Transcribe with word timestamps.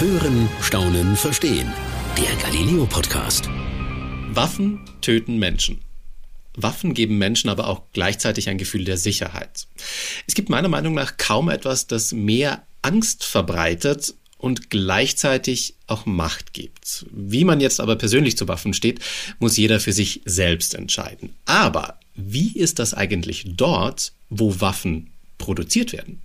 Hören, 0.00 0.48
Staunen, 0.62 1.14
Verstehen. 1.14 1.70
Der 2.16 2.34
Galileo 2.42 2.86
Podcast. 2.86 3.50
Waffen 4.32 4.80
töten 5.02 5.36
Menschen. 5.36 5.82
Waffen 6.54 6.94
geben 6.94 7.18
Menschen 7.18 7.50
aber 7.50 7.66
auch 7.66 7.82
gleichzeitig 7.92 8.48
ein 8.48 8.56
Gefühl 8.56 8.86
der 8.86 8.96
Sicherheit. 8.96 9.66
Es 10.26 10.32
gibt 10.32 10.48
meiner 10.48 10.68
Meinung 10.68 10.94
nach 10.94 11.18
kaum 11.18 11.50
etwas, 11.50 11.86
das 11.86 12.12
mehr 12.12 12.62
Angst 12.80 13.24
verbreitet 13.24 14.14
und 14.38 14.70
gleichzeitig 14.70 15.74
auch 15.86 16.06
Macht 16.06 16.54
gibt. 16.54 17.04
Wie 17.10 17.44
man 17.44 17.60
jetzt 17.60 17.78
aber 17.78 17.96
persönlich 17.96 18.38
zu 18.38 18.48
Waffen 18.48 18.72
steht, 18.72 19.00
muss 19.38 19.58
jeder 19.58 19.80
für 19.80 19.92
sich 19.92 20.22
selbst 20.24 20.74
entscheiden. 20.74 21.34
Aber 21.44 21.98
wie 22.14 22.56
ist 22.56 22.78
das 22.78 22.94
eigentlich 22.94 23.44
dort, 23.48 24.12
wo 24.30 24.62
Waffen 24.62 25.10
produziert 25.36 25.92
werden? 25.92 26.22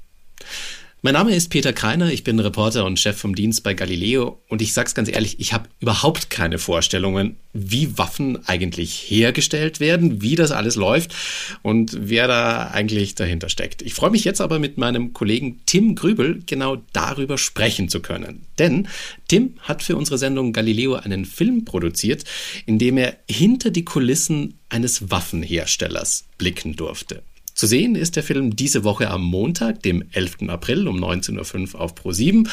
Mein 1.05 1.13
Name 1.13 1.35
ist 1.35 1.49
Peter 1.49 1.71
Kreiner, 1.71 2.11
ich 2.11 2.23
bin 2.23 2.39
Reporter 2.39 2.83
und 2.83 2.99
Chef 2.99 3.15
vom 3.15 3.35
Dienst 3.35 3.61
bei 3.61 3.75
Galileo 3.75 4.41
und 4.47 4.63
ich 4.63 4.73
sag's 4.73 4.95
ganz 4.95 5.07
ehrlich, 5.07 5.39
ich 5.39 5.53
habe 5.53 5.69
überhaupt 5.79 6.31
keine 6.31 6.57
Vorstellungen, 6.57 7.35
wie 7.53 7.95
Waffen 7.99 8.43
eigentlich 8.47 9.05
hergestellt 9.07 9.79
werden, 9.79 10.23
wie 10.23 10.33
das 10.35 10.49
alles 10.49 10.75
läuft 10.75 11.13
und 11.61 11.95
wer 11.95 12.27
da 12.27 12.71
eigentlich 12.71 13.13
dahinter 13.13 13.49
steckt. 13.49 13.83
Ich 13.83 13.93
freue 13.93 14.09
mich 14.09 14.23
jetzt 14.23 14.41
aber 14.41 14.57
mit 14.57 14.79
meinem 14.79 15.13
Kollegen 15.13 15.61
Tim 15.67 15.93
Grübel 15.93 16.41
genau 16.43 16.77
darüber 16.91 17.37
sprechen 17.37 17.87
zu 17.87 17.99
können. 17.99 18.47
Denn 18.57 18.87
Tim 19.27 19.57
hat 19.59 19.83
für 19.83 19.97
unsere 19.97 20.17
Sendung 20.17 20.53
Galileo 20.53 20.95
einen 20.95 21.25
Film 21.25 21.65
produziert, 21.65 22.23
in 22.65 22.79
dem 22.79 22.97
er 22.97 23.15
hinter 23.29 23.69
die 23.69 23.85
Kulissen 23.85 24.57
eines 24.69 25.11
Waffenherstellers 25.11 26.25
blicken 26.39 26.75
durfte. 26.75 27.21
Zu 27.55 27.67
sehen 27.67 27.95
ist 27.95 28.17
der 28.17 28.23
Film 28.23 28.57
diese 28.57 28.83
Woche 28.83 29.09
am 29.09 29.23
Montag, 29.23 29.81
dem 29.81 30.03
11. 30.11 30.49
April 30.49 30.89
um 30.89 31.01
19.05 31.01 31.73
Uhr 31.73 31.79
auf 31.79 31.93
Pro7. 31.95 32.49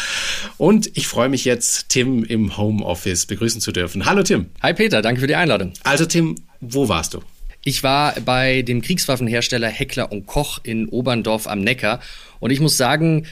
Und 0.59 0.97
ich 0.97 1.09
freue 1.09 1.29
mich 1.29 1.45
jetzt, 1.45 1.88
Tim 1.88 2.23
im 2.23 2.56
Homeoffice 2.56 3.27
begrüßen 3.27 3.60
zu 3.60 3.73
dürfen. 3.73 4.07
Hallo 4.07 4.23
Tim. 4.23 4.46
Hi 4.62 4.73
Peter, 4.73 5.02
danke 5.02 5.21
für 5.21 5.27
die 5.27 5.35
Einladung. 5.35 5.73
Also 5.82 6.07
Tim, 6.07 6.37
wo 6.60 6.88
warst 6.88 7.15
du? 7.15 7.23
Ich 7.65 7.82
war 7.82 8.15
bei 8.24 8.62
dem 8.62 8.80
Kriegswaffenhersteller 8.80 9.66
Heckler 9.66 10.12
und 10.12 10.27
Koch 10.27 10.60
in 10.62 10.88
Oberndorf 10.88 11.49
am 11.49 11.62
Neckar. 11.62 11.99
Und 12.38 12.52
ich 12.52 12.60
muss 12.60 12.77
sagen, 12.77 13.27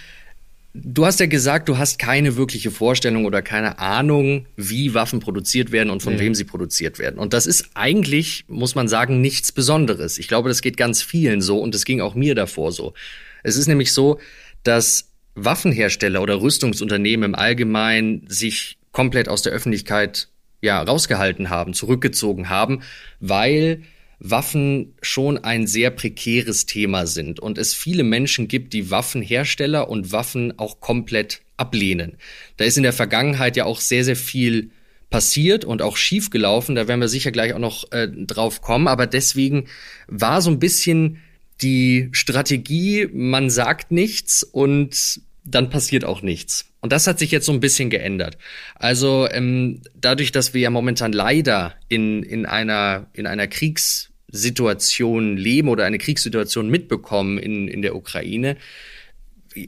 Du 0.72 1.04
hast 1.04 1.18
ja 1.18 1.26
gesagt, 1.26 1.68
du 1.68 1.78
hast 1.78 1.98
keine 1.98 2.36
wirkliche 2.36 2.70
Vorstellung 2.70 3.24
oder 3.24 3.42
keine 3.42 3.80
Ahnung, 3.80 4.46
wie 4.56 4.94
Waffen 4.94 5.18
produziert 5.18 5.72
werden 5.72 5.90
und 5.90 6.00
von 6.00 6.14
nee. 6.14 6.20
wem 6.20 6.34
sie 6.34 6.44
produziert 6.44 7.00
werden. 7.00 7.18
Und 7.18 7.32
das 7.32 7.46
ist 7.46 7.70
eigentlich, 7.74 8.44
muss 8.46 8.76
man 8.76 8.86
sagen, 8.86 9.20
nichts 9.20 9.50
Besonderes. 9.50 10.18
Ich 10.18 10.28
glaube, 10.28 10.48
das 10.48 10.62
geht 10.62 10.76
ganz 10.76 11.02
vielen 11.02 11.40
so 11.42 11.58
und 11.58 11.74
es 11.74 11.84
ging 11.84 12.00
auch 12.00 12.14
mir 12.14 12.36
davor 12.36 12.70
so. 12.70 12.94
Es 13.42 13.56
ist 13.56 13.66
nämlich 13.66 13.92
so, 13.92 14.20
dass 14.62 15.10
Waffenhersteller 15.34 16.22
oder 16.22 16.40
Rüstungsunternehmen 16.40 17.30
im 17.30 17.34
Allgemeinen 17.34 18.24
sich 18.28 18.78
komplett 18.92 19.28
aus 19.28 19.42
der 19.42 19.52
Öffentlichkeit 19.52 20.28
ja 20.60 20.80
rausgehalten 20.82 21.50
haben, 21.50 21.74
zurückgezogen 21.74 22.48
haben, 22.48 22.82
weil 23.18 23.82
Waffen 24.20 24.94
schon 25.00 25.38
ein 25.38 25.66
sehr 25.66 25.90
prekäres 25.90 26.66
Thema 26.66 27.06
sind 27.06 27.40
und 27.40 27.56
es 27.56 27.74
viele 27.74 28.04
Menschen 28.04 28.48
gibt, 28.48 28.74
die 28.74 28.90
Waffenhersteller 28.90 29.88
und 29.88 30.12
Waffen 30.12 30.58
auch 30.58 30.80
komplett 30.80 31.40
ablehnen. 31.56 32.18
Da 32.58 32.66
ist 32.66 32.76
in 32.76 32.82
der 32.82 32.92
Vergangenheit 32.92 33.56
ja 33.56 33.64
auch 33.64 33.80
sehr, 33.80 34.04
sehr 34.04 34.16
viel 34.16 34.70
passiert 35.08 35.64
und 35.64 35.82
auch 35.82 35.96
schief 35.96 36.30
gelaufen. 36.30 36.74
Da 36.74 36.86
werden 36.86 37.00
wir 37.00 37.08
sicher 37.08 37.32
gleich 37.32 37.52
auch 37.52 37.58
noch 37.58 37.90
äh, 37.92 38.08
drauf 38.08 38.62
kommen. 38.62 38.88
Aber 38.88 39.06
deswegen 39.06 39.66
war 40.06 40.40
so 40.40 40.50
ein 40.50 40.60
bisschen 40.60 41.18
die 41.62 42.08
Strategie, 42.12 43.08
man 43.12 43.50
sagt 43.50 43.90
nichts 43.90 44.42
und 44.42 45.20
dann 45.44 45.68
passiert 45.70 46.04
auch 46.04 46.22
nichts. 46.22 46.66
Und 46.80 46.92
das 46.92 47.06
hat 47.06 47.18
sich 47.18 47.30
jetzt 47.30 47.46
so 47.46 47.52
ein 47.52 47.60
bisschen 47.60 47.90
geändert. 47.90 48.38
Also 48.74 49.28
ähm, 49.30 49.82
dadurch, 49.94 50.32
dass 50.32 50.54
wir 50.54 50.60
ja 50.60 50.70
momentan 50.70 51.12
leider 51.12 51.74
in, 51.88 52.22
in 52.22 52.46
einer, 52.46 53.08
in 53.12 53.26
einer 53.26 53.48
Kriegs 53.48 54.09
Situation 54.30 55.36
leben 55.36 55.68
oder 55.68 55.84
eine 55.84 55.98
Kriegssituation 55.98 56.68
mitbekommen 56.68 57.38
in, 57.38 57.68
in 57.68 57.82
der 57.82 57.96
Ukraine, 57.96 58.56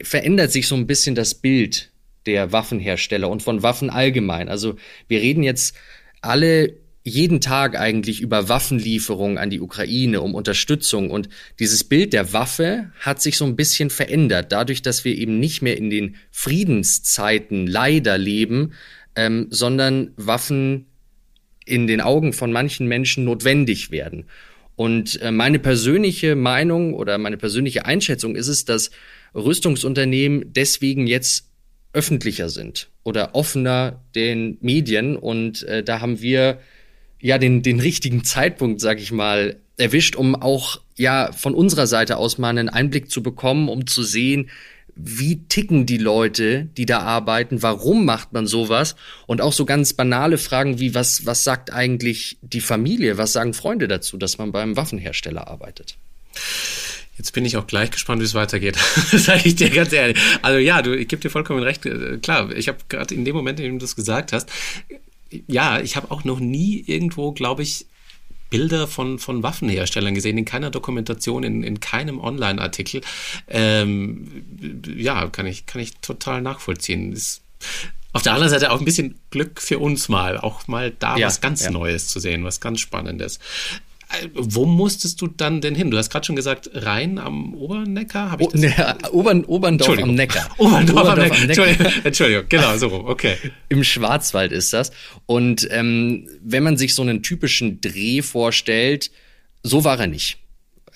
verändert 0.03 0.51
sich 0.51 0.67
so 0.67 0.75
ein 0.75 0.87
bisschen 0.87 1.15
das 1.15 1.35
Bild 1.35 1.91
der 2.25 2.51
Waffenhersteller 2.51 3.29
und 3.29 3.43
von 3.43 3.63
Waffen 3.63 3.89
allgemein. 3.89 4.49
Also 4.49 4.75
wir 5.07 5.21
reden 5.21 5.43
jetzt 5.43 5.75
alle 6.21 6.77
jeden 7.03 7.41
Tag 7.41 7.77
eigentlich 7.77 8.21
über 8.21 8.47
Waffenlieferungen 8.47 9.37
an 9.37 9.49
die 9.49 9.59
Ukraine, 9.59 10.21
um 10.21 10.35
Unterstützung. 10.35 11.09
Und 11.11 11.27
dieses 11.59 11.83
Bild 11.83 12.13
der 12.13 12.31
Waffe 12.31 12.91
hat 12.99 13.21
sich 13.21 13.37
so 13.37 13.45
ein 13.45 13.57
bisschen 13.57 13.89
verändert, 13.89 14.53
dadurch, 14.53 14.81
dass 14.81 15.03
wir 15.03 15.17
eben 15.17 15.37
nicht 15.39 15.61
mehr 15.61 15.77
in 15.77 15.89
den 15.89 16.15
Friedenszeiten 16.31 17.67
leider 17.67 18.17
leben, 18.17 18.73
ähm, 19.17 19.47
sondern 19.49 20.11
Waffen 20.15 20.85
in 21.65 21.87
den 21.87 21.99
Augen 21.99 22.31
von 22.31 22.53
manchen 22.53 22.87
Menschen 22.87 23.25
notwendig 23.25 23.91
werden. 23.91 24.25
Und 24.75 25.21
äh, 25.21 25.31
meine 25.31 25.59
persönliche 25.59 26.35
Meinung 26.35 26.93
oder 26.93 27.17
meine 27.17 27.37
persönliche 27.37 27.85
Einschätzung 27.85 28.35
ist 28.35 28.47
es, 28.47 28.65
dass 28.65 28.91
Rüstungsunternehmen 29.35 30.53
deswegen 30.53 31.07
jetzt 31.07 31.49
öffentlicher 31.93 32.49
sind 32.49 32.89
oder 33.03 33.35
offener 33.35 34.01
den 34.15 34.57
Medien. 34.61 35.15
Und 35.15 35.63
äh, 35.63 35.83
da 35.83 36.01
haben 36.01 36.21
wir 36.21 36.59
ja 37.19 37.37
den, 37.37 37.61
den 37.61 37.79
richtigen 37.79 38.23
Zeitpunkt, 38.23 38.81
sag 38.81 38.99
ich 38.99 39.11
mal, 39.11 39.57
erwischt, 39.77 40.15
um 40.15 40.35
auch 40.35 40.81
ja 40.97 41.31
von 41.31 41.55
unserer 41.55 41.87
Seite 41.87 42.17
aus 42.17 42.37
mal 42.37 42.49
einen 42.49 42.69
Einblick 42.69 43.09
zu 43.09 43.23
bekommen, 43.23 43.69
um 43.69 43.87
zu 43.87 44.03
sehen, 44.03 44.49
wie 44.95 45.43
ticken 45.47 45.85
die 45.85 45.97
Leute, 45.97 46.69
die 46.77 46.85
da 46.85 46.99
arbeiten, 46.99 47.61
warum 47.61 48.05
macht 48.05 48.33
man 48.33 48.45
sowas 48.45 48.95
und 49.25 49.41
auch 49.41 49.53
so 49.53 49.65
ganz 49.65 49.93
banale 49.93 50.37
Fragen 50.37 50.79
wie 50.79 50.93
was 50.93 51.25
was 51.25 51.43
sagt 51.43 51.73
eigentlich 51.73 52.37
die 52.41 52.61
Familie, 52.61 53.17
was 53.17 53.33
sagen 53.33 53.53
Freunde 53.53 53.87
dazu, 53.87 54.17
dass 54.17 54.37
man 54.37 54.51
beim 54.51 54.75
Waffenhersteller 54.75 55.47
arbeitet. 55.47 55.97
Jetzt 57.17 57.31
bin 57.31 57.45
ich 57.45 57.57
auch 57.57 57.67
gleich 57.67 57.91
gespannt, 57.91 58.21
wie 58.21 58.25
es 58.25 58.33
weitergeht. 58.33 58.75
sage 59.11 59.41
ich 59.45 59.55
dir 59.55 59.69
ganz 59.69 59.93
ehrlich. 59.93 60.17
Also 60.41 60.57
ja, 60.57 60.81
du, 60.81 60.97
ich 60.97 61.07
gebe 61.07 61.21
dir 61.21 61.29
vollkommen 61.29 61.61
recht. 61.61 61.85
Äh, 61.85 62.17
klar, 62.17 62.51
ich 62.55 62.67
habe 62.67 62.79
gerade 62.89 63.13
in 63.13 63.23
dem 63.23 63.35
Moment, 63.35 63.59
in 63.59 63.65
dem 63.65 63.79
du 63.79 63.83
das 63.83 63.95
gesagt 63.95 64.33
hast, 64.33 64.49
ja, 65.47 65.79
ich 65.79 65.95
habe 65.95 66.11
auch 66.11 66.23
noch 66.23 66.39
nie 66.39 66.83
irgendwo, 66.87 67.31
glaube 67.31 67.63
ich, 67.63 67.85
Bilder 68.53 68.87
von, 68.87 69.17
von 69.17 69.41
Waffenherstellern 69.41 70.13
gesehen, 70.13 70.37
in 70.37 70.45
keiner 70.45 70.69
Dokumentation, 70.69 71.43
in, 71.43 71.63
in 71.63 71.79
keinem 71.79 72.19
Online-Artikel. 72.19 73.01
Ähm, 73.47 74.45
ja, 74.95 75.27
kann 75.29 75.47
ich, 75.47 75.65
kann 75.65 75.81
ich 75.81 75.97
total 75.97 76.43
nachvollziehen. 76.43 77.13
Ist 77.13 77.41
auf 78.11 78.21
der 78.21 78.33
anderen 78.33 78.51
Seite 78.51 78.71
auch 78.71 78.77
ein 78.77 78.85
bisschen 78.85 79.19
Glück 79.31 79.59
für 79.59 79.79
uns 79.79 80.07
mal, 80.07 80.37
auch 80.37 80.67
mal 80.67 80.91
da 80.91 81.17
ja, 81.17 81.25
was 81.25 81.41
ganz 81.41 81.63
ja. 81.63 81.71
Neues 81.71 82.09
zu 82.09 82.19
sehen, 82.19 82.43
was 82.43 82.61
ganz 82.61 82.79
Spannendes. 82.79 83.39
Wo 84.33 84.65
musstest 84.65 85.21
du 85.21 85.27
dann 85.27 85.61
denn 85.61 85.75
hin? 85.75 85.91
Du 85.91 85.97
hast 85.97 86.09
gerade 86.09 86.25
schon 86.25 86.35
gesagt, 86.35 86.69
Rhein 86.73 87.17
am 87.17 87.53
Oberneckar? 87.53 88.31
Hab 88.31 88.41
ich 88.41 88.47
das? 88.47 88.61
Ne, 88.61 88.95
Obern, 89.11 89.43
Oberndorf 89.45 89.97
am 90.01 90.15
Neckar. 90.15 90.49
Oberndorf, 90.57 91.01
Oberndorf 91.01 91.09
am, 91.09 91.19
Neckar. 91.19 91.41
am 91.41 91.47
Neckar. 91.47 91.67
Entschuldigung, 91.67 91.93
Entschuldigung, 92.03 92.43
genau, 92.49 92.77
so 92.77 92.87
rum, 92.87 93.05
okay. 93.05 93.37
Im 93.69 93.83
Schwarzwald 93.83 94.51
ist 94.51 94.73
das. 94.73 94.91
Und 95.25 95.67
ähm, 95.71 96.27
wenn 96.41 96.63
man 96.63 96.77
sich 96.77 96.95
so 96.95 97.01
einen 97.01 97.23
typischen 97.23 97.81
Dreh 97.81 98.21
vorstellt, 98.21 99.11
so 99.63 99.83
war 99.83 99.99
er 99.99 100.07
nicht. 100.07 100.37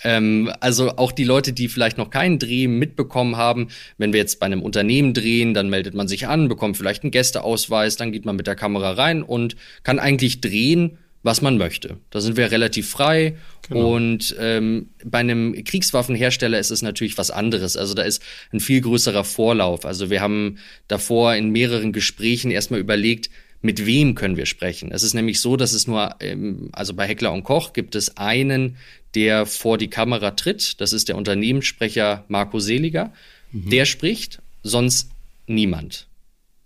Ähm, 0.04 0.52
also 0.60 0.98
auch 0.98 1.12
die 1.12 1.24
Leute, 1.24 1.54
die 1.54 1.68
vielleicht 1.68 1.98
noch 1.98 2.10
keinen 2.10 2.40
Dreh 2.40 2.68
mitbekommen 2.68 3.36
haben, 3.36 3.70
wenn 3.98 4.14
wir 4.14 4.20
jetzt 4.20 4.40
bei 4.40 4.46
einem 4.46 4.62
Unternehmen 4.62 5.14
drehen, 5.14 5.54
dann 5.54 5.70
meldet 5.70 5.96
man 5.96 6.08
sich 6.08 6.28
an, 6.28 6.48
bekommt 6.48 6.78
vielleicht 6.78 7.04
einen 7.04 7.12
Gästeausweis, 7.12 7.96
dann 7.96 8.12
geht 8.12 8.26
man 8.26 8.36
mit 8.36 8.48
der 8.48 8.56
Kamera 8.56 8.92
rein 8.92 9.24
und 9.24 9.56
kann 9.84 10.00
eigentlich 10.00 10.42
drehen, 10.42 10.98
was 11.28 11.42
man 11.42 11.58
möchte. 11.58 11.98
Da 12.10 12.22
sind 12.22 12.38
wir 12.38 12.52
relativ 12.52 12.90
frei. 12.90 13.36
Genau. 13.68 13.96
Und 13.96 14.34
ähm, 14.40 14.92
bei 15.04 15.20
einem 15.20 15.62
Kriegswaffenhersteller 15.64 16.58
ist 16.58 16.72
es 16.72 16.82
natürlich 16.82 17.18
was 17.18 17.32
anderes. 17.32 17.76
Also 17.76 17.94
da 17.94 18.04
ist 18.04 18.24
ein 18.54 18.62
viel 18.62 18.80
größerer 18.80 19.26
Vorlauf. 19.26 19.86
Also 19.86 20.10
wir 20.10 20.22
haben 20.22 20.58
davor 20.88 21.36
in 21.36 21.50
mehreren 21.52 21.92
Gesprächen 21.92 22.50
erstmal 22.50 22.80
überlegt, 22.80 23.30
mit 23.62 23.86
wem 23.86 24.16
können 24.16 24.38
wir 24.38 24.46
sprechen. 24.46 24.92
Es 24.92 25.04
ist 25.04 25.14
nämlich 25.14 25.42
so, 25.42 25.58
dass 25.58 25.74
es 25.74 25.86
nur, 25.86 26.16
ähm, 26.22 26.70
also 26.72 26.94
bei 26.94 27.06
Heckler 27.06 27.34
und 27.34 27.44
Koch 27.44 27.74
gibt 27.74 27.96
es 27.96 28.16
einen, 28.16 28.78
der 29.14 29.46
vor 29.46 29.78
die 29.78 29.90
Kamera 29.90 30.32
tritt. 30.32 30.80
Das 30.80 30.94
ist 30.94 31.10
der 31.10 31.18
Unternehmenssprecher 31.18 32.24
Marco 32.30 32.60
Seliger. 32.60 33.12
Mhm. 33.52 33.70
Der 33.70 33.84
spricht, 33.84 34.40
sonst 34.64 35.10
niemand. 35.46 36.08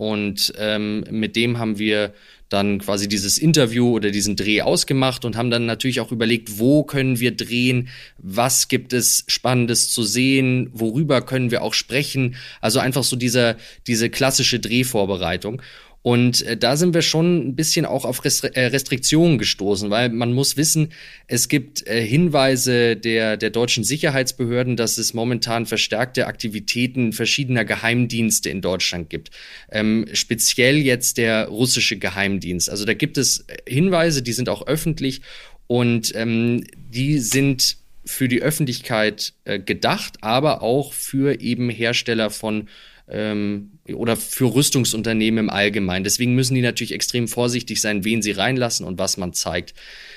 Und 0.01 0.51
ähm, 0.57 1.05
mit 1.11 1.35
dem 1.35 1.59
haben 1.59 1.77
wir 1.77 2.15
dann 2.49 2.79
quasi 2.79 3.07
dieses 3.07 3.37
Interview 3.37 3.91
oder 3.91 4.09
diesen 4.09 4.35
Dreh 4.35 4.63
ausgemacht 4.63 5.25
und 5.25 5.37
haben 5.37 5.51
dann 5.51 5.67
natürlich 5.67 6.01
auch 6.01 6.11
überlegt, 6.11 6.57
wo 6.57 6.81
können 6.83 7.19
wir 7.19 7.35
drehen, 7.35 7.89
was 8.17 8.67
gibt 8.67 8.93
es 8.93 9.25
Spannendes 9.27 9.91
zu 9.91 10.01
sehen, 10.01 10.71
worüber 10.73 11.21
können 11.21 11.51
wir 11.51 11.61
auch 11.61 11.75
sprechen. 11.75 12.35
Also 12.61 12.79
einfach 12.79 13.03
so 13.03 13.15
dieser, 13.15 13.57
diese 13.85 14.09
klassische 14.09 14.59
Drehvorbereitung. 14.59 15.61
Und 16.03 16.41
äh, 16.43 16.57
da 16.57 16.77
sind 16.77 16.93
wir 16.93 17.03
schon 17.03 17.49
ein 17.49 17.55
bisschen 17.55 17.85
auch 17.85 18.05
auf 18.05 18.21
äh, 18.23 18.65
Restriktionen 18.65 19.37
gestoßen, 19.37 19.89
weil 19.91 20.09
man 20.09 20.33
muss 20.33 20.57
wissen, 20.57 20.93
es 21.27 21.47
gibt 21.47 21.85
äh, 21.87 22.01
Hinweise 22.03 22.95
der, 22.95 23.37
der 23.37 23.51
deutschen 23.51 23.83
Sicherheitsbehörden, 23.83 24.75
dass 24.75 24.97
es 24.97 25.13
momentan 25.13 25.67
verstärkte 25.67 26.25
Aktivitäten 26.25 27.13
verschiedener 27.13 27.65
Geheimdienste 27.65 28.49
in 28.49 28.61
Deutschland 28.61 29.09
gibt. 29.09 29.29
Ähm, 29.71 30.07
speziell 30.13 30.77
jetzt 30.77 31.17
der 31.17 31.47
russische 31.47 31.97
Geheimdienst. 31.97 32.69
Also 32.69 32.85
da 32.85 32.95
gibt 32.95 33.17
es 33.17 33.45
Hinweise, 33.67 34.23
die 34.23 34.33
sind 34.33 34.49
auch 34.49 34.65
öffentlich 34.65 35.21
und 35.67 36.13
ähm, 36.15 36.63
die 36.75 37.19
sind 37.19 37.77
für 38.03 38.27
die 38.27 38.41
Öffentlichkeit 38.41 39.33
äh, 39.45 39.59
gedacht, 39.59 40.17
aber 40.21 40.63
auch 40.63 40.93
für 40.93 41.39
eben 41.39 41.69
Hersteller 41.69 42.31
von 42.31 42.67
ähm, 43.11 43.71
oder 43.93 44.15
für 44.15 44.53
Rüstungsunternehmen 44.53 45.45
im 45.45 45.49
Allgemeinen. 45.49 46.03
Deswegen 46.03 46.33
müssen 46.33 46.55
die 46.55 46.61
natürlich 46.61 46.93
extrem 46.93 47.27
vorsichtig 47.27 47.81
sein, 47.81 48.03
wen 48.03 48.21
sie 48.21 48.31
reinlassen 48.31 48.85
und 48.85 48.97
was 48.97 49.17
man 49.17 49.33
zeigt. 49.33 49.73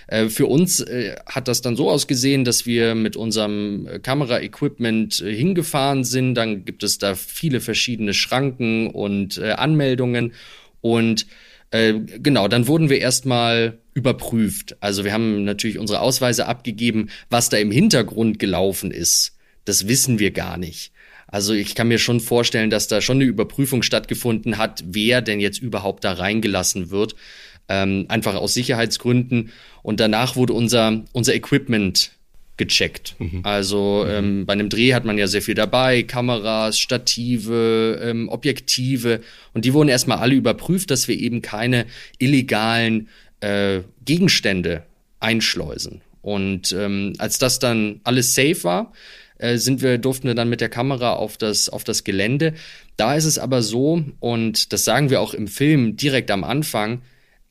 Äh, 0.06 0.28
für 0.28 0.46
uns 0.46 0.80
äh, 0.80 1.16
hat 1.26 1.48
das 1.48 1.60
dann 1.60 1.76
so 1.76 1.90
ausgesehen, 1.90 2.44
dass 2.44 2.66
wir 2.66 2.94
mit 2.94 3.16
unserem 3.16 3.86
äh, 3.86 3.98
Kameraequipment 3.98 5.20
äh, 5.20 5.34
hingefahren 5.34 6.04
sind. 6.04 6.34
Dann 6.34 6.64
gibt 6.64 6.82
es 6.82 6.98
da 6.98 7.14
viele 7.14 7.60
verschiedene 7.60 8.14
Schranken 8.14 8.88
und 8.88 9.38
äh, 9.38 9.50
Anmeldungen 9.52 10.32
und 10.80 11.26
äh, 11.70 11.94
genau, 12.22 12.46
dann 12.46 12.68
wurden 12.68 12.88
wir 12.88 13.00
erstmal 13.00 13.78
überprüft. 13.94 14.76
Also 14.80 15.04
wir 15.04 15.12
haben 15.12 15.44
natürlich 15.44 15.78
unsere 15.78 16.00
Ausweise 16.00 16.46
abgegeben. 16.46 17.10
Was 17.30 17.48
da 17.48 17.56
im 17.56 17.70
Hintergrund 17.72 18.38
gelaufen 18.38 18.92
ist, 18.92 19.36
das 19.64 19.88
wissen 19.88 20.18
wir 20.18 20.30
gar 20.30 20.56
nicht. 20.56 20.92
Also 21.34 21.52
ich 21.52 21.74
kann 21.74 21.88
mir 21.88 21.98
schon 21.98 22.20
vorstellen, 22.20 22.70
dass 22.70 22.86
da 22.86 23.00
schon 23.00 23.16
eine 23.16 23.24
Überprüfung 23.24 23.82
stattgefunden 23.82 24.56
hat, 24.56 24.84
wer 24.86 25.20
denn 25.20 25.40
jetzt 25.40 25.60
überhaupt 25.60 26.04
da 26.04 26.12
reingelassen 26.12 26.92
wird. 26.92 27.16
Ähm, 27.68 28.04
einfach 28.06 28.36
aus 28.36 28.54
Sicherheitsgründen. 28.54 29.50
Und 29.82 29.98
danach 29.98 30.36
wurde 30.36 30.52
unser, 30.52 31.02
unser 31.10 31.34
Equipment 31.34 32.12
gecheckt. 32.56 33.16
Mhm. 33.18 33.40
Also 33.42 34.06
ähm, 34.08 34.46
bei 34.46 34.52
einem 34.52 34.68
Dreh 34.68 34.94
hat 34.94 35.04
man 35.04 35.18
ja 35.18 35.26
sehr 35.26 35.42
viel 35.42 35.56
dabei, 35.56 36.04
Kameras, 36.04 36.78
Stative, 36.78 38.00
ähm, 38.00 38.28
Objektive 38.28 39.20
und 39.54 39.64
die 39.64 39.74
wurden 39.74 39.88
erstmal 39.88 40.18
alle 40.18 40.36
überprüft, 40.36 40.92
dass 40.92 41.08
wir 41.08 41.18
eben 41.18 41.42
keine 41.42 41.86
illegalen 42.18 43.08
äh, 43.40 43.80
Gegenstände 44.04 44.84
einschleusen. 45.18 46.00
Und 46.22 46.70
ähm, 46.70 47.14
als 47.18 47.38
das 47.38 47.58
dann 47.58 48.00
alles 48.04 48.36
safe 48.36 48.62
war, 48.62 48.92
äh, 49.38 49.56
sind 49.56 49.82
wir, 49.82 49.98
durften 49.98 50.28
wir 50.28 50.34
dann 50.34 50.48
mit 50.48 50.60
der 50.60 50.68
Kamera 50.68 51.14
auf 51.14 51.36
das, 51.36 51.68
auf 51.68 51.84
das 51.84 52.04
Gelände. 52.04 52.54
Da 52.96 53.14
ist 53.14 53.24
es 53.24 53.38
aber 53.38 53.62
so, 53.62 54.04
und 54.20 54.72
das 54.72 54.84
sagen 54.84 55.10
wir 55.10 55.20
auch 55.20 55.34
im 55.34 55.48
Film 55.48 55.96
direkt 55.96 56.30
am 56.30 56.44
Anfang, 56.44 57.02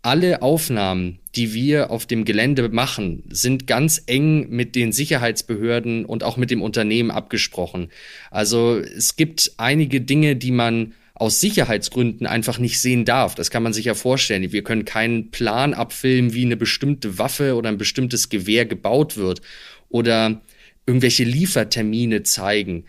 alle 0.02 0.42
Aufnahmen, 0.42 1.20
die 1.36 1.54
wir 1.54 1.90
auf 1.90 2.06
dem 2.06 2.26
Gelände 2.26 2.68
machen, 2.68 3.24
sind 3.30 3.68
ganz 3.68 4.04
eng 4.06 4.50
mit 4.50 4.76
den 4.76 4.92
Sicherheitsbehörden 4.92 6.04
und 6.04 6.24
auch 6.24 6.36
mit 6.36 6.52
dem 6.52 6.62
Unternehmen 6.62 7.10
abgesprochen. 7.10 7.90
Also 8.30 8.78
es 8.78 9.16
gibt 9.16 9.54
einige 9.58 10.02
Dinge, 10.02 10.36
die 10.36 10.52
man 10.52 10.94
aus 11.16 11.40
Sicherheitsgründen 11.40 12.28
einfach 12.28 12.60
nicht 12.60 12.82
sehen 12.82 13.06
darf. 13.06 13.36
Das 13.36 13.50
kann 13.50 13.64
man 13.64 13.72
sich 13.72 13.86
ja 13.86 13.94
vorstellen. 13.94 14.52
Wir 14.52 14.64
können 14.64 14.84
keinen 14.84 15.32
Plan 15.32 15.74
abfilmen, 15.74 16.34
wie 16.34 16.46
eine 16.46 16.58
bestimmte 16.58 17.18
Waffe 17.18 17.56
oder 17.56 17.70
ein 17.70 17.78
bestimmtes 17.78 18.28
Gewehr 18.28 18.66
gebaut 18.66 19.16
wird 19.16 19.42
oder 19.90 20.42
irgendwelche 20.86 21.24
Liefertermine 21.24 22.24
zeigen. 22.24 22.86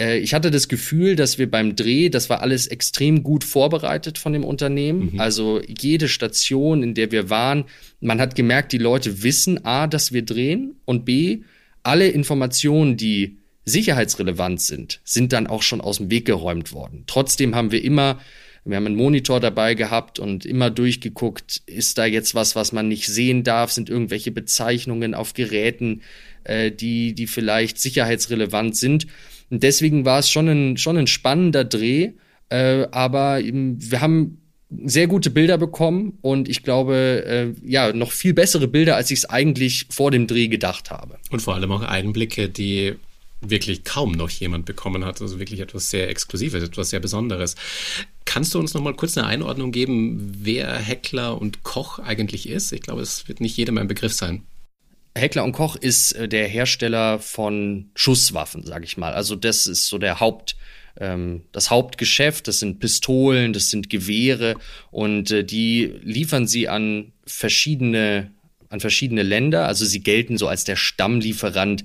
Äh, 0.00 0.18
ich 0.18 0.34
hatte 0.34 0.50
das 0.50 0.68
Gefühl, 0.68 1.16
dass 1.16 1.38
wir 1.38 1.50
beim 1.50 1.76
Dreh, 1.76 2.08
das 2.08 2.30
war 2.30 2.42
alles 2.42 2.66
extrem 2.66 3.22
gut 3.22 3.44
vorbereitet 3.44 4.18
von 4.18 4.32
dem 4.32 4.44
Unternehmen. 4.44 5.12
Mhm. 5.12 5.20
Also 5.20 5.60
jede 5.66 6.08
Station, 6.08 6.82
in 6.82 6.94
der 6.94 7.12
wir 7.12 7.30
waren, 7.30 7.64
man 8.00 8.20
hat 8.20 8.34
gemerkt, 8.34 8.72
die 8.72 8.78
Leute 8.78 9.22
wissen 9.22 9.64
A, 9.64 9.86
dass 9.86 10.12
wir 10.12 10.22
drehen 10.22 10.76
und 10.84 11.04
B, 11.04 11.40
alle 11.82 12.08
Informationen, 12.08 12.96
die 12.96 13.38
sicherheitsrelevant 13.64 14.60
sind, 14.60 15.00
sind 15.04 15.32
dann 15.32 15.46
auch 15.46 15.62
schon 15.62 15.80
aus 15.80 15.98
dem 15.98 16.10
Weg 16.10 16.24
geräumt 16.26 16.72
worden. 16.72 17.04
Trotzdem 17.06 17.54
haben 17.54 17.72
wir 17.72 17.82
immer 17.82 18.20
wir 18.66 18.76
haben 18.76 18.86
einen 18.86 18.96
Monitor 18.96 19.38
dabei 19.38 19.74
gehabt 19.74 20.18
und 20.18 20.44
immer 20.44 20.70
durchgeguckt, 20.70 21.62
ist 21.66 21.98
da 21.98 22.04
jetzt 22.04 22.34
was, 22.34 22.56
was 22.56 22.72
man 22.72 22.88
nicht 22.88 23.06
sehen 23.06 23.44
darf, 23.44 23.70
sind 23.70 23.88
irgendwelche 23.88 24.32
Bezeichnungen 24.32 25.14
auf 25.14 25.34
Geräten, 25.34 26.02
äh, 26.46 26.70
die, 26.70 27.14
die 27.14 27.26
vielleicht 27.26 27.78
sicherheitsrelevant 27.78 28.76
sind. 28.76 29.06
Und 29.50 29.62
deswegen 29.62 30.04
war 30.04 30.18
es 30.18 30.30
schon 30.30 30.48
ein, 30.48 30.76
schon 30.76 30.96
ein 30.96 31.06
spannender 31.06 31.64
Dreh, 31.64 32.12
äh, 32.48 32.86
aber 32.90 33.40
wir 33.42 34.00
haben 34.00 34.38
sehr 34.84 35.06
gute 35.06 35.30
Bilder 35.30 35.58
bekommen 35.58 36.18
und 36.22 36.48
ich 36.48 36.64
glaube, 36.64 37.24
äh, 37.24 37.68
ja, 37.68 37.92
noch 37.92 38.10
viel 38.10 38.34
bessere 38.34 38.66
Bilder, 38.66 38.96
als 38.96 39.10
ich 39.10 39.20
es 39.20 39.24
eigentlich 39.24 39.86
vor 39.90 40.10
dem 40.10 40.26
Dreh 40.26 40.48
gedacht 40.48 40.90
habe. 40.90 41.18
Und 41.30 41.40
vor 41.40 41.54
allem 41.54 41.70
auch 41.70 41.82
Einblicke, 41.82 42.48
die 42.48 42.96
wirklich 43.40 43.84
kaum 43.84 44.12
noch 44.12 44.30
jemand 44.30 44.64
bekommen 44.64 45.04
hat. 45.04 45.20
Also 45.20 45.38
wirklich 45.38 45.60
etwas 45.60 45.90
sehr 45.90 46.08
Exklusives, 46.08 46.62
etwas 46.62 46.90
sehr 46.90 47.00
Besonderes. 47.00 47.54
Kannst 48.24 48.54
du 48.54 48.58
uns 48.58 48.74
noch 48.74 48.82
mal 48.82 48.94
kurz 48.94 49.16
eine 49.16 49.26
Einordnung 49.26 49.72
geben, 49.72 50.32
wer 50.40 50.74
Heckler 50.74 51.40
und 51.40 51.62
Koch 51.62 51.98
eigentlich 51.98 52.48
ist? 52.48 52.72
Ich 52.72 52.82
glaube, 52.82 53.02
es 53.02 53.28
wird 53.28 53.40
nicht 53.40 53.56
jedem 53.56 53.78
ein 53.78 53.88
Begriff 53.88 54.12
sein. 54.12 54.42
Heckler 55.16 55.44
und 55.44 55.52
Koch 55.52 55.76
ist 55.76 56.12
äh, 56.12 56.28
der 56.28 56.46
Hersteller 56.46 57.18
von 57.18 57.90
Schusswaffen, 57.94 58.64
sage 58.64 58.84
ich 58.84 58.96
mal. 58.96 59.12
Also 59.12 59.34
das 59.34 59.66
ist 59.66 59.88
so 59.88 59.98
der 59.98 60.20
Haupt, 60.20 60.56
ähm, 60.98 61.42
das 61.52 61.70
Hauptgeschäft. 61.70 62.48
Das 62.48 62.60
sind 62.60 62.78
Pistolen, 62.78 63.52
das 63.52 63.70
sind 63.70 63.90
Gewehre 63.90 64.56
und 64.90 65.30
äh, 65.30 65.44
die 65.44 65.94
liefern 66.02 66.46
sie 66.46 66.68
an 66.68 67.12
verschiedene 67.26 68.30
an 68.68 68.80
verschiedene 68.80 69.22
Länder. 69.22 69.66
Also 69.66 69.84
sie 69.84 70.00
gelten 70.00 70.38
so 70.38 70.48
als 70.48 70.64
der 70.64 70.76
Stammlieferant 70.76 71.84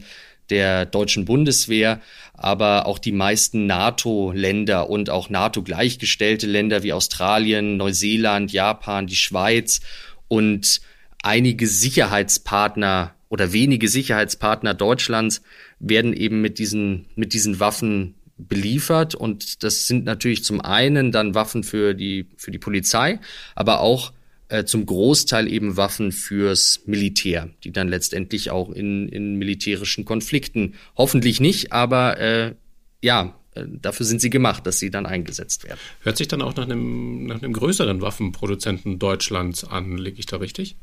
der 0.49 0.85
deutschen 0.85 1.25
Bundeswehr, 1.25 2.01
aber 2.33 2.85
auch 2.85 2.99
die 2.99 3.11
meisten 3.11 3.67
NATO-Länder 3.67 4.89
und 4.89 5.09
auch 5.09 5.29
NATO-gleichgestellte 5.29 6.47
Länder 6.47 6.83
wie 6.83 6.91
Australien, 6.91 7.77
Neuseeland, 7.77 8.51
Japan, 8.51 9.07
die 9.07 9.15
Schweiz 9.15 9.79
und 10.27 10.81
einige 11.21 11.67
Sicherheitspartner 11.67 13.13
oder 13.31 13.53
wenige 13.53 13.87
Sicherheitspartner 13.87 14.73
Deutschlands 14.73 15.41
werden 15.79 16.13
eben 16.13 16.41
mit 16.41 16.59
diesen, 16.59 17.05
mit 17.15 17.31
diesen 17.31 17.61
Waffen 17.61 18.15
beliefert. 18.37 19.15
Und 19.15 19.63
das 19.63 19.87
sind 19.87 20.03
natürlich 20.03 20.43
zum 20.43 20.59
einen 20.59 21.13
dann 21.13 21.33
Waffen 21.33 21.63
für 21.63 21.93
die, 21.93 22.27
für 22.35 22.51
die 22.51 22.59
Polizei, 22.59 23.21
aber 23.55 23.79
auch 23.79 24.11
äh, 24.49 24.65
zum 24.65 24.85
Großteil 24.85 25.47
eben 25.47 25.77
Waffen 25.77 26.11
fürs 26.11 26.81
Militär, 26.85 27.49
die 27.63 27.71
dann 27.71 27.87
letztendlich 27.87 28.51
auch 28.51 28.69
in, 28.69 29.07
in 29.07 29.35
militärischen 29.37 30.03
Konflikten, 30.03 30.73
hoffentlich 30.97 31.39
nicht, 31.39 31.71
aber 31.71 32.19
äh, 32.19 32.55
ja, 33.01 33.39
äh, 33.55 33.63
dafür 33.65 34.05
sind 34.05 34.19
sie 34.19 34.29
gemacht, 34.29 34.67
dass 34.67 34.77
sie 34.77 34.89
dann 34.89 35.05
eingesetzt 35.05 35.63
werden. 35.63 35.79
Hört 36.01 36.17
sich 36.17 36.27
dann 36.27 36.41
auch 36.41 36.57
nach 36.57 36.65
einem, 36.65 37.27
nach 37.27 37.41
einem 37.41 37.53
größeren 37.53 38.01
Waffenproduzenten 38.01 38.99
Deutschlands 38.99 39.63
an, 39.63 39.97
liege 39.97 40.19
ich 40.19 40.25
da 40.25 40.35
richtig? 40.35 40.75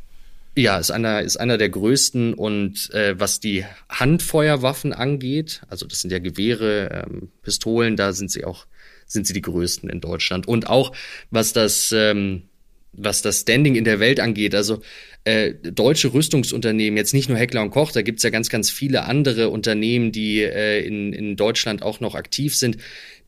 Ja, 0.58 0.76
ist 0.76 0.90
einer, 0.90 1.22
ist 1.22 1.36
einer 1.36 1.56
der 1.56 1.68
größten 1.68 2.34
und 2.34 2.92
äh, 2.92 3.14
was 3.16 3.38
die 3.38 3.64
Handfeuerwaffen 3.88 4.92
angeht, 4.92 5.62
also 5.68 5.86
das 5.86 6.00
sind 6.00 6.10
ja 6.10 6.18
Gewehre, 6.18 7.06
ähm, 7.06 7.28
Pistolen, 7.42 7.94
da 7.94 8.12
sind 8.12 8.32
sie 8.32 8.44
auch, 8.44 8.66
sind 9.06 9.24
sie 9.24 9.34
die 9.34 9.40
größten 9.40 9.88
in 9.88 10.00
Deutschland. 10.00 10.48
Und 10.48 10.68
auch 10.68 10.90
was 11.30 11.52
das, 11.52 11.94
ähm, 11.96 12.48
was 12.92 13.22
das 13.22 13.42
Standing 13.42 13.76
in 13.76 13.84
der 13.84 14.00
Welt 14.00 14.18
angeht, 14.18 14.52
also 14.56 14.80
äh, 15.22 15.54
deutsche 15.54 16.12
Rüstungsunternehmen, 16.12 16.96
jetzt 16.96 17.14
nicht 17.14 17.28
nur 17.28 17.38
Heckler 17.38 17.62
und 17.62 17.70
Koch, 17.70 17.92
da 17.92 18.02
gibt's 18.02 18.24
ja 18.24 18.30
ganz, 18.30 18.48
ganz 18.48 18.68
viele 18.68 19.04
andere 19.04 19.50
Unternehmen, 19.50 20.10
die 20.10 20.42
äh, 20.42 20.84
in, 20.84 21.12
in 21.12 21.36
Deutschland 21.36 21.84
auch 21.84 22.00
noch 22.00 22.16
aktiv 22.16 22.56
sind, 22.56 22.78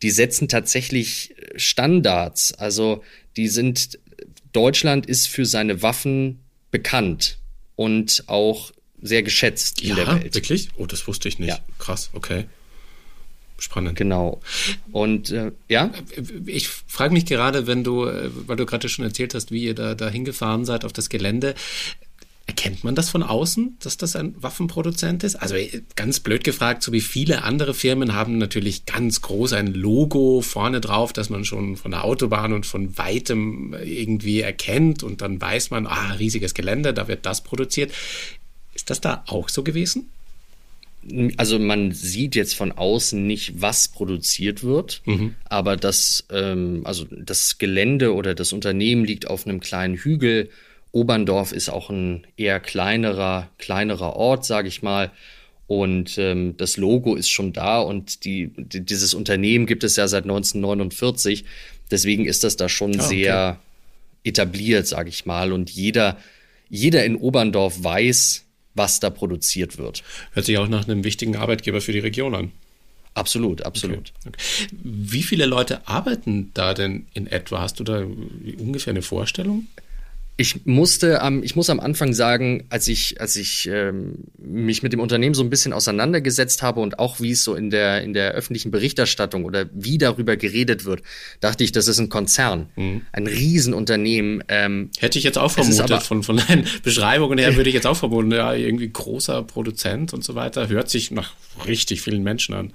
die 0.02 0.10
setzen 0.10 0.48
tatsächlich 0.48 1.36
Standards. 1.54 2.54
Also 2.54 3.04
die 3.36 3.46
sind, 3.46 4.00
Deutschland 4.52 5.06
ist 5.06 5.28
für 5.28 5.46
seine 5.46 5.80
Waffen 5.80 6.40
bekannt 6.70 7.38
und 7.76 8.24
auch 8.26 8.72
sehr 9.02 9.22
geschätzt 9.22 9.80
ja, 9.82 9.90
in 9.90 9.96
der 9.96 10.06
Welt. 10.06 10.34
Wirklich? 10.34 10.68
Oh, 10.76 10.86
das 10.86 11.06
wusste 11.06 11.28
ich 11.28 11.38
nicht. 11.38 11.48
Ja. 11.48 11.58
Krass, 11.78 12.10
okay. 12.12 12.46
Spannend. 13.58 13.96
Genau. 13.96 14.40
Und 14.90 15.30
äh, 15.30 15.52
ja? 15.68 15.90
Ich 16.46 16.68
frage 16.68 17.12
mich 17.12 17.26
gerade, 17.26 17.66
wenn 17.66 17.84
du, 17.84 18.06
äh, 18.06 18.30
weil 18.46 18.56
du 18.56 18.64
gerade 18.64 18.88
schon 18.88 19.04
erzählt 19.04 19.34
hast, 19.34 19.52
wie 19.52 19.64
ihr 19.64 19.74
da, 19.74 19.94
da 19.94 20.08
hingefahren 20.08 20.64
seid 20.64 20.84
auf 20.84 20.92
das 20.92 21.10
Gelände. 21.10 21.54
Erkennt 22.46 22.82
man 22.82 22.94
das 22.94 23.10
von 23.10 23.22
außen, 23.22 23.76
dass 23.80 23.96
das 23.96 24.16
ein 24.16 24.34
Waffenproduzent 24.42 25.22
ist? 25.22 25.36
Also 25.36 25.54
ganz 25.94 26.20
blöd 26.20 26.42
gefragt, 26.42 26.82
so 26.82 26.92
wie 26.92 27.00
viele 27.00 27.44
andere 27.44 27.74
Firmen 27.74 28.12
haben 28.12 28.38
natürlich 28.38 28.86
ganz 28.86 29.20
groß 29.20 29.52
ein 29.52 29.72
Logo 29.72 30.40
vorne 30.40 30.80
drauf, 30.80 31.12
das 31.12 31.30
man 31.30 31.44
schon 31.44 31.76
von 31.76 31.92
der 31.92 32.04
Autobahn 32.04 32.52
und 32.52 32.66
von 32.66 32.98
weitem 32.98 33.74
irgendwie 33.84 34.40
erkennt 34.40 35.02
und 35.02 35.22
dann 35.22 35.40
weiß 35.40 35.70
man, 35.70 35.86
ah, 35.86 36.12
riesiges 36.14 36.54
Gelände, 36.54 36.92
da 36.92 37.06
wird 37.06 37.24
das 37.24 37.42
produziert. 37.42 37.92
Ist 38.74 38.90
das 38.90 39.00
da 39.00 39.22
auch 39.26 39.48
so 39.48 39.62
gewesen? 39.62 40.10
also 41.36 41.58
man 41.58 41.92
sieht 41.92 42.34
jetzt 42.34 42.54
von 42.54 42.72
außen 42.72 43.26
nicht, 43.26 43.60
was 43.60 43.88
produziert 43.88 44.62
wird, 44.62 45.00
mhm. 45.06 45.34
aber 45.44 45.76
das, 45.76 46.26
ähm, 46.30 46.82
also 46.84 47.06
das 47.10 47.58
Gelände 47.58 48.14
oder 48.14 48.34
das 48.34 48.52
Unternehmen 48.52 49.04
liegt 49.04 49.26
auf 49.26 49.46
einem 49.46 49.60
kleinen 49.60 49.96
Hügel. 49.96 50.50
Oberndorf 50.92 51.52
ist 51.52 51.68
auch 51.68 51.90
ein 51.90 52.26
eher 52.36 52.60
kleinerer, 52.60 53.48
kleinerer 53.58 54.16
Ort, 54.16 54.44
sage 54.44 54.68
ich 54.68 54.82
mal. 54.82 55.12
Und 55.66 56.18
ähm, 56.18 56.56
das 56.56 56.76
Logo 56.76 57.14
ist 57.14 57.30
schon 57.30 57.52
da 57.52 57.78
und 57.80 58.24
die, 58.24 58.50
die, 58.56 58.84
dieses 58.84 59.14
Unternehmen 59.14 59.66
gibt 59.66 59.84
es 59.84 59.94
ja 59.94 60.08
seit 60.08 60.24
1949. 60.24 61.44
Deswegen 61.92 62.24
ist 62.24 62.42
das 62.42 62.56
da 62.56 62.68
schon 62.68 62.92
oh, 62.92 63.04
okay. 63.04 63.06
sehr 63.08 63.60
etabliert, 64.24 64.88
sage 64.88 65.10
ich 65.10 65.26
mal. 65.26 65.52
Und 65.52 65.70
jeder, 65.70 66.16
jeder 66.68 67.04
in 67.04 67.14
Oberndorf 67.14 67.84
weiß, 67.84 68.44
was 68.74 68.98
da 68.98 69.10
produziert 69.10 69.78
wird. 69.78 70.02
Hört 70.32 70.46
sich 70.46 70.58
auch 70.58 70.68
nach 70.68 70.88
einem 70.88 71.04
wichtigen 71.04 71.36
Arbeitgeber 71.36 71.80
für 71.80 71.92
die 71.92 71.98
Region 72.00 72.34
an. 72.34 72.52
Absolut, 73.14 73.62
absolut. 73.62 74.12
Okay. 74.24 74.28
Okay. 74.28 74.76
Wie 74.82 75.22
viele 75.22 75.46
Leute 75.46 75.86
arbeiten 75.86 76.50
da 76.54 76.74
denn 76.74 77.06
in 77.12 77.26
etwa? 77.26 77.60
Hast 77.60 77.80
du 77.80 77.84
da 77.84 78.04
ungefähr 78.58 78.92
eine 78.92 79.02
Vorstellung? 79.02 79.66
Ich 80.40 80.64
musste 80.64 81.20
am, 81.20 81.42
ich 81.42 81.54
muss 81.54 81.68
am 81.68 81.80
Anfang 81.80 82.14
sagen, 82.14 82.64
als 82.70 82.88
ich, 82.88 83.20
als 83.20 83.36
ich 83.36 83.68
ähm, 83.70 84.24
mich 84.38 84.82
mit 84.82 84.94
dem 84.94 85.00
Unternehmen 85.00 85.34
so 85.34 85.42
ein 85.42 85.50
bisschen 85.50 85.74
auseinandergesetzt 85.74 86.62
habe 86.62 86.80
und 86.80 86.98
auch 86.98 87.20
wie 87.20 87.32
es 87.32 87.44
so 87.44 87.54
in 87.54 87.68
der, 87.68 88.02
in 88.02 88.14
der 88.14 88.32
öffentlichen 88.32 88.70
Berichterstattung 88.70 89.44
oder 89.44 89.68
wie 89.74 89.98
darüber 89.98 90.38
geredet 90.38 90.86
wird, 90.86 91.02
dachte 91.40 91.62
ich, 91.62 91.72
das 91.72 91.88
ist 91.88 91.98
ein 91.98 92.08
Konzern, 92.08 92.70
mhm. 92.74 93.02
ein 93.12 93.26
Riesenunternehmen. 93.26 94.42
Ähm, 94.48 94.88
Hätte 94.98 95.18
ich 95.18 95.24
jetzt 95.24 95.36
auch 95.36 95.50
vermutet, 95.50 96.04
von, 96.04 96.22
von 96.22 96.38
deinen 96.38 96.66
Beschreibungen 96.82 97.38
her 97.38 97.56
würde 97.56 97.68
ich 97.68 97.74
jetzt 97.74 97.86
auch 97.86 97.98
vermuten, 97.98 98.32
ja, 98.32 98.54
irgendwie 98.54 98.88
großer 98.88 99.42
Produzent 99.42 100.14
und 100.14 100.24
so 100.24 100.36
weiter, 100.36 100.70
hört 100.70 100.88
sich 100.88 101.10
nach 101.10 101.34
richtig 101.66 102.00
vielen 102.00 102.22
Menschen 102.22 102.54
an. 102.54 102.72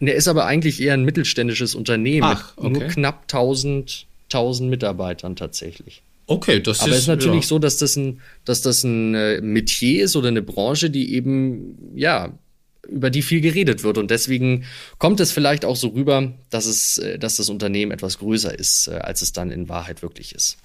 Der 0.00 0.16
ist 0.16 0.26
aber 0.26 0.46
eigentlich 0.46 0.82
eher 0.82 0.94
ein 0.94 1.04
mittelständisches 1.04 1.76
Unternehmen 1.76 2.24
Ach, 2.24 2.54
okay. 2.56 2.70
mit 2.70 2.80
nur 2.80 2.88
knapp 2.88 3.22
1000, 3.30 4.08
1000 4.32 4.68
Mitarbeitern 4.68 5.36
tatsächlich. 5.36 6.02
Okay, 6.28 6.60
das 6.60 6.80
Aber 6.80 6.90
ist, 6.90 6.96
es 6.96 7.02
ist 7.02 7.08
natürlich 7.08 7.44
ja. 7.44 7.48
so, 7.48 7.58
dass 7.58 7.78
das 7.78 7.96
ein, 7.96 8.20
dass 8.44 8.60
das 8.60 8.84
ein 8.84 9.14
äh, 9.14 9.40
Metier 9.40 10.04
ist 10.04 10.14
oder 10.14 10.28
eine 10.28 10.42
Branche, 10.42 10.90
die 10.90 11.14
eben, 11.14 11.96
ja, 11.96 12.38
über 12.86 13.08
die 13.08 13.22
viel 13.22 13.40
geredet 13.40 13.82
wird. 13.82 13.96
Und 13.96 14.10
deswegen 14.10 14.64
kommt 14.98 15.20
es 15.20 15.32
vielleicht 15.32 15.64
auch 15.64 15.76
so 15.76 15.88
rüber, 15.88 16.34
dass 16.50 16.66
es, 16.66 16.98
äh, 16.98 17.18
dass 17.18 17.36
das 17.36 17.48
Unternehmen 17.48 17.92
etwas 17.92 18.18
größer 18.18 18.56
ist, 18.56 18.88
äh, 18.88 18.96
als 18.96 19.22
es 19.22 19.32
dann 19.32 19.50
in 19.50 19.70
Wahrheit 19.70 20.02
wirklich 20.02 20.34
ist. 20.34 20.58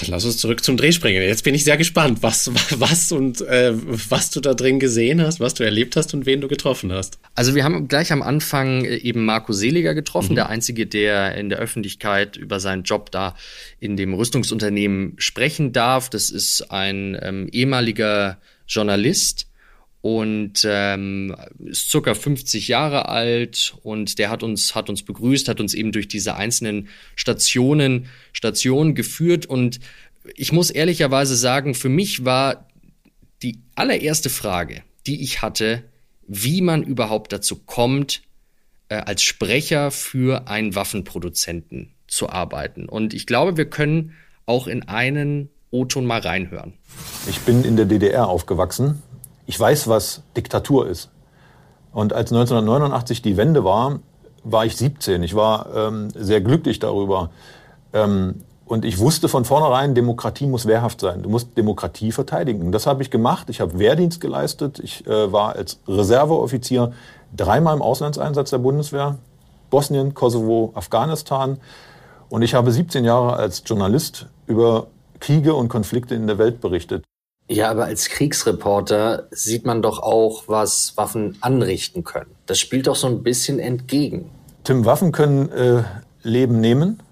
Dann 0.00 0.10
lass 0.10 0.24
uns 0.24 0.36
zurück 0.36 0.62
zum 0.62 0.76
Dreh 0.76 0.92
springen. 0.92 1.22
Jetzt 1.22 1.44
bin 1.44 1.54
ich 1.54 1.64
sehr 1.64 1.76
gespannt, 1.76 2.18
was, 2.22 2.50
was 2.78 3.12
und 3.12 3.40
äh, 3.42 3.72
was 3.74 4.30
du 4.30 4.40
da 4.40 4.54
drin 4.54 4.78
gesehen 4.78 5.22
hast, 5.22 5.40
was 5.40 5.54
du 5.54 5.64
erlebt 5.64 5.96
hast 5.96 6.14
und 6.14 6.26
wen 6.26 6.40
du 6.40 6.48
getroffen 6.48 6.92
hast. 6.92 7.18
Also 7.34 7.54
wir 7.54 7.64
haben 7.64 7.88
gleich 7.88 8.12
am 8.12 8.22
Anfang 8.22 8.84
äh, 8.84 8.96
eben 8.96 9.24
Marco 9.24 9.52
Seliger 9.52 9.94
getroffen, 9.94 10.32
mhm. 10.32 10.36
der 10.36 10.48
einzige, 10.48 10.86
der 10.86 11.34
in 11.36 11.48
der 11.48 11.58
Öffentlichkeit 11.58 12.36
über 12.36 12.60
seinen 12.60 12.82
Job 12.82 13.10
da 13.10 13.34
in 13.80 13.96
dem 13.96 14.14
Rüstungsunternehmen 14.14 15.14
sprechen 15.18 15.72
darf. 15.72 16.10
Das 16.10 16.30
ist 16.30 16.70
ein 16.70 17.18
ähm, 17.22 17.48
ehemaliger 17.52 18.38
Journalist, 18.66 19.46
und 20.04 20.66
ähm, 20.66 21.34
ist 21.64 21.90
circa 21.90 22.12
50 22.12 22.68
Jahre 22.68 23.08
alt 23.08 23.74
und 23.82 24.18
der 24.18 24.28
hat 24.28 24.42
uns 24.42 24.74
hat 24.74 24.90
uns 24.90 25.02
begrüßt, 25.02 25.48
hat 25.48 25.60
uns 25.60 25.72
eben 25.72 25.92
durch 25.92 26.08
diese 26.08 26.34
einzelnen 26.34 26.88
Stationen 27.16 28.08
Stationen 28.34 28.94
geführt 28.94 29.46
und 29.46 29.80
ich 30.34 30.52
muss 30.52 30.68
ehrlicherweise 30.68 31.36
sagen, 31.36 31.74
für 31.74 31.88
mich 31.88 32.22
war 32.26 32.68
die 33.42 33.60
allererste 33.76 34.28
Frage, 34.28 34.82
die 35.06 35.22
ich 35.22 35.40
hatte, 35.40 35.84
wie 36.28 36.60
man 36.60 36.82
überhaupt 36.82 37.32
dazu 37.32 37.56
kommt, 37.56 38.20
äh, 38.90 38.96
als 38.96 39.22
Sprecher 39.22 39.90
für 39.90 40.48
einen 40.48 40.74
Waffenproduzenten 40.74 41.94
zu 42.08 42.28
arbeiten. 42.28 42.90
Und 42.90 43.14
ich 43.14 43.26
glaube, 43.26 43.56
wir 43.56 43.70
können 43.70 44.12
auch 44.44 44.66
in 44.66 44.82
einen 44.82 45.48
O-Ton 45.70 46.04
mal 46.04 46.20
reinhören. 46.20 46.74
Ich 47.26 47.40
bin 47.40 47.64
in 47.64 47.76
der 47.76 47.86
DDR 47.86 48.28
aufgewachsen 48.28 49.02
ich 49.46 49.58
weiß, 49.58 49.88
was 49.88 50.22
Diktatur 50.36 50.88
ist. 50.88 51.10
Und 51.92 52.12
als 52.12 52.32
1989 52.32 53.22
die 53.22 53.36
Wende 53.36 53.64
war, 53.64 54.00
war 54.42 54.66
ich 54.66 54.76
17. 54.76 55.22
Ich 55.22 55.34
war 55.34 55.66
ähm, 55.74 56.08
sehr 56.14 56.40
glücklich 56.40 56.78
darüber. 56.78 57.30
Ähm, 57.92 58.42
und 58.66 58.84
ich 58.84 58.98
wusste 58.98 59.28
von 59.28 59.44
vornherein, 59.44 59.94
Demokratie 59.94 60.46
muss 60.46 60.66
wehrhaft 60.66 61.00
sein. 61.00 61.22
Du 61.22 61.28
musst 61.28 61.56
Demokratie 61.56 62.12
verteidigen. 62.12 62.72
Das 62.72 62.86
habe 62.86 63.02
ich 63.02 63.10
gemacht. 63.10 63.50
Ich 63.50 63.60
habe 63.60 63.78
Wehrdienst 63.78 64.20
geleistet. 64.20 64.80
Ich 64.80 65.06
äh, 65.06 65.32
war 65.32 65.54
als 65.54 65.80
Reserveoffizier 65.86 66.92
dreimal 67.36 67.76
im 67.76 67.82
Auslandseinsatz 67.82 68.50
der 68.50 68.58
Bundeswehr. 68.58 69.18
Bosnien, 69.70 70.14
Kosovo, 70.14 70.72
Afghanistan. 70.74 71.58
Und 72.30 72.42
ich 72.42 72.54
habe 72.54 72.72
17 72.72 73.04
Jahre 73.04 73.36
als 73.36 73.62
Journalist 73.66 74.26
über 74.46 74.86
Kriege 75.20 75.54
und 75.54 75.68
Konflikte 75.68 76.14
in 76.14 76.26
der 76.26 76.38
Welt 76.38 76.60
berichtet. 76.60 77.04
Ja, 77.48 77.70
aber 77.70 77.84
als 77.84 78.08
Kriegsreporter 78.08 79.28
sieht 79.30 79.66
man 79.66 79.82
doch 79.82 79.98
auch, 79.98 80.44
was 80.46 80.96
Waffen 80.96 81.36
anrichten 81.40 82.02
können. 82.02 82.30
Das 82.46 82.58
spielt 82.58 82.86
doch 82.86 82.96
so 82.96 83.06
ein 83.06 83.22
bisschen 83.22 83.58
entgegen. 83.58 84.30
Tim, 84.64 84.86
Waffen 84.86 85.12
können 85.12 85.50
äh, 85.52 85.82
Leben 86.22 86.60
nehmen 86.60 87.02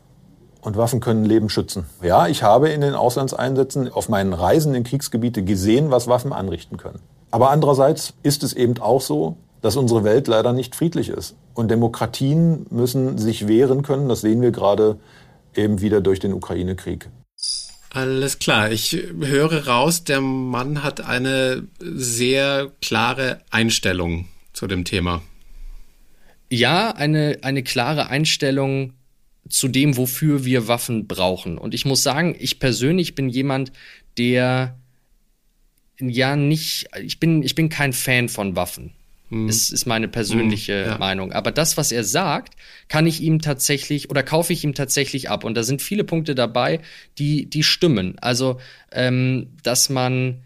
und 0.63 0.79
Waffen 0.79 1.01
können 1.01 1.27
Leben 1.27 1.51
schützen. 1.51 1.85
Ja, 2.03 2.29
ich 2.29 2.43
habe 2.43 2.71
in 2.71 2.81
den 2.81 2.95
Auslandseinsätzen 2.95 3.93
auf 3.93 4.09
meinen 4.09 4.33
Reisen 4.33 4.75
in 4.75 4.85
Kriegsgebiete 4.85 5.43
gesehen, 5.43 5.91
was 5.91 6.09
Waffen 6.09 6.33
anrichten 6.33 6.79
können. 6.79 7.01
Aber 7.31 7.51
andererseits 7.51 8.15
ist 8.23 8.43
es 8.43 8.55
eben 8.55 8.81
auch 8.81 9.03
so, 9.03 9.37
dass 9.61 9.77
unsere 9.77 10.03
Welt 10.03 10.29
leider 10.29 10.53
nicht 10.53 10.75
friedlich 10.75 11.11
ist. 11.11 11.35
Und 11.55 11.71
Demokratien 11.71 12.67
müssen 12.71 13.19
sich 13.19 13.49
wehren 13.49 13.83
können. 13.83 14.09
Das 14.09 14.23
sehen 14.23 14.41
wir 14.41 14.51
gerade 14.51 14.99
eben 15.55 15.81
wieder 15.83 16.01
durch 16.01 16.21
den 16.21 16.33
Ukraine-Krieg. 16.33 17.09
Alles 17.95 18.39
klar. 18.39 18.73
Ich 18.73 18.93
höre 18.93 19.67
raus, 19.67 20.03
der 20.03 20.23
Mann 20.23 20.83
hat 20.83 21.03
eine 21.03 21.69
sehr 21.79 22.73
klare 22.81 23.43
Einstellung 23.51 24.29
zu 24.55 24.67
dem 24.67 24.87
Thema. 24.87 25.23
Ja, 26.49 26.93
eine, 26.93 27.41
eine 27.43 27.63
klare 27.63 28.09
Einstellung 28.09 28.95
zu 29.47 29.69
dem, 29.69 29.99
wofür 29.99 30.47
wir 30.47 30.69
Waffen 30.69 31.07
brauchen. 31.07 31.59
Und 31.59 31.75
ich 31.75 31.85
muss 31.85 32.03
sagen, 32.03 32.35
ich 32.39 32.59
persönlich 32.59 33.15
bin 33.15 33.29
jemand, 33.29 33.73
der 34.17 34.79
ja 36.01 36.35
nicht, 36.35 36.87
ich 36.99 37.21
bin, 37.21 37.43
ich 37.43 37.55
bin 37.55 37.69
kein 37.69 37.93
Fan 37.93 38.31
von 38.31 38.57
Waffen. 38.57 38.95
Mhm. 39.33 39.49
Ist, 39.49 39.73
ist 39.73 39.87
meine 39.87 40.09
persönliche 40.09 40.85
mhm, 40.85 40.91
ja. 40.91 40.99
Meinung. 40.99 41.33
Aber 41.33 41.53
das, 41.53 41.79
was 41.79 41.91
er 41.91 42.05
sagt, 42.05 42.55
kann 42.89 43.07
ich 43.07 43.23
ihm 43.23 43.41
tatsächlich 43.41 44.11
oder 44.11 44.23
kaufe 44.23 44.53
ich 44.53 44.63
ihm 44.63 44.75
tatsächlich 44.75 45.31
ab. 45.31 45.45
Und 45.45 45.57
da 45.57 45.63
sind 45.63 45.81
viele 45.81 46.05
Punkte 46.05 46.35
dabei, 46.35 46.81
die, 47.19 47.49
die 47.49 47.63
stimmen. 47.63 48.19
Also, 48.21 48.61
ähm, 48.93 49.49
dass 49.63 49.89
man 49.89 50.43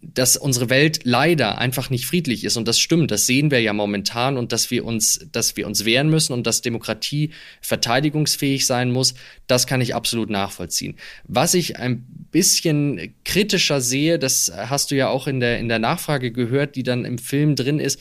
dass 0.00 0.36
unsere 0.36 0.70
Welt 0.70 1.00
leider 1.04 1.58
einfach 1.58 1.90
nicht 1.90 2.06
friedlich 2.06 2.44
ist 2.44 2.56
und 2.56 2.68
das 2.68 2.78
stimmt, 2.78 3.10
das 3.10 3.26
sehen 3.26 3.50
wir 3.50 3.60
ja 3.60 3.72
momentan 3.72 4.36
und 4.36 4.52
dass 4.52 4.70
wir 4.70 4.84
uns, 4.84 5.26
dass 5.32 5.56
wir 5.56 5.66
uns 5.66 5.84
wehren 5.84 6.08
müssen 6.08 6.32
und 6.32 6.46
dass 6.46 6.62
Demokratie 6.62 7.30
verteidigungsfähig 7.60 8.66
sein 8.66 8.90
muss, 8.90 9.14
das 9.46 9.66
kann 9.66 9.80
ich 9.80 9.94
absolut 9.94 10.30
nachvollziehen. 10.30 10.96
Was 11.24 11.54
ich 11.54 11.78
ein 11.78 12.06
bisschen 12.30 13.14
kritischer 13.24 13.80
sehe, 13.80 14.18
das 14.18 14.52
hast 14.56 14.90
du 14.90 14.96
ja 14.96 15.08
auch 15.08 15.26
in 15.26 15.40
der 15.40 15.58
in 15.58 15.68
der 15.68 15.78
Nachfrage 15.78 16.32
gehört, 16.32 16.76
die 16.76 16.82
dann 16.82 17.04
im 17.04 17.18
Film 17.18 17.56
drin 17.56 17.78
ist, 17.78 18.00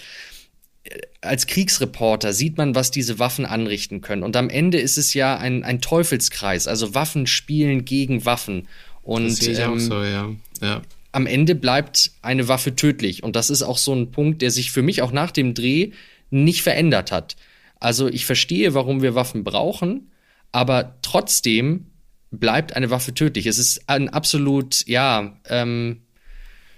als 1.21 1.47
Kriegsreporter 1.47 2.33
sieht 2.33 2.57
man, 2.57 2.75
was 2.75 2.91
diese 2.91 3.17
Waffen 3.17 3.45
anrichten 3.45 4.01
können. 4.01 4.23
Und 4.23 4.35
am 4.35 4.49
Ende 4.49 4.79
ist 4.79 4.97
es 4.97 5.13
ja 5.13 5.37
ein, 5.37 5.63
ein 5.63 5.79
Teufelskreis. 5.79 6.67
Also 6.67 6.93
Waffen 6.93 7.25
spielen 7.25 7.85
gegen 7.85 8.25
Waffen. 8.25 8.67
Und, 9.01 9.25
das 9.25 9.37
sehe 9.37 9.53
ich 9.53 9.59
ähm, 9.59 9.73
auch 9.73 9.79
so, 9.79 10.03
ja. 10.03 10.29
ja 10.61 10.81
am 11.13 11.27
Ende 11.27 11.55
bleibt 11.55 12.11
eine 12.21 12.47
Waffe 12.47 12.75
tödlich. 12.75 13.23
Und 13.23 13.35
das 13.35 13.49
ist 13.49 13.61
auch 13.61 13.77
so 13.77 13.93
ein 13.93 14.11
Punkt, 14.11 14.41
der 14.41 14.51
sich 14.51 14.71
für 14.71 14.81
mich 14.81 15.01
auch 15.01 15.11
nach 15.11 15.31
dem 15.31 15.53
Dreh 15.53 15.91
nicht 16.31 16.63
verändert 16.63 17.11
hat. 17.11 17.37
Also 17.79 18.07
ich 18.07 18.25
verstehe, 18.25 18.73
warum 18.73 19.01
wir 19.01 19.15
Waffen 19.15 19.43
brauchen, 19.43 20.11
aber 20.51 20.97
trotzdem 21.01 21.85
bleibt 22.31 22.75
eine 22.75 22.89
Waffe 22.89 23.13
tödlich. 23.13 23.45
Es 23.45 23.59
ist 23.59 23.87
ein 23.87 24.09
absolut, 24.09 24.87
ja, 24.87 25.37
ähm, 25.49 26.01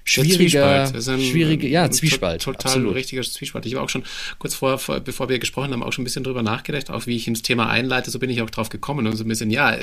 schwieriger, 0.04 0.84
ein, 0.94 1.02
schwierige, 1.22 1.68
ja, 1.70 1.90
Zwiespalt. 1.90 2.42
Total 2.42 2.72
absolut. 2.72 2.96
richtiger 2.96 3.22
Zwiespalt. 3.24 3.66
Ich 3.66 3.76
war 3.76 3.84
auch 3.84 3.90
schon 3.90 4.04
kurz 4.38 4.54
vor, 4.54 4.78
vor, 4.78 5.00
bevor 5.00 5.30
wir 5.30 5.40
gesprochen 5.40 5.72
haben, 5.72 5.82
auch 5.82 5.94
schon 5.94 6.04
ein 6.04 6.06
bisschen 6.06 6.26
drüber 6.26 6.44
nachgedacht, 6.44 6.90
auch 6.90 7.08
wie 7.08 7.16
ich 7.16 7.28
ins 7.28 7.42
Thema 7.42 7.70
einleite, 7.70 8.12
so 8.12 8.20
bin 8.20 8.30
ich 8.30 8.42
auch 8.42 8.50
drauf 8.50 8.68
gekommen 8.68 9.08
und 9.08 9.16
so 9.16 9.24
ein 9.24 9.30
bisschen, 9.30 9.50
ja, 9.50 9.78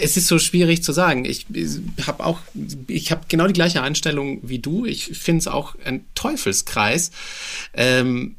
es 0.00 0.16
ist 0.16 0.28
so 0.28 0.38
schwierig 0.38 0.82
zu 0.82 0.92
sagen. 0.92 1.24
Ich 1.24 1.46
habe 2.06 2.24
auch, 2.24 2.40
ich 2.86 3.10
habe 3.10 3.22
genau 3.28 3.46
die 3.46 3.52
gleiche 3.52 3.82
Einstellung 3.82 4.38
wie 4.42 4.60
du. 4.60 4.86
Ich 4.86 5.06
finde 5.06 5.40
es 5.40 5.48
auch 5.48 5.74
ein 5.84 6.04
Teufelskreis. 6.14 7.10
Ähm, 7.72 8.36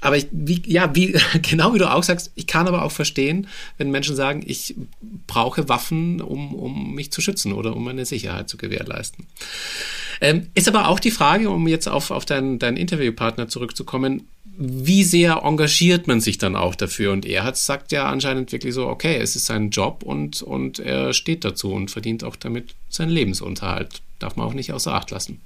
aber 0.00 0.18
ich, 0.18 0.28
wie, 0.30 0.62
ja, 0.66 0.94
wie, 0.94 1.16
genau 1.42 1.74
wie 1.74 1.78
du 1.78 1.90
auch 1.90 2.02
sagst, 2.02 2.30
ich 2.34 2.46
kann 2.46 2.68
aber 2.68 2.84
auch 2.84 2.92
verstehen, 2.92 3.48
wenn 3.78 3.90
Menschen 3.90 4.16
sagen, 4.16 4.42
ich 4.46 4.74
brauche 5.26 5.68
Waffen, 5.68 6.20
um, 6.20 6.54
um 6.54 6.94
mich 6.94 7.10
zu 7.10 7.22
schützen 7.22 7.52
oder 7.52 7.74
um 7.74 7.84
meine 7.84 8.04
Sicherheit 8.04 8.48
zu 8.48 8.58
gewährleisten. 8.58 9.26
Ähm, 10.20 10.48
ist 10.54 10.68
aber 10.68 10.88
auch 10.88 11.00
die 11.00 11.10
Frage, 11.10 11.48
um 11.48 11.66
jetzt 11.66 11.88
auf, 11.88 12.10
auf 12.10 12.26
deinen, 12.26 12.58
deinen 12.58 12.76
Interviewpartner 12.76 13.48
zurückzukommen, 13.48 14.28
wie 14.56 15.04
sehr 15.04 15.40
engagiert 15.42 16.06
man 16.06 16.20
sich 16.20 16.38
dann 16.38 16.56
auch 16.56 16.74
dafür? 16.74 17.12
Und 17.12 17.26
er 17.26 17.44
hat 17.44 17.56
sagt 17.56 17.92
ja 17.92 18.06
anscheinend 18.06 18.52
wirklich 18.52 18.74
so, 18.74 18.86
okay, 18.86 19.16
es 19.16 19.36
ist 19.36 19.46
sein 19.46 19.70
Job 19.70 20.02
und, 20.02 20.42
und 20.42 20.78
er 20.78 21.12
steht 21.12 21.44
dazu 21.44 21.72
und 21.72 21.90
verdient 21.90 22.24
auch 22.24 22.36
damit 22.36 22.74
seinen 22.88 23.10
Lebensunterhalt. 23.10 24.02
Darf 24.18 24.36
man 24.36 24.46
auch 24.46 24.54
nicht 24.54 24.72
außer 24.72 24.92
Acht 24.92 25.10
lassen. 25.10 25.40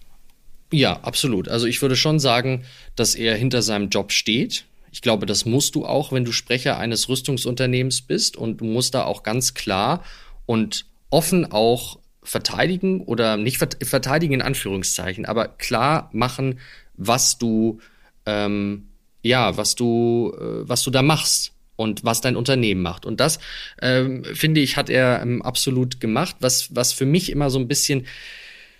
Ja, 0.73 1.01
absolut. 1.01 1.49
Also 1.49 1.67
ich 1.67 1.81
würde 1.81 1.97
schon 1.97 2.21
sagen, 2.21 2.65
dass 2.97 3.15
er 3.15 3.37
hinter 3.37 3.63
seinem 3.63 3.89
Job 3.89 4.13
steht. 4.13 4.65
Ich 4.93 5.01
glaube, 5.01 5.27
das 5.27 5.47
musst 5.47 5.75
du 5.75 5.87
auch, 5.87 6.13
wenn 6.13 6.25
du 6.25 6.33
Sprecher 6.33 6.79
eines 6.79 7.09
Rüstungsunternehmens 7.09 8.03
bist 8.03 8.37
und 8.37 8.61
du 8.61 8.65
musst 8.65 8.95
da 8.95 9.05
auch 9.05 9.23
ganz 9.23 9.55
klar 9.55 10.03
und 10.45 10.87
offen 11.11 11.51
auch 11.51 11.99
verteidigen 12.23 13.01
oder 13.01 13.39
nicht 13.39 13.57
verteidigen 13.57 14.35
in 14.35 14.43
Anführungszeichen, 14.43 15.25
aber 15.25 15.49
klar 15.49 16.11
machen, 16.13 16.59
was 16.97 17.39
du 17.39 17.81
ähm, 18.27 18.88
ja, 19.29 19.57
was 19.57 19.75
du, 19.75 20.35
äh, 20.37 20.69
was 20.69 20.83
du 20.83 20.91
da 20.91 21.03
machst 21.03 21.53
und 21.77 22.05
was 22.05 22.21
dein 22.21 22.37
Unternehmen 22.37 22.83
macht. 22.83 23.07
Und 23.07 23.21
das, 23.21 23.39
ähm, 23.81 24.25
finde 24.25 24.61
ich, 24.61 24.77
hat 24.77 24.91
er 24.91 25.21
ähm, 25.23 25.43
absolut 25.43 26.01
gemacht. 26.01 26.37
Was, 26.41 26.75
was 26.75 26.93
für 26.93 27.07
mich 27.07 27.31
immer 27.31 27.51
so 27.51 27.59
ein 27.59 27.69
bisschen 27.69 28.07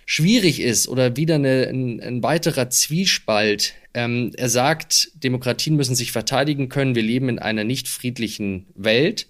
schwierig 0.05 0.59
ist 0.59 0.87
oder 0.87 1.15
wieder 1.15 1.35
eine, 1.35 1.67
ein, 1.69 2.01
ein 2.01 2.23
weiterer 2.23 2.69
Zwiespalt. 2.69 3.75
Ähm, 3.93 4.31
er 4.35 4.49
sagt, 4.49 5.11
Demokratien 5.23 5.75
müssen 5.75 5.95
sich 5.95 6.11
verteidigen 6.11 6.67
können. 6.67 6.95
Wir 6.95 7.03
leben 7.03 7.29
in 7.29 7.39
einer 7.39 7.63
nicht 7.63 7.87
friedlichen 7.87 8.65
Welt. 8.75 9.27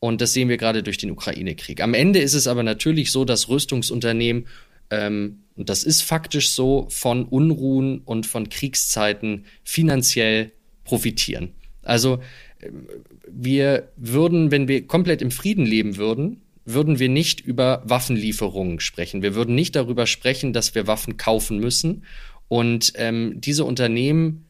Und 0.00 0.20
das 0.20 0.32
sehen 0.32 0.48
wir 0.48 0.56
gerade 0.56 0.82
durch 0.82 0.98
den 0.98 1.12
Ukraine-Krieg. 1.12 1.80
Am 1.80 1.94
Ende 1.94 2.18
ist 2.18 2.34
es 2.34 2.48
aber 2.48 2.64
natürlich 2.64 3.12
so, 3.12 3.24
dass 3.24 3.48
Rüstungsunternehmen 3.48 4.46
ähm, 4.90 5.42
und 5.56 5.68
das 5.68 5.84
ist 5.84 6.02
faktisch 6.02 6.50
so, 6.50 6.86
von 6.90 7.24
Unruhen 7.24 8.00
und 8.00 8.26
von 8.26 8.48
Kriegszeiten 8.48 9.46
finanziell 9.64 10.52
profitieren. 10.84 11.52
Also 11.82 12.20
ähm, 12.60 12.86
wir 13.28 13.88
würden, 13.96 14.50
wenn 14.50 14.68
wir 14.68 14.86
komplett 14.86 15.22
im 15.22 15.30
Frieden 15.30 15.66
leben 15.66 15.96
würden, 15.96 16.42
würden 16.64 16.98
wir 16.98 17.08
nicht 17.08 17.40
über 17.40 17.82
Waffenlieferungen 17.84 18.78
sprechen. 18.80 19.22
Wir 19.22 19.34
würden 19.34 19.54
nicht 19.54 19.74
darüber 19.74 20.06
sprechen, 20.06 20.52
dass 20.52 20.74
wir 20.74 20.86
Waffen 20.86 21.16
kaufen 21.16 21.58
müssen. 21.58 22.04
Und 22.48 22.92
ähm, 22.96 23.40
diese 23.40 23.64
Unternehmen 23.64 24.46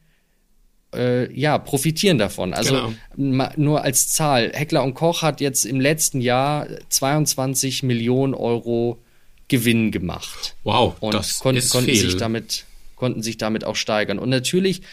äh, 0.93 1.33
ja, 1.33 1.57
profitieren 1.57 2.17
davon. 2.17 2.53
Also 2.53 2.93
genau. 3.15 3.49
nur 3.57 3.83
als 3.83 4.09
Zahl, 4.09 4.51
Heckler 4.53 4.83
und 4.83 4.93
Koch 4.93 5.21
hat 5.23 5.41
jetzt 5.41 5.65
im 5.65 5.79
letzten 5.79 6.21
Jahr 6.21 6.67
22 6.89 7.83
Millionen 7.83 8.35
Euro 8.35 9.01
Gewinn 9.47 9.91
gemacht. 9.91 10.55
Wow, 10.63 10.95
und 10.99 11.13
das 11.13 11.39
kon 11.39 11.57
konnten 11.69 11.95
sich 11.95 12.17
damit 12.17 12.65
konnten 12.95 13.21
sich 13.21 13.37
damit 13.37 13.65
auch 13.65 13.75
steigern. 13.75 14.19
Und 14.19 14.29
natürlich, 14.29 14.79
äh, 14.79 14.83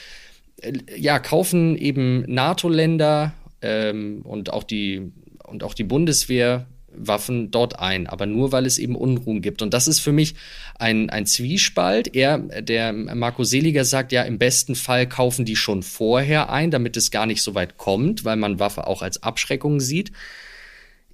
ja, 0.97 1.19
kaufen 1.19 1.77
eben 1.77 2.23
NATO-Länder 2.33 3.33
ähm, 3.63 4.23
und 4.23 4.53
auch 4.53 4.65
die 4.65 5.13
und 5.45 5.65
auch 5.65 5.75
die 5.75 5.85
Bundeswehr 5.85 6.67
Waffen 6.93 7.51
dort 7.51 7.79
ein, 7.79 8.07
aber 8.07 8.27
nur 8.27 8.53
weil 8.53 8.67
es 8.67 8.79
eben 8.79 8.97
Unruhen 8.97 9.43
gibt. 9.43 9.63
Und 9.63 9.73
das 9.75 9.89
ist 9.89 10.01
für 10.01 10.13
mich 10.13 10.35
ein, 10.79 11.09
ein 11.11 11.27
Zwiespalt. 11.27 12.15
Er, 12.15 12.39
der 12.39 12.93
Marco 12.93 13.45
Seliger 13.45 13.85
sagt 13.85 14.13
ja, 14.13 14.23
im 14.23 14.39
besten 14.39 14.75
Fall 14.75 15.09
kaufen 15.09 15.45
die 15.45 15.57
schon 15.57 15.83
vorher 15.83 16.51
ein, 16.51 16.71
damit 16.71 16.97
es 16.97 17.11
gar 17.11 17.27
nicht 17.27 17.43
so 17.43 17.55
weit 17.55 17.79
kommt, 17.79 18.25
weil 18.25 18.37
man 18.37 18.59
Waffe 18.59 18.87
auch 18.87 19.03
als 19.03 19.23
Abschreckung 19.23 19.81
sieht. 19.81 20.13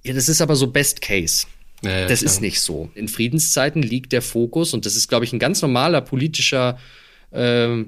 Ja, 0.03 0.13
das 0.13 0.29
ist 0.29 0.41
aber 0.41 0.55
so 0.55 0.67
Best 0.67 1.01
Case. 1.01 1.47
Ja, 1.83 1.91
ja, 1.91 2.07
das 2.07 2.19
klar. 2.19 2.31
ist 2.31 2.41
nicht 2.41 2.61
so. 2.61 2.89
In 2.95 3.07
Friedenszeiten 3.07 3.83
liegt 3.83 4.11
der 4.11 4.21
Fokus, 4.21 4.73
und 4.73 4.85
das 4.85 4.95
ist, 4.95 5.07
glaube 5.07 5.25
ich, 5.25 5.33
ein 5.33 5.39
ganz 5.39 5.61
normaler 5.61 6.01
politischer, 6.01 6.79
äh, 7.31 7.83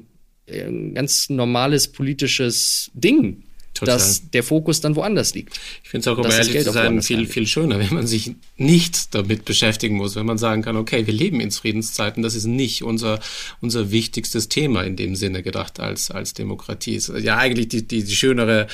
ein 0.52 0.94
ganz 0.94 1.30
normales 1.30 1.88
politisches 1.88 2.92
Ding, 2.94 3.44
Total. 3.80 3.98
dass 3.98 4.30
der 4.32 4.44
Fokus 4.44 4.82
dann 4.82 4.96
woanders 4.96 5.34
liegt. 5.34 5.60
Ich 5.84 5.90
finde 5.90 6.02
es 6.02 6.08
auch, 6.08 6.18
um 6.18 6.30
ehrlich 6.30 6.64
zu 6.64 6.72
sein, 6.72 7.02
viel, 7.02 7.28
viel 7.28 7.48
schöner, 7.48 7.80
wenn 7.80 7.94
man 7.94 8.08
sich 8.08 8.32
nicht 8.58 9.16
damit 9.16 9.46
beschäftigen 9.46 9.96
muss, 9.96 10.16
wenn 10.16 10.26
man 10.26 10.38
sagen 10.38 10.64
kann, 10.64 10.76
okay, 10.76 11.08
wir 11.08 11.14
leben 11.14 11.40
in 11.40 11.52
Friedenszeiten, 11.52 12.22
das 12.22 12.36
ist 12.36 12.46
nicht 12.46 12.84
unser, 12.84 13.20
unser 13.62 13.92
wichtigstes 13.92 14.50
Thema 14.50 14.84
in 14.84 14.96
dem 14.96 15.16
Sinne 15.16 15.44
gedacht 15.44 15.80
als, 15.80 16.12
als 16.12 16.34
Demokratie. 16.34 16.96
Es 16.96 17.08
ist 17.10 17.24
ja 17.24 17.38
eigentlich 17.38 17.70
die, 17.70 17.88
die, 17.88 18.04
die 18.04 18.16
schönere 18.16 18.68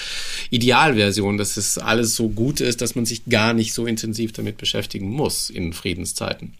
Idealversion, 0.49 1.37
dass 1.37 1.57
es 1.57 1.77
alles 1.77 2.15
so 2.15 2.29
gut 2.29 2.59
ist, 2.59 2.81
dass 2.81 2.95
man 2.95 3.05
sich 3.05 3.25
gar 3.25 3.53
nicht 3.53 3.73
so 3.73 3.85
intensiv 3.85 4.31
damit 4.31 4.57
beschäftigen 4.57 5.09
muss 5.09 5.49
in 5.51 5.73
Friedenszeiten. 5.73 6.53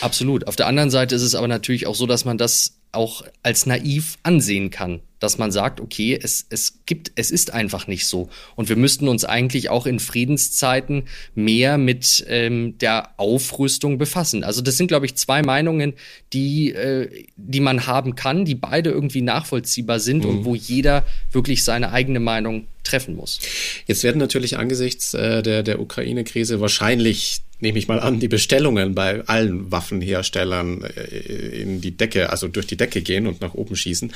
Absolut. 0.00 0.46
Auf 0.46 0.56
der 0.56 0.66
anderen 0.66 0.90
Seite 0.90 1.16
ist 1.16 1.22
es 1.22 1.34
aber 1.34 1.48
natürlich 1.48 1.86
auch 1.86 1.96
so, 1.96 2.06
dass 2.06 2.24
man 2.24 2.38
das 2.38 2.77
auch 2.92 3.22
als 3.42 3.66
naiv 3.66 4.18
ansehen 4.22 4.70
kann, 4.70 5.00
dass 5.20 5.38
man 5.38 5.50
sagt, 5.50 5.80
okay, 5.80 6.18
es, 6.20 6.46
es 6.48 6.80
gibt, 6.86 7.12
es 7.16 7.30
ist 7.30 7.52
einfach 7.52 7.86
nicht 7.86 8.06
so. 8.06 8.28
Und 8.56 8.68
wir 8.68 8.76
müssten 8.76 9.08
uns 9.08 9.24
eigentlich 9.24 9.68
auch 9.68 9.86
in 9.86 9.98
Friedenszeiten 9.98 11.04
mehr 11.34 11.76
mit 11.76 12.24
ähm, 12.28 12.78
der 12.78 13.10
Aufrüstung 13.18 13.98
befassen. 13.98 14.44
Also 14.44 14.62
das 14.62 14.76
sind, 14.76 14.88
glaube 14.88 15.06
ich, 15.06 15.16
zwei 15.16 15.42
Meinungen, 15.42 15.94
die, 16.32 16.72
äh, 16.72 17.24
die 17.36 17.60
man 17.60 17.86
haben 17.86 18.14
kann, 18.14 18.44
die 18.44 18.54
beide 18.54 18.90
irgendwie 18.90 19.22
nachvollziehbar 19.22 20.00
sind 20.00 20.24
mhm. 20.24 20.30
und 20.30 20.44
wo 20.44 20.54
jeder 20.54 21.04
wirklich 21.32 21.64
seine 21.64 21.92
eigene 21.92 22.20
Meinung 22.20 22.66
treffen 22.84 23.16
muss. 23.16 23.40
Jetzt 23.86 24.04
werden 24.04 24.18
natürlich 24.18 24.56
angesichts 24.56 25.14
äh, 25.14 25.42
der, 25.42 25.62
der 25.62 25.80
Ukraine-Krise 25.80 26.60
wahrscheinlich 26.60 27.42
nehme 27.60 27.78
ich 27.78 27.88
mal 27.88 28.00
an, 28.00 28.20
die 28.20 28.28
Bestellungen 28.28 28.94
bei 28.94 29.24
allen 29.26 29.70
Waffenherstellern 29.70 30.84
äh, 30.84 31.62
in 31.62 31.80
die 31.80 31.96
Decke, 31.96 32.30
also 32.30 32.48
durch 32.48 32.66
die 32.66 32.76
Decke 32.76 33.02
gehen 33.02 33.26
und 33.26 33.40
nach 33.40 33.54
oben 33.54 33.76
schießen. 33.76 34.12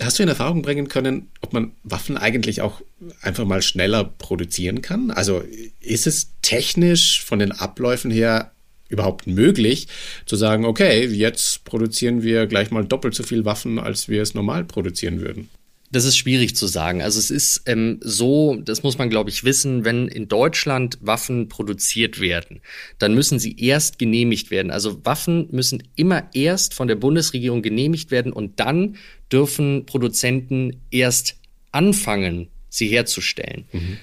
Hast 0.00 0.18
du 0.18 0.22
in 0.22 0.28
Erfahrung 0.28 0.62
bringen 0.62 0.88
können, 0.88 1.28
ob 1.40 1.52
man 1.52 1.72
Waffen 1.82 2.16
eigentlich 2.16 2.60
auch 2.60 2.80
einfach 3.20 3.44
mal 3.44 3.62
schneller 3.62 4.04
produzieren 4.04 4.82
kann? 4.82 5.10
Also 5.10 5.42
ist 5.80 6.06
es 6.06 6.30
technisch 6.42 7.22
von 7.24 7.38
den 7.38 7.52
Abläufen 7.52 8.10
her 8.10 8.52
überhaupt 8.88 9.26
möglich 9.26 9.86
zu 10.24 10.36
sagen, 10.36 10.64
okay, 10.64 11.04
jetzt 11.06 11.64
produzieren 11.64 12.22
wir 12.22 12.46
gleich 12.46 12.70
mal 12.70 12.84
doppelt 12.84 13.14
so 13.14 13.22
viel 13.22 13.44
Waffen, 13.44 13.78
als 13.78 14.08
wir 14.08 14.22
es 14.22 14.34
normal 14.34 14.64
produzieren 14.64 15.20
würden? 15.20 15.50
Das 15.90 16.04
ist 16.04 16.18
schwierig 16.18 16.54
zu 16.54 16.66
sagen. 16.66 17.00
Also 17.00 17.18
es 17.18 17.30
ist 17.30 17.62
ähm, 17.66 17.98
so, 18.02 18.56
das 18.56 18.82
muss 18.82 18.98
man, 18.98 19.08
glaube 19.08 19.30
ich, 19.30 19.44
wissen, 19.44 19.84
wenn 19.84 20.08
in 20.08 20.28
Deutschland 20.28 20.98
Waffen 21.00 21.48
produziert 21.48 22.20
werden, 22.20 22.60
dann 22.98 23.14
müssen 23.14 23.38
sie 23.38 23.56
erst 23.58 23.98
genehmigt 23.98 24.50
werden. 24.50 24.70
Also 24.70 25.04
Waffen 25.04 25.48
müssen 25.50 25.82
immer 25.96 26.28
erst 26.34 26.74
von 26.74 26.88
der 26.88 26.96
Bundesregierung 26.96 27.62
genehmigt 27.62 28.10
werden 28.10 28.32
und 28.32 28.60
dann 28.60 28.96
dürfen 29.32 29.86
Produzenten 29.86 30.82
erst 30.90 31.36
anfangen, 31.72 32.48
sie 32.68 32.88
herzustellen. 32.88 33.64
Mhm. 33.72 33.96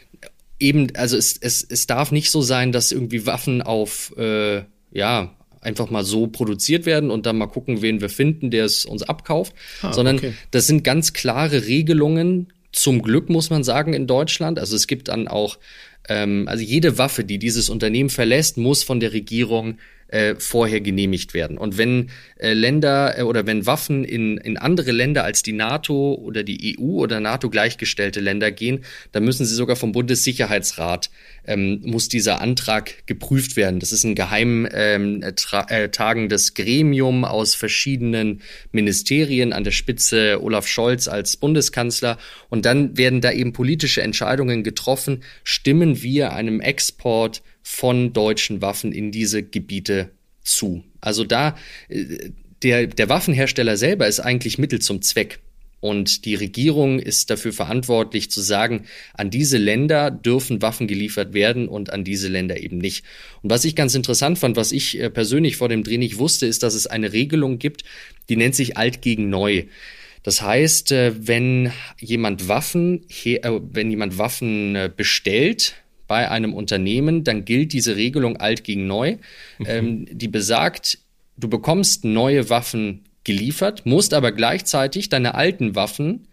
Eben, 0.59 0.95
also 0.95 1.17
es, 1.17 1.37
es, 1.37 1.63
es 1.63 1.85
darf 1.85 2.11
nicht 2.11 2.31
so 2.31 2.41
sein, 2.41 2.71
dass 2.71 2.91
irgendwie 2.91 3.25
Waffen 3.25 3.61
auf 3.61 4.15
äh, 4.17 4.63
ja, 4.91 5.35
einfach 5.65 5.89
mal 5.89 6.03
so 6.03 6.27
produziert 6.27 6.85
werden 6.85 7.11
und 7.11 7.25
dann 7.25 7.37
mal 7.37 7.47
gucken, 7.47 7.81
wen 7.81 8.01
wir 8.01 8.09
finden, 8.09 8.51
der 8.51 8.65
es 8.65 8.85
uns 8.85 9.03
abkauft, 9.03 9.53
ah, 9.81 9.91
sondern 9.93 10.17
okay. 10.17 10.33
das 10.51 10.67
sind 10.67 10.83
ganz 10.83 11.13
klare 11.13 11.65
Regelungen. 11.65 12.53
Zum 12.71 13.01
Glück 13.01 13.29
muss 13.29 13.49
man 13.49 13.63
sagen 13.63 13.93
in 13.93 14.07
Deutschland. 14.07 14.59
Also 14.59 14.75
es 14.75 14.87
gibt 14.87 15.07
dann 15.07 15.27
auch, 15.27 15.57
ähm, 16.09 16.45
also 16.47 16.63
jede 16.63 16.97
Waffe, 16.97 17.23
die 17.23 17.39
dieses 17.39 17.69
Unternehmen 17.69 18.09
verlässt, 18.09 18.57
muss 18.57 18.83
von 18.83 18.99
der 18.99 19.13
Regierung 19.13 19.77
äh, 20.07 20.35
vorher 20.37 20.81
genehmigt 20.81 21.33
werden. 21.33 21.57
Und 21.57 21.77
wenn 21.77 22.09
äh, 22.37 22.53
Länder 22.53 23.17
äh, 23.17 23.21
oder 23.23 23.47
wenn 23.47 23.65
Waffen 23.65 24.03
in, 24.03 24.37
in 24.37 24.57
andere 24.57 24.91
Länder 24.91 25.23
als 25.23 25.41
die 25.43 25.53
NATO 25.53 26.13
oder 26.13 26.43
die 26.43 26.77
EU 26.77 27.01
oder 27.01 27.19
NATO 27.19 27.49
gleichgestellte 27.49 28.19
Länder 28.19 28.51
gehen, 28.51 28.83
dann 29.11 29.23
müssen 29.23 29.45
sie 29.45 29.55
sogar 29.55 29.75
vom 29.75 29.91
Bundessicherheitsrat 29.91 31.09
ähm, 31.47 31.81
muss 31.83 32.07
dieser 32.07 32.41
Antrag 32.41 33.05
geprüft 33.07 33.55
werden. 33.55 33.79
Das 33.79 33.91
ist 33.91 34.03
ein 34.03 34.15
geheim 34.15 34.67
ähm, 34.71 35.21
äh, 35.23 35.89
tagendes 35.89 36.53
Gremium 36.53 37.25
aus 37.25 37.55
verschiedenen 37.55 38.41
Ministerien, 38.71 39.53
an 39.53 39.63
der 39.63 39.71
Spitze 39.71 40.39
Olaf 40.41 40.67
Scholz 40.67 41.07
als 41.07 41.37
Bundeskanzler. 41.37 42.17
Und 42.49 42.65
dann 42.65 42.97
werden 42.97 43.21
da 43.21 43.31
eben 43.31 43.53
politische 43.53 44.01
Entscheidungen 44.01 44.63
getroffen. 44.63 45.23
Stimmen 45.43 46.01
wir 46.01 46.33
einem 46.33 46.61
Export 46.61 47.41
von 47.67 48.13
deutschen 48.13 48.61
Waffen 48.61 48.91
in 48.91 49.11
diese 49.11 49.41
Gebiete 49.41 50.11
zu. 50.43 50.83
Also 51.01 51.23
da, 51.23 51.57
äh, 51.89 52.29
der, 52.61 52.85
der 52.85 53.09
Waffenhersteller 53.09 53.75
selber 53.75 54.07
ist 54.07 54.19
eigentlich 54.19 54.59
Mittel 54.59 54.79
zum 54.79 55.01
Zweck. 55.01 55.39
Und 55.79 56.25
die 56.25 56.35
Regierung 56.35 56.99
ist 56.99 57.31
dafür 57.31 57.53
verantwortlich 57.53 58.29
zu 58.29 58.41
sagen, 58.41 58.85
an 59.15 59.31
diese 59.31 59.57
Länder 59.57 60.11
dürfen 60.11 60.61
Waffen 60.61 60.87
geliefert 60.87 61.33
werden 61.33 61.67
und 61.67 61.91
an 61.91 62.03
diese 62.03 62.27
Länder 62.27 62.59
eben 62.59 62.77
nicht. 62.77 63.03
Und 63.41 63.49
was 63.49 63.65
ich 63.65 63.75
ganz 63.75 63.95
interessant 63.95 64.37
fand, 64.37 64.55
was 64.57 64.71
ich 64.71 64.99
äh, 64.99 65.09
persönlich 65.09 65.57
vor 65.57 65.67
dem 65.67 65.83
Dreh 65.83 65.97
nicht 65.97 66.19
wusste, 66.19 66.45
ist, 66.45 66.61
dass 66.61 66.75
es 66.75 66.85
eine 66.85 67.13
Regelung 67.13 67.57
gibt, 67.57 67.83
die 68.29 68.35
nennt 68.35 68.55
sich 68.55 68.77
alt 68.77 69.01
gegen 69.01 69.29
neu. 69.29 69.63
Das 70.21 70.43
heißt, 70.43 70.91
äh, 70.91 71.13
wenn 71.27 71.71
jemand 71.99 72.47
Waffen, 72.47 73.05
wenn 73.09 73.89
jemand 73.89 74.19
Waffen 74.19 74.77
bestellt, 74.95 75.75
bei 76.07 76.29
einem 76.29 76.53
Unternehmen, 76.53 77.23
dann 77.23 77.45
gilt 77.45 77.73
diese 77.73 77.95
Regelung 77.95 78.37
alt 78.37 78.63
gegen 78.63 78.87
neu, 78.87 79.17
mhm. 79.59 79.65
ähm, 79.67 80.05
die 80.11 80.27
besagt, 80.27 80.99
du 81.37 81.47
bekommst 81.49 82.05
neue 82.05 82.49
Waffen 82.49 83.05
geliefert, 83.23 83.85
musst 83.85 84.13
aber 84.13 84.31
gleichzeitig 84.31 85.09
deine 85.09 85.35
alten 85.35 85.75
Waffen 85.75 86.27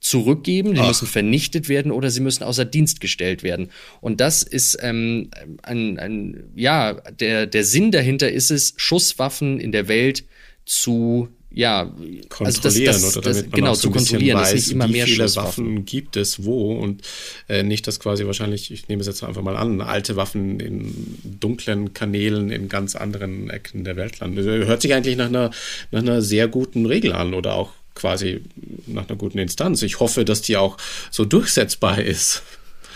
zurückgeben, 0.00 0.74
die 0.74 0.80
Ach. 0.80 0.88
müssen 0.88 1.08
vernichtet 1.08 1.70
werden 1.70 1.90
oder 1.90 2.10
sie 2.10 2.20
müssen 2.20 2.44
außer 2.44 2.66
Dienst 2.66 3.00
gestellt 3.00 3.42
werden. 3.42 3.70
Und 4.02 4.20
das 4.20 4.42
ist 4.42 4.76
ähm, 4.82 5.30
ein, 5.62 5.98
ein, 5.98 6.50
ja, 6.54 6.92
der, 6.92 7.46
der 7.46 7.64
Sinn 7.64 7.90
dahinter 7.90 8.30
ist 8.30 8.50
es, 8.50 8.74
Schusswaffen 8.76 9.58
in 9.58 9.72
der 9.72 9.88
Welt 9.88 10.24
zu 10.66 11.28
ja, 11.54 11.90
kontrollieren 12.28 12.94
also 12.94 13.04
das, 13.04 13.14
das, 13.14 13.16
oder 13.16 13.30
damit 13.30 13.50
man 13.52 13.60
genau, 13.60 13.74
so 13.74 13.82
zu 13.82 13.90
kontrollieren, 13.90 14.40
weiß, 14.40 14.54
nicht 14.54 14.72
immer 14.72 14.88
wie 14.88 14.92
mehr 14.92 15.06
viele 15.06 15.36
Waffen 15.36 15.84
gibt 15.84 16.16
es 16.16 16.44
wo 16.44 16.72
und 16.74 17.02
äh, 17.48 17.62
nicht, 17.62 17.86
dass 17.86 18.00
quasi 18.00 18.26
wahrscheinlich, 18.26 18.70
ich 18.70 18.88
nehme 18.88 19.00
es 19.00 19.06
jetzt 19.06 19.22
einfach 19.22 19.42
mal 19.42 19.56
an, 19.56 19.80
alte 19.80 20.16
Waffen 20.16 20.58
in 20.58 21.18
dunklen 21.22 21.94
Kanälen 21.94 22.50
in 22.50 22.68
ganz 22.68 22.96
anderen 22.96 23.50
Ecken 23.50 23.84
der 23.84 23.96
Welt 23.96 24.18
landen. 24.18 24.42
Hört 24.42 24.82
sich 24.82 24.94
eigentlich 24.94 25.16
nach 25.16 25.28
einer, 25.28 25.50
nach 25.90 26.02
einer 26.02 26.22
sehr 26.22 26.48
guten 26.48 26.86
Regel 26.86 27.12
an 27.12 27.34
oder 27.34 27.54
auch 27.54 27.70
quasi 27.94 28.42
nach 28.86 29.08
einer 29.08 29.16
guten 29.16 29.38
Instanz. 29.38 29.82
Ich 29.82 30.00
hoffe, 30.00 30.24
dass 30.24 30.42
die 30.42 30.56
auch 30.56 30.76
so 31.10 31.24
durchsetzbar 31.24 32.02
ist. 32.02 32.42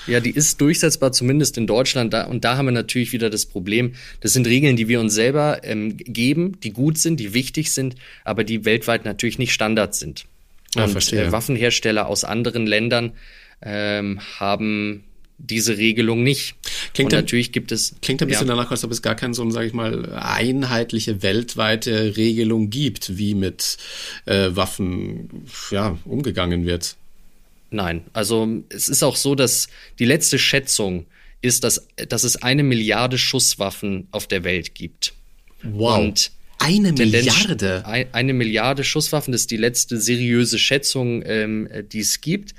Ja, 0.08 0.20
die 0.20 0.30
ist 0.30 0.60
durchsetzbar, 0.60 1.12
zumindest 1.12 1.58
in 1.58 1.66
Deutschland. 1.66 2.12
Da, 2.12 2.24
und 2.24 2.44
da 2.44 2.56
haben 2.56 2.66
wir 2.66 2.72
natürlich 2.72 3.12
wieder 3.12 3.30
das 3.30 3.46
Problem. 3.46 3.94
Das 4.20 4.32
sind 4.32 4.46
Regeln, 4.46 4.76
die 4.76 4.88
wir 4.88 5.00
uns 5.00 5.14
selber 5.14 5.60
ähm, 5.64 5.96
geben, 5.96 6.58
die 6.62 6.72
gut 6.72 6.98
sind, 6.98 7.20
die 7.20 7.34
wichtig 7.34 7.72
sind, 7.72 7.94
aber 8.24 8.42
die 8.44 8.64
weltweit 8.64 9.04
natürlich 9.04 9.38
nicht 9.38 9.52
Standard 9.52 9.94
sind. 9.94 10.24
Ja, 10.74 10.84
und 10.84 10.90
verstehe. 10.90 11.24
Äh, 11.24 11.32
Waffenhersteller 11.32 12.06
aus 12.06 12.24
anderen 12.24 12.66
Ländern 12.66 13.12
ähm, 13.62 14.20
haben 14.38 15.04
diese 15.38 15.78
Regelung 15.78 16.22
nicht. 16.22 16.56
Klingt 16.94 17.12
und 17.12 17.18
natürlich 17.18 17.52
gibt 17.52 17.70
es. 17.70 17.94
Klingt 18.02 18.20
ein 18.22 18.28
bisschen 18.28 18.48
ja. 18.48 18.54
danach, 18.54 18.70
als 18.70 18.84
ob 18.84 18.90
es 18.90 19.02
gar 19.02 19.14
keine 19.14 19.34
so, 19.34 19.48
sage 19.50 19.66
ich 19.66 19.72
mal, 19.72 20.12
einheitliche 20.14 21.22
weltweite 21.22 22.16
Regelung 22.16 22.70
gibt, 22.70 23.18
wie 23.18 23.34
mit 23.34 23.78
äh, 24.26 24.48
Waffen 24.50 25.46
ja, 25.70 25.96
umgegangen 26.04 26.66
wird. 26.66 26.96
Nein, 27.70 28.04
also 28.12 28.62
es 28.70 28.88
ist 28.88 29.02
auch 29.02 29.16
so, 29.16 29.34
dass 29.34 29.68
die 29.98 30.04
letzte 30.04 30.38
Schätzung 30.38 31.06
ist, 31.40 31.64
dass, 31.64 31.86
dass 32.08 32.24
es 32.24 32.42
eine 32.42 32.62
Milliarde 32.62 33.18
Schusswaffen 33.18 34.08
auf 34.10 34.26
der 34.26 34.44
Welt 34.44 34.74
gibt. 34.74 35.12
Wow. 35.62 35.98
Und 35.98 36.30
eine 36.58 36.92
Milliarde? 36.92 37.86
Ein, 37.86 38.06
eine 38.12 38.32
Milliarde 38.32 38.84
Schusswaffen, 38.84 39.32
das 39.32 39.42
ist 39.42 39.50
die 39.50 39.56
letzte 39.56 40.00
seriöse 40.00 40.58
Schätzung, 40.58 41.22
ähm, 41.24 41.68
die 41.92 42.00
es 42.00 42.20
gibt. 42.20 42.54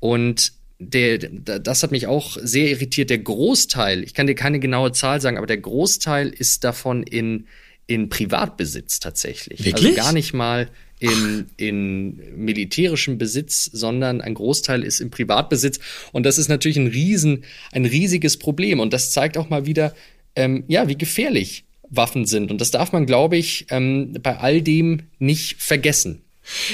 Und 0.00 0.52
der, 0.78 1.18
das 1.18 1.82
hat 1.82 1.92
mich 1.92 2.06
auch 2.06 2.36
sehr 2.40 2.68
irritiert. 2.68 3.10
Der 3.10 3.18
Großteil, 3.18 4.02
ich 4.02 4.14
kann 4.14 4.26
dir 4.26 4.34
keine 4.34 4.58
genaue 4.58 4.92
Zahl 4.92 5.20
sagen, 5.20 5.38
aber 5.38 5.46
der 5.46 5.58
Großteil 5.58 6.28
ist 6.28 6.64
davon 6.64 7.02
in, 7.02 7.46
in 7.86 8.08
Privatbesitz 8.08 9.00
tatsächlich. 9.00 9.60
Also 9.60 9.70
Wirklich? 9.70 9.98
Also 9.98 10.02
gar 10.02 10.12
nicht 10.12 10.34
mal 10.34 10.68
in, 11.02 11.46
in 11.56 12.20
militärischem 12.36 13.18
Besitz, 13.18 13.64
sondern 13.64 14.20
ein 14.20 14.34
Großteil 14.34 14.84
ist 14.84 15.00
im 15.00 15.10
Privatbesitz. 15.10 15.80
Und 16.12 16.24
das 16.24 16.38
ist 16.38 16.48
natürlich 16.48 16.78
ein 16.78 16.86
riesen, 16.86 17.44
ein 17.72 17.84
riesiges 17.84 18.36
Problem. 18.36 18.78
Und 18.78 18.92
das 18.92 19.10
zeigt 19.10 19.36
auch 19.36 19.50
mal 19.50 19.66
wieder, 19.66 19.94
ähm, 20.36 20.64
ja, 20.68 20.88
wie 20.88 20.96
gefährlich 20.96 21.64
Waffen 21.90 22.24
sind. 22.24 22.50
Und 22.50 22.60
das 22.60 22.70
darf 22.70 22.92
man, 22.92 23.04
glaube 23.06 23.36
ich, 23.36 23.66
ähm, 23.70 24.16
bei 24.22 24.38
all 24.38 24.62
dem 24.62 25.00
nicht 25.18 25.60
vergessen. 25.60 26.22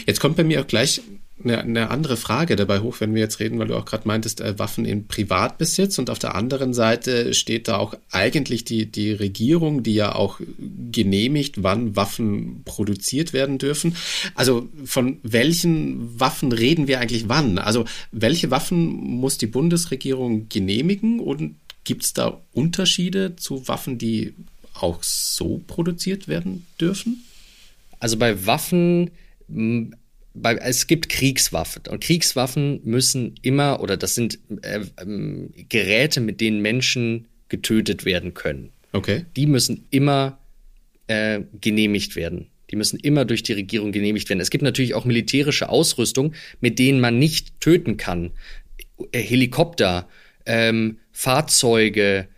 Jetzt 0.06 0.20
kommt 0.20 0.36
bei 0.36 0.44
mir 0.44 0.60
auch 0.60 0.66
gleich 0.66 1.00
eine, 1.44 1.90
andere 1.90 2.16
Frage 2.16 2.56
dabei 2.56 2.80
hoch, 2.80 3.00
wenn 3.00 3.14
wir 3.14 3.20
jetzt 3.20 3.40
reden, 3.40 3.58
weil 3.58 3.68
du 3.68 3.76
auch 3.76 3.84
gerade 3.84 4.08
meintest, 4.08 4.40
äh, 4.40 4.58
Waffen 4.58 4.84
in 4.84 5.06
Privatbesitz 5.06 5.98
und 5.98 6.10
auf 6.10 6.18
der 6.18 6.34
anderen 6.34 6.74
Seite 6.74 7.34
steht 7.34 7.68
da 7.68 7.78
auch 7.78 7.94
eigentlich 8.10 8.64
die, 8.64 8.86
die 8.86 9.12
Regierung, 9.12 9.82
die 9.82 9.94
ja 9.94 10.14
auch 10.14 10.40
genehmigt, 10.90 11.62
wann 11.62 11.96
Waffen 11.96 12.62
produziert 12.64 13.32
werden 13.32 13.58
dürfen. 13.58 13.96
Also 14.34 14.68
von 14.84 15.18
welchen 15.22 16.18
Waffen 16.18 16.52
reden 16.52 16.88
wir 16.88 17.00
eigentlich 17.00 17.28
wann? 17.28 17.58
Also 17.58 17.84
welche 18.10 18.50
Waffen 18.50 18.86
muss 18.86 19.38
die 19.38 19.46
Bundesregierung 19.46 20.48
genehmigen 20.48 21.20
und 21.20 21.54
gibt 21.84 22.04
es 22.04 22.12
da 22.12 22.40
Unterschiede 22.52 23.36
zu 23.36 23.68
Waffen, 23.68 23.98
die 23.98 24.34
auch 24.74 25.02
so 25.02 25.62
produziert 25.66 26.28
werden 26.28 26.66
dürfen? 26.80 27.24
Also 28.00 28.16
bei 28.16 28.46
Waffen 28.46 29.10
bei, 30.34 30.54
es 30.56 30.86
gibt 30.86 31.08
Kriegswaffen 31.08 31.82
und 31.88 32.02
Kriegswaffen 32.02 32.80
müssen 32.84 33.34
immer 33.42 33.80
oder 33.80 33.96
das 33.96 34.14
sind 34.14 34.38
äh, 34.62 34.80
ähm, 35.00 35.52
Geräte, 35.68 36.20
mit 36.20 36.40
denen 36.40 36.60
Menschen 36.60 37.26
getötet 37.48 38.04
werden 38.04 38.34
können. 38.34 38.70
Okay. 38.92 39.24
Die 39.36 39.46
müssen 39.46 39.86
immer 39.90 40.38
äh, 41.06 41.40
genehmigt 41.60 42.16
werden. 42.16 42.48
Die 42.70 42.76
müssen 42.76 42.98
immer 42.98 43.24
durch 43.24 43.42
die 43.42 43.54
Regierung 43.54 43.92
genehmigt 43.92 44.28
werden. 44.28 44.40
Es 44.40 44.50
gibt 44.50 44.62
natürlich 44.62 44.94
auch 44.94 45.04
militärische 45.04 45.68
Ausrüstung, 45.70 46.34
mit 46.60 46.78
denen 46.78 47.00
man 47.00 47.18
nicht 47.18 47.60
töten 47.60 47.96
kann. 47.96 48.30
Äh, 49.12 49.20
Helikopter, 49.20 50.08
ähm, 50.44 50.98
Fahrzeuge, 51.12 52.28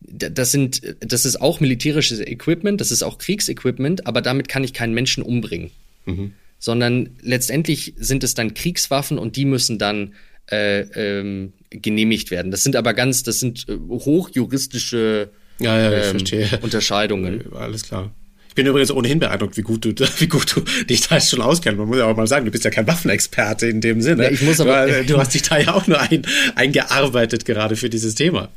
das 0.00 0.50
sind, 0.50 0.96
das 1.00 1.24
ist 1.24 1.40
auch 1.40 1.60
militärisches 1.60 2.20
Equipment, 2.20 2.80
das 2.80 2.90
ist 2.90 3.02
auch 3.02 3.18
Kriegsequipment, 3.18 4.06
aber 4.06 4.22
damit 4.22 4.48
kann 4.48 4.64
ich 4.64 4.72
keinen 4.72 4.94
Menschen 4.94 5.22
umbringen. 5.22 5.70
Mhm 6.06 6.32
sondern 6.60 7.16
letztendlich 7.22 7.94
sind 7.96 8.22
es 8.22 8.34
dann 8.34 8.54
Kriegswaffen 8.54 9.18
und 9.18 9.34
die 9.34 9.46
müssen 9.46 9.78
dann 9.78 10.14
äh, 10.52 10.82
ähm, 10.94 11.54
genehmigt 11.70 12.30
werden. 12.30 12.52
Das 12.52 12.62
sind 12.62 12.76
aber 12.76 12.94
ganz, 12.94 13.24
das 13.24 13.40
sind 13.40 13.66
äh, 13.68 13.76
hochjuristische 13.88 15.30
ja, 15.58 15.90
ja, 15.90 16.10
ähm, 16.10 16.18
Unterscheidungen. 16.62 17.52
Alles 17.54 17.82
klar. 17.82 18.14
Ich 18.48 18.54
bin 18.56 18.66
übrigens 18.66 18.90
ohnehin 18.90 19.20
beeindruckt, 19.20 19.56
wie 19.56 19.62
gut 19.62 19.84
du, 19.84 19.94
wie 20.18 20.26
gut 20.26 20.56
du 20.56 20.60
dich 20.84 21.08
da 21.08 21.20
schon 21.20 21.40
auskennst. 21.40 21.78
Man 21.78 21.88
muss 21.88 21.98
ja 21.98 22.06
auch 22.06 22.16
mal 22.16 22.26
sagen, 22.26 22.44
du 22.44 22.50
bist 22.50 22.64
ja 22.64 22.70
kein 22.70 22.86
Waffenexperte 22.86 23.66
in 23.66 23.80
dem 23.80 24.02
Sinne. 24.02 24.24
Ja, 24.24 24.30
ich 24.30 24.42
muss 24.42 24.60
aber, 24.60 24.86
du, 24.86 25.04
du 25.06 25.18
hast 25.18 25.34
dich 25.34 25.42
da 25.42 25.58
ja 25.58 25.74
auch 25.74 25.86
nur 25.86 26.00
ein, 26.00 26.22
eingearbeitet 26.56 27.44
gerade 27.44 27.76
für 27.76 27.88
dieses 27.88 28.16
Thema. 28.16 28.50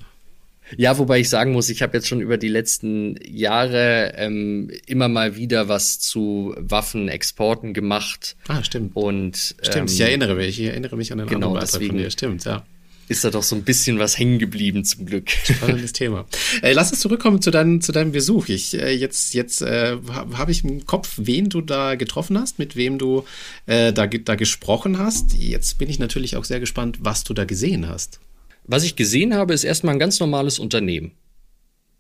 Ja, 0.78 0.98
wobei 0.98 1.20
ich 1.20 1.30
sagen 1.30 1.52
muss, 1.52 1.70
ich 1.70 1.82
habe 1.82 1.98
jetzt 1.98 2.08
schon 2.08 2.22
über 2.22 2.38
die 2.38 2.48
letzten 2.48 3.16
Jahre 3.26 4.14
ähm, 4.16 4.72
immer 4.86 5.08
mal 5.08 5.36
wieder 5.36 5.70
was 5.70 6.00
zu 6.00 6.54
Waffenexporten 6.58 7.74
gemacht. 7.74 8.36
Ah, 8.48 8.64
stimmt. 8.64 8.96
Und 8.96 9.56
stimmt, 9.62 9.76
ähm, 9.76 9.86
ich 9.96 10.02
erinnere 10.02 10.36
mich, 10.36 10.60
ich 10.60 10.68
erinnere 10.68 10.96
mich 10.96 11.12
an 11.12 11.20
den 11.20 11.28
genau, 11.28 11.50
anderen 11.50 11.68
deswegen 11.68 11.88
von 11.88 11.98
dir. 11.98 12.12
Stimmt, 12.12 12.46
ja. 12.46 12.64
Ist 13.10 13.26
da 13.26 13.30
doch 13.30 13.44
so 13.44 13.56
ein 13.56 13.64
bisschen 13.64 14.00
was 14.00 14.18
hängen 14.18 14.40
geblieben 14.40 14.86
zum 14.86 15.06
Glück. 15.06 15.30
Spannendes 15.30 15.92
Thema. 15.94 16.26
Äh, 16.62 16.72
lass 16.72 16.92
uns 16.92 17.02
zurückkommen 17.02 17.42
zu, 17.42 17.52
dein, 17.52 17.82
zu 17.82 17.92
deinem 17.92 18.14
Besuch. 18.14 18.48
Ich 18.48 18.74
äh, 18.80 18.92
jetzt 18.92 19.34
jetzt 19.34 19.62
äh, 19.62 19.98
habe 20.08 20.52
ich 20.52 20.64
im 20.64 20.86
Kopf, 20.86 21.16
wen 21.18 21.50
du 21.50 21.60
da 21.60 21.96
getroffen 21.96 22.38
hast, 22.38 22.60
mit 22.60 22.78
wem 22.78 22.98
du 22.98 23.26
äh, 23.66 23.92
da 23.92 24.08
da 24.08 24.36
gesprochen 24.36 25.00
hast. 25.00 25.34
Jetzt 25.34 25.78
bin 25.78 25.90
ich 25.90 26.00
natürlich 26.00 26.38
auch 26.38 26.46
sehr 26.46 26.62
gespannt, 26.62 27.00
was 27.02 27.26
du 27.26 27.34
da 27.34 27.44
gesehen 27.44 27.90
hast. 27.90 28.20
Was 28.66 28.84
ich 28.84 28.96
gesehen 28.96 29.34
habe, 29.34 29.54
ist 29.54 29.64
erstmal 29.64 29.96
ein 29.96 30.00
ganz 30.00 30.20
normales 30.20 30.60
Unternehmen. 30.60 31.12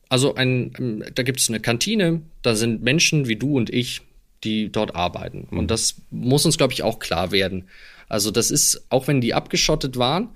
Also 0.10 0.36
ein, 0.36 1.04
da 1.15 1.23
gibt 1.23 1.39
es 1.39 1.49
eine 1.49 1.60
Kantine, 1.60 2.21
da 2.41 2.56
sind 2.56 2.84
Menschen 2.84 3.28
wie 3.28 3.36
du 3.36 3.58
und 3.58 3.69
ich, 3.69 4.02
die 4.43 4.71
dort 4.71 4.95
arbeiten. 4.95 5.47
Und 5.49 5.71
das 5.71 5.95
muss 6.12 6.45
uns, 6.45 6.58
glaube 6.58 6.73
ich, 6.73 6.84
auch 6.84 6.99
klar 6.99 7.32
werden. 7.32 7.65
Also 8.10 8.30
das 8.30 8.52
ist, 8.52 8.86
auch 8.89 9.08
wenn 9.08 9.21
die 9.21 9.34
abgeschottet 9.34 9.97
waren, 9.97 10.30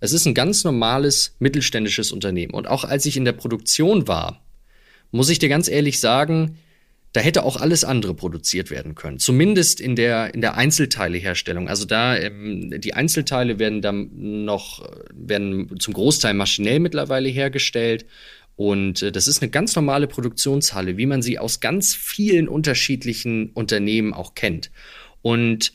es 0.00 0.12
ist 0.12 0.26
ein 0.26 0.34
ganz 0.34 0.64
normales 0.64 1.36
mittelständisches 1.38 2.10
Unternehmen. 2.12 2.54
Und 2.54 2.66
auch 2.66 2.84
als 2.84 3.06
ich 3.06 3.16
in 3.16 3.24
der 3.24 3.32
Produktion 3.32 4.08
war, 4.08 4.42
muss 5.12 5.28
ich 5.30 5.38
dir 5.38 5.48
ganz 5.48 5.68
ehrlich 5.68 6.00
sagen, 6.00 6.58
da 7.12 7.20
hätte 7.20 7.44
auch 7.44 7.56
alles 7.56 7.84
andere 7.84 8.14
produziert 8.14 8.70
werden 8.70 8.94
können. 8.94 9.18
Zumindest 9.18 9.80
in 9.80 9.96
der, 9.96 10.34
in 10.34 10.40
der 10.40 10.56
Einzelteileherstellung. 10.56 11.68
Also 11.68 11.84
da, 11.84 12.16
ähm, 12.16 12.80
die 12.80 12.94
Einzelteile 12.94 13.58
werden 13.58 13.82
dann 13.82 14.44
noch, 14.44 14.88
werden 15.12 15.78
zum 15.78 15.92
Großteil 15.92 16.32
maschinell 16.34 16.80
mittlerweile 16.80 17.28
hergestellt. 17.28 18.06
Und 18.56 19.02
äh, 19.02 19.12
das 19.12 19.28
ist 19.28 19.42
eine 19.42 19.50
ganz 19.50 19.76
normale 19.76 20.06
Produktionshalle, 20.06 20.96
wie 20.96 21.06
man 21.06 21.20
sie 21.20 21.38
aus 21.38 21.60
ganz 21.60 21.94
vielen 21.94 22.48
unterschiedlichen 22.48 23.50
Unternehmen 23.50 24.14
auch 24.14 24.34
kennt. 24.34 24.70
Und 25.20 25.74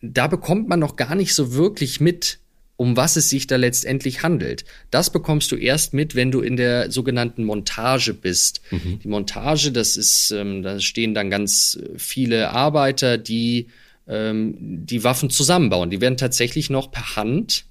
da 0.00 0.26
bekommt 0.26 0.68
man 0.68 0.80
noch 0.80 0.96
gar 0.96 1.14
nicht 1.14 1.34
so 1.34 1.52
wirklich 1.54 2.00
mit, 2.00 2.38
um 2.80 2.96
was 2.96 3.16
es 3.16 3.28
sich 3.28 3.46
da 3.46 3.56
letztendlich 3.56 4.22
handelt. 4.22 4.64
Das 4.90 5.12
bekommst 5.12 5.52
du 5.52 5.56
erst 5.56 5.92
mit, 5.92 6.14
wenn 6.14 6.30
du 6.30 6.40
in 6.40 6.56
der 6.56 6.90
sogenannten 6.90 7.44
Montage 7.44 8.14
bist. 8.14 8.62
Mhm. 8.70 9.00
Die 9.00 9.08
Montage, 9.08 9.70
das 9.70 9.98
ist, 9.98 10.30
ähm, 10.30 10.62
da 10.62 10.80
stehen 10.80 11.12
dann 11.12 11.28
ganz 11.28 11.78
viele 11.98 12.48
Arbeiter, 12.52 13.18
die 13.18 13.66
ähm, 14.08 14.54
die 14.58 15.04
Waffen 15.04 15.28
zusammenbauen. 15.28 15.90
Die 15.90 16.00
werden 16.00 16.16
tatsächlich 16.16 16.70
noch 16.70 16.90
per 16.90 17.16
Hand 17.16 17.66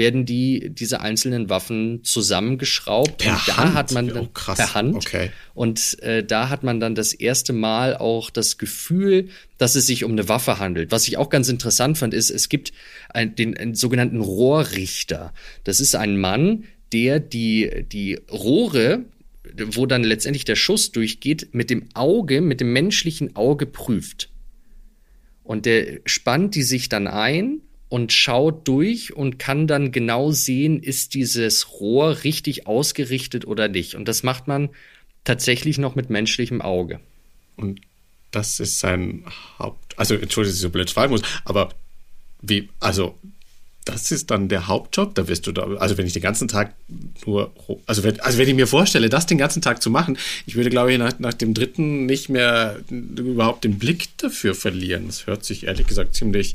werden 0.00 0.26
die 0.26 0.70
diese 0.70 1.00
einzelnen 1.00 1.48
Waffen 1.48 2.02
zusammengeschraubt 2.02 3.18
per 3.18 3.34
und 3.34 3.48
da 3.48 3.56
Hand? 3.58 3.74
hat 3.74 3.92
man 3.92 4.08
dann 4.08 4.24
oh, 4.24 4.28
krass. 4.34 4.58
per 4.58 4.74
Hand 4.74 4.96
okay. 4.96 5.30
und 5.54 6.02
äh, 6.02 6.24
da 6.24 6.48
hat 6.48 6.64
man 6.64 6.80
dann 6.80 6.96
das 6.96 7.12
erste 7.12 7.52
Mal 7.52 7.96
auch 7.96 8.30
das 8.30 8.58
Gefühl, 8.58 9.28
dass 9.58 9.76
es 9.76 9.86
sich 9.86 10.02
um 10.02 10.10
eine 10.10 10.28
Waffe 10.28 10.58
handelt. 10.58 10.90
Was 10.90 11.06
ich 11.06 11.16
auch 11.16 11.30
ganz 11.30 11.48
interessant 11.48 11.98
fand, 11.98 12.14
ist, 12.14 12.30
es 12.30 12.48
gibt 12.48 12.72
ein, 13.10 13.36
den 13.36 13.56
einen 13.56 13.76
sogenannten 13.76 14.20
Rohrrichter. 14.20 15.32
Das 15.62 15.78
ist 15.78 15.94
ein 15.94 16.18
Mann, 16.18 16.64
der 16.92 17.20
die 17.20 17.84
die 17.92 18.18
Rohre 18.32 19.04
wo 19.66 19.86
dann 19.86 20.04
letztendlich 20.04 20.44
der 20.44 20.56
Schuss 20.56 20.92
durchgeht, 20.92 21.48
mit 21.52 21.70
dem 21.70 21.88
Auge, 21.94 22.40
mit 22.40 22.60
dem 22.60 22.72
menschlichen 22.72 23.36
Auge 23.36 23.66
prüft. 23.66 24.30
Und 25.42 25.66
der 25.66 26.00
spannt 26.04 26.54
die 26.54 26.62
sich 26.62 26.88
dann 26.88 27.06
ein 27.08 27.62
und 27.90 28.12
schaut 28.12 28.66
durch 28.68 29.14
und 29.14 29.38
kann 29.38 29.66
dann 29.66 29.92
genau 29.92 30.30
sehen, 30.30 30.80
ist 30.82 31.12
dieses 31.12 31.72
Rohr 31.72 32.22
richtig 32.22 32.66
ausgerichtet 32.66 33.46
oder 33.46 33.68
nicht. 33.68 33.96
Und 33.96 34.06
das 34.06 34.22
macht 34.22 34.46
man 34.48 34.70
tatsächlich 35.24 35.76
noch 35.76 35.96
mit 35.96 36.08
menschlichem 36.08 36.62
Auge. 36.62 37.00
Und 37.56 37.80
das 38.30 38.60
ist 38.60 38.78
sein 38.78 39.24
Haupt. 39.58 39.98
Also, 39.98 40.14
entschuldige, 40.14 40.52
dass 40.52 40.58
ich 40.58 40.62
so 40.62 40.70
blöd 40.70 40.88
fragen 40.88 41.12
muss, 41.12 41.22
aber 41.44 41.70
wie, 42.42 42.68
also, 42.78 43.18
das 43.84 44.12
ist 44.12 44.30
dann 44.30 44.48
der 44.48 44.68
Hauptjob, 44.68 45.16
da 45.16 45.26
wirst 45.26 45.48
du 45.48 45.52
da, 45.52 45.62
also 45.62 45.98
wenn 45.98 46.06
ich 46.06 46.12
den 46.12 46.22
ganzen 46.22 46.46
Tag 46.46 46.74
nur, 47.26 47.52
also 47.86 48.04
wenn, 48.04 48.20
also 48.20 48.38
wenn 48.38 48.48
ich 48.48 48.54
mir 48.54 48.68
vorstelle, 48.68 49.08
das 49.08 49.26
den 49.26 49.38
ganzen 49.38 49.62
Tag 49.62 49.82
zu 49.82 49.90
machen, 49.90 50.16
ich 50.46 50.54
würde, 50.54 50.70
glaube 50.70 50.92
ich, 50.92 50.98
nach, 50.98 51.18
nach 51.18 51.34
dem 51.34 51.54
dritten 51.54 52.06
nicht 52.06 52.28
mehr 52.28 52.78
überhaupt 52.90 53.64
den 53.64 53.78
Blick 53.78 54.16
dafür 54.18 54.54
verlieren. 54.54 55.06
Das 55.06 55.26
hört 55.26 55.44
sich 55.44 55.66
ehrlich 55.66 55.86
gesagt 55.86 56.14
ziemlich 56.14 56.54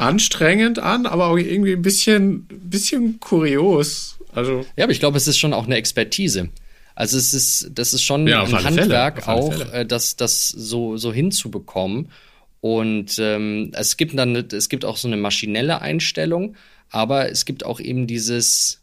anstrengend 0.00 0.78
an, 0.78 1.06
aber 1.06 1.26
auch 1.26 1.36
irgendwie 1.36 1.72
ein 1.72 1.82
bisschen, 1.82 2.46
bisschen 2.48 3.20
kurios. 3.20 4.18
Also. 4.32 4.64
Ja, 4.76 4.84
aber 4.84 4.92
ich 4.92 5.00
glaube, 5.00 5.16
es 5.16 5.28
ist 5.28 5.38
schon 5.38 5.52
auch 5.52 5.66
eine 5.66 5.76
Expertise. 5.76 6.48
Also 6.94 7.16
es 7.18 7.34
ist, 7.34 7.70
das 7.74 7.92
ist 7.92 8.02
schon 8.02 8.26
ja, 8.26 8.42
ein 8.42 8.64
Handwerk 8.64 9.28
auch. 9.28 9.58
Äh, 9.72 9.86
das, 9.86 10.16
das 10.16 10.48
so, 10.48 10.96
so 10.96 11.12
hinzubekommen. 11.12 12.10
Und 12.60 13.18
ähm, 13.18 13.72
es 13.74 13.96
gibt 13.96 14.18
dann, 14.18 14.34
es 14.36 14.68
gibt 14.68 14.84
auch 14.84 14.96
so 14.96 15.08
eine 15.08 15.16
maschinelle 15.16 15.80
Einstellung, 15.80 16.56
aber 16.90 17.30
es 17.30 17.46
gibt 17.46 17.64
auch 17.64 17.80
eben 17.80 18.06
dieses, 18.06 18.82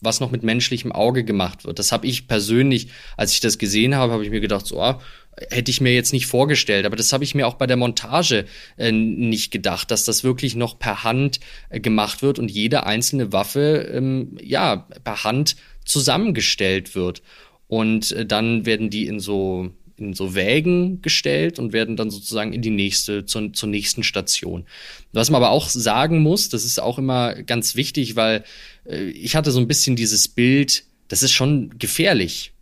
was 0.00 0.18
noch 0.18 0.32
mit 0.32 0.42
menschlichem 0.42 0.90
Auge 0.90 1.22
gemacht 1.22 1.64
wird. 1.64 1.78
Das 1.78 1.92
habe 1.92 2.06
ich 2.06 2.26
persönlich, 2.26 2.88
als 3.16 3.32
ich 3.32 3.40
das 3.40 3.58
gesehen 3.58 3.94
habe, 3.94 4.12
habe 4.12 4.24
ich 4.24 4.30
mir 4.30 4.40
gedacht, 4.40 4.66
so, 4.66 4.80
ah, 4.82 5.00
hätte 5.36 5.70
ich 5.70 5.80
mir 5.80 5.94
jetzt 5.94 6.12
nicht 6.12 6.26
vorgestellt. 6.26 6.86
Aber 6.86 6.96
das 6.96 7.12
habe 7.12 7.24
ich 7.24 7.34
mir 7.34 7.46
auch 7.46 7.54
bei 7.54 7.66
der 7.66 7.76
Montage 7.76 8.46
äh, 8.76 8.92
nicht 8.92 9.50
gedacht, 9.50 9.90
dass 9.90 10.04
das 10.04 10.24
wirklich 10.24 10.54
noch 10.54 10.78
per 10.78 11.04
Hand 11.04 11.40
äh, 11.70 11.80
gemacht 11.80 12.22
wird 12.22 12.38
und 12.38 12.50
jede 12.50 12.84
einzelne 12.84 13.32
Waffe 13.32 13.90
ähm, 13.92 14.36
ja 14.42 14.88
per 15.04 15.24
Hand 15.24 15.56
zusammengestellt 15.84 16.94
wird. 16.94 17.22
Und 17.68 18.12
äh, 18.12 18.26
dann 18.26 18.66
werden 18.66 18.90
die 18.90 19.06
in 19.06 19.20
so 19.20 19.70
in 19.98 20.14
so 20.14 20.34
Wägen 20.34 21.00
gestellt 21.00 21.58
und 21.58 21.72
werden 21.72 21.96
dann 21.96 22.10
sozusagen 22.10 22.52
in 22.52 22.62
die 22.62 22.70
nächste, 22.70 23.24
zur, 23.24 23.52
zur 23.52 23.68
nächsten 23.68 24.02
Station. 24.02 24.66
Was 25.12 25.30
man 25.30 25.42
aber 25.42 25.50
auch 25.50 25.68
sagen 25.68 26.20
muss, 26.20 26.48
das 26.48 26.64
ist 26.64 26.80
auch 26.80 26.98
immer 26.98 27.34
ganz 27.42 27.76
wichtig, 27.76 28.16
weil 28.16 28.42
äh, 28.84 29.04
ich 29.10 29.36
hatte 29.36 29.52
so 29.52 29.60
ein 29.60 29.68
bisschen 29.68 29.94
dieses 29.94 30.28
Bild, 30.28 30.84
das 31.08 31.22
ist 31.22 31.32
schon 31.32 31.78
gefährlich, 31.78 32.52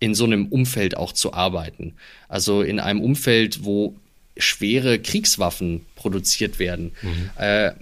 in 0.00 0.14
so 0.14 0.24
einem 0.24 0.46
Umfeld 0.46 0.96
auch 0.96 1.12
zu 1.12 1.32
arbeiten. 1.32 1.94
Also 2.28 2.62
in 2.62 2.80
einem 2.80 3.00
Umfeld, 3.00 3.64
wo 3.64 3.96
schwere 4.36 4.98
Kriegswaffen 4.98 5.84
produziert 5.96 6.58
werden. 6.58 6.92
Mhm. 7.02 7.30
Äh, 7.36 7.72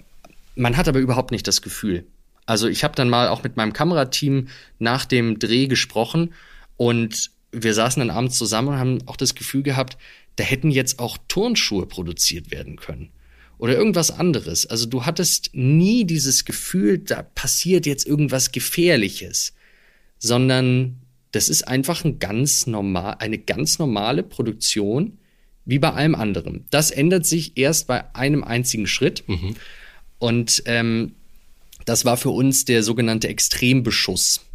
man 0.55 0.75
hat 0.75 0.87
aber 0.87 0.99
überhaupt 0.99 1.31
nicht 1.31 1.47
das 1.47 1.61
Gefühl. 1.61 2.05
Also 2.47 2.67
ich 2.67 2.83
habe 2.83 2.95
dann 2.95 3.09
mal 3.09 3.27
auch 3.27 3.43
mit 3.43 3.57
meinem 3.57 3.73
Kamerateam 3.73 4.47
nach 4.79 5.05
dem 5.05 5.37
Dreh 5.37 5.67
gesprochen 5.67 6.33
und 6.77 7.29
wir 7.51 7.73
saßen 7.73 7.99
dann 7.99 8.09
abends 8.09 8.37
zusammen 8.37 8.69
und 8.69 8.79
haben 8.79 8.99
auch 9.05 9.17
das 9.17 9.35
Gefühl 9.35 9.63
gehabt, 9.63 9.97
da 10.37 10.43
hätten 10.43 10.71
jetzt 10.71 10.99
auch 10.99 11.17
Turnschuhe 11.27 11.85
produziert 11.85 12.51
werden 12.51 12.77
können. 12.77 13.09
Oder 13.57 13.75
irgendwas 13.75 14.11
anderes. 14.11 14.67
Also 14.67 14.85
du 14.85 15.05
hattest 15.05 15.49
nie 15.53 16.05
dieses 16.05 16.45
Gefühl, 16.45 16.99
da 16.99 17.23
passiert 17.23 17.85
jetzt 17.85 18.05
irgendwas 18.05 18.51
Gefährliches, 18.51 19.53
sondern 20.19 20.97
das 21.37 21.49
ist 21.49 21.67
einfach 21.67 22.03
ein 22.03 22.17
ganz 22.17 22.65
normal, 22.65 23.17
eine 23.19 23.37
ganz 23.37 23.77
normale 23.77 24.23
Produktion, 24.23 25.19
wie 25.65 25.77
bei 25.77 25.93
allem 25.93 26.15
anderen. 26.15 26.65
Das 26.71 26.89
ändert 26.89 27.27
sich 27.27 27.55
erst 27.59 27.85
bei 27.85 28.15
einem 28.15 28.43
einzigen 28.43 28.87
Schritt. 28.87 29.23
Mhm. 29.27 29.55
Und 30.17 30.63
ähm, 30.65 31.13
das 31.85 32.05
war 32.05 32.17
für 32.17 32.31
uns 32.31 32.65
der 32.65 32.81
sogenannte 32.81 33.27
Extrembeschuss. 33.27 34.47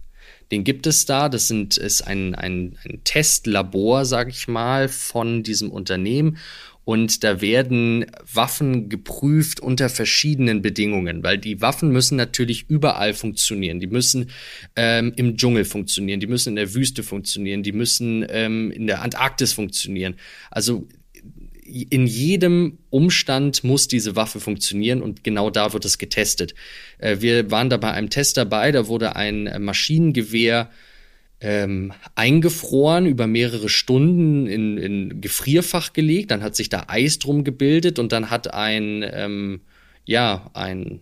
Den 0.50 0.64
gibt 0.64 0.88
es 0.88 1.06
da. 1.06 1.28
Das 1.28 1.46
sind, 1.46 1.76
ist 1.76 2.02
ein, 2.02 2.34
ein, 2.34 2.76
ein 2.84 3.04
Testlabor, 3.04 4.04
sage 4.04 4.30
ich 4.30 4.48
mal, 4.48 4.88
von 4.88 5.44
diesem 5.44 5.70
Unternehmen. 5.70 6.38
Und 6.84 7.22
da 7.22 7.40
werden 7.40 8.06
Waffen 8.32 8.88
geprüft 8.88 9.60
unter 9.60 9.88
verschiedenen 9.88 10.62
Bedingungen, 10.62 11.22
weil 11.22 11.38
die 11.38 11.60
Waffen 11.60 11.90
müssen 11.90 12.16
natürlich 12.16 12.68
überall 12.68 13.14
funktionieren. 13.14 13.78
Die 13.78 13.86
müssen 13.86 14.30
ähm, 14.74 15.12
im 15.16 15.36
Dschungel 15.36 15.64
funktionieren, 15.64 16.18
die 16.18 16.26
müssen 16.26 16.50
in 16.50 16.56
der 16.56 16.74
Wüste 16.74 17.02
funktionieren, 17.02 17.62
die 17.62 17.72
müssen 17.72 18.26
ähm, 18.28 18.70
in 18.72 18.86
der 18.86 19.02
Antarktis 19.02 19.52
funktionieren. 19.52 20.16
Also 20.50 20.88
in 21.64 22.06
jedem 22.06 22.78
Umstand 22.90 23.62
muss 23.64 23.88
diese 23.88 24.16
Waffe 24.16 24.40
funktionieren 24.40 25.00
und 25.00 25.24
genau 25.24 25.48
da 25.50 25.72
wird 25.72 25.84
es 25.84 25.98
getestet. 25.98 26.54
Äh, 26.98 27.18
wir 27.20 27.50
waren 27.50 27.70
da 27.70 27.76
bei 27.76 27.92
einem 27.92 28.10
Test 28.10 28.36
dabei, 28.36 28.72
da 28.72 28.88
wurde 28.88 29.14
ein 29.14 29.48
Maschinengewehr 29.60 30.70
ähm, 31.42 31.92
eingefroren 32.14 33.06
über 33.06 33.26
mehrere 33.26 33.68
Stunden 33.68 34.46
in, 34.46 34.78
in 34.78 35.20
Gefrierfach 35.20 35.92
gelegt, 35.92 36.30
dann 36.30 36.42
hat 36.42 36.54
sich 36.54 36.68
da 36.68 36.84
Eis 36.86 37.18
drum 37.18 37.42
gebildet 37.42 37.98
und 37.98 38.12
dann 38.12 38.30
hat 38.30 38.54
ein, 38.54 39.04
ähm, 39.12 39.60
ja, 40.04 40.50
ein, 40.54 41.00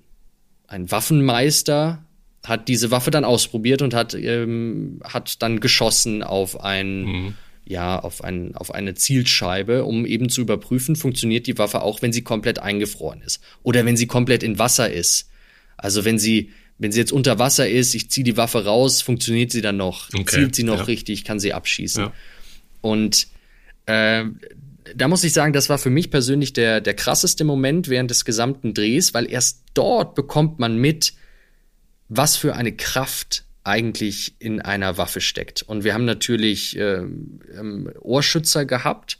ein 0.67 0.91
Waffenmeister 0.91 2.05
hat 2.45 2.69
diese 2.69 2.91
Waffe 2.91 3.11
dann 3.11 3.25
ausprobiert 3.25 3.83
und 3.83 3.93
hat, 3.93 4.15
ähm, 4.15 5.01
hat 5.05 5.43
dann 5.43 5.61
geschossen 5.61 6.23
auf 6.23 6.59
ein 6.65 7.05
mhm 7.05 7.35
ja, 7.71 8.01
auf, 8.01 8.25
ein, 8.25 8.57
auf 8.57 8.75
eine 8.75 8.95
Zielscheibe, 8.95 9.85
um 9.85 10.05
eben 10.05 10.29
zu 10.29 10.41
überprüfen, 10.41 10.97
funktioniert 10.97 11.47
die 11.47 11.57
Waffe 11.57 11.83
auch, 11.83 12.03
wenn 12.03 12.13
sie 12.13 12.23
komplett 12.23 12.59
eingefroren 12.59 13.23
ist. 13.23 13.41
Oder 13.63 13.85
wenn 13.87 13.97
sie 13.97 14.09
komplett 14.09 14.43
in 14.43 14.59
Wasser 14.59 14.91
ist. 14.91 15.31
Also 15.77 16.05
wenn 16.05 16.19
sie, 16.19 16.51
wenn 16.81 16.93
sie 16.93 16.99
jetzt 16.99 17.13
unter 17.13 17.39
Wasser 17.39 17.69
ist, 17.69 17.95
ich 17.95 18.11
ziehe 18.11 18.25
die 18.25 18.39
Waffe 18.39 18.65
raus, 18.65 19.03
funktioniert 19.03 19.53
sie 19.53 19.61
dann 19.61 19.77
noch, 19.77 20.09
okay, 20.15 20.25
zielt 20.25 20.55
sie 20.55 20.65
noch 20.65 20.79
ja. 20.79 20.85
richtig, 20.85 21.25
kann 21.25 21.39
sie 21.39 21.53
abschießen. 21.53 22.05
Ja. 22.05 22.13
Und 22.81 23.29
äh, 23.85 24.25
da 24.97 25.07
muss 25.07 25.23
ich 25.23 25.35
sagen, 25.35 25.53
das 25.53 25.69
war 25.69 25.77
für 25.77 25.91
mich 25.91 26.11
persönlich 26.11 26.55
der, 26.55 26.81
der 26.81 26.95
krasseste 26.95 27.45
Moment 27.45 27.89
während 27.89 28.11
des 28.11 28.25
gesamten 28.25 28.73
Drehs, 28.73 29.13
weil 29.13 29.31
erst 29.31 29.63
dort 29.75 30.15
bekommt 30.15 30.59
man 30.59 30.79
mit, 30.79 31.13
was 32.09 32.37
für 32.37 32.57
eine 32.57 32.73
Kraft 32.73 33.45
eigentlich 33.63 34.35
in 34.39 34.63
einer 34.63 34.97
Waffe 34.97 35.21
steckt. 35.21 35.61
Und 35.61 35.85
wir 35.85 35.93
haben 35.93 36.07
natürlich 36.07 36.79
ähm, 36.79 37.93
Ohrschützer 38.01 38.65
gehabt, 38.65 39.19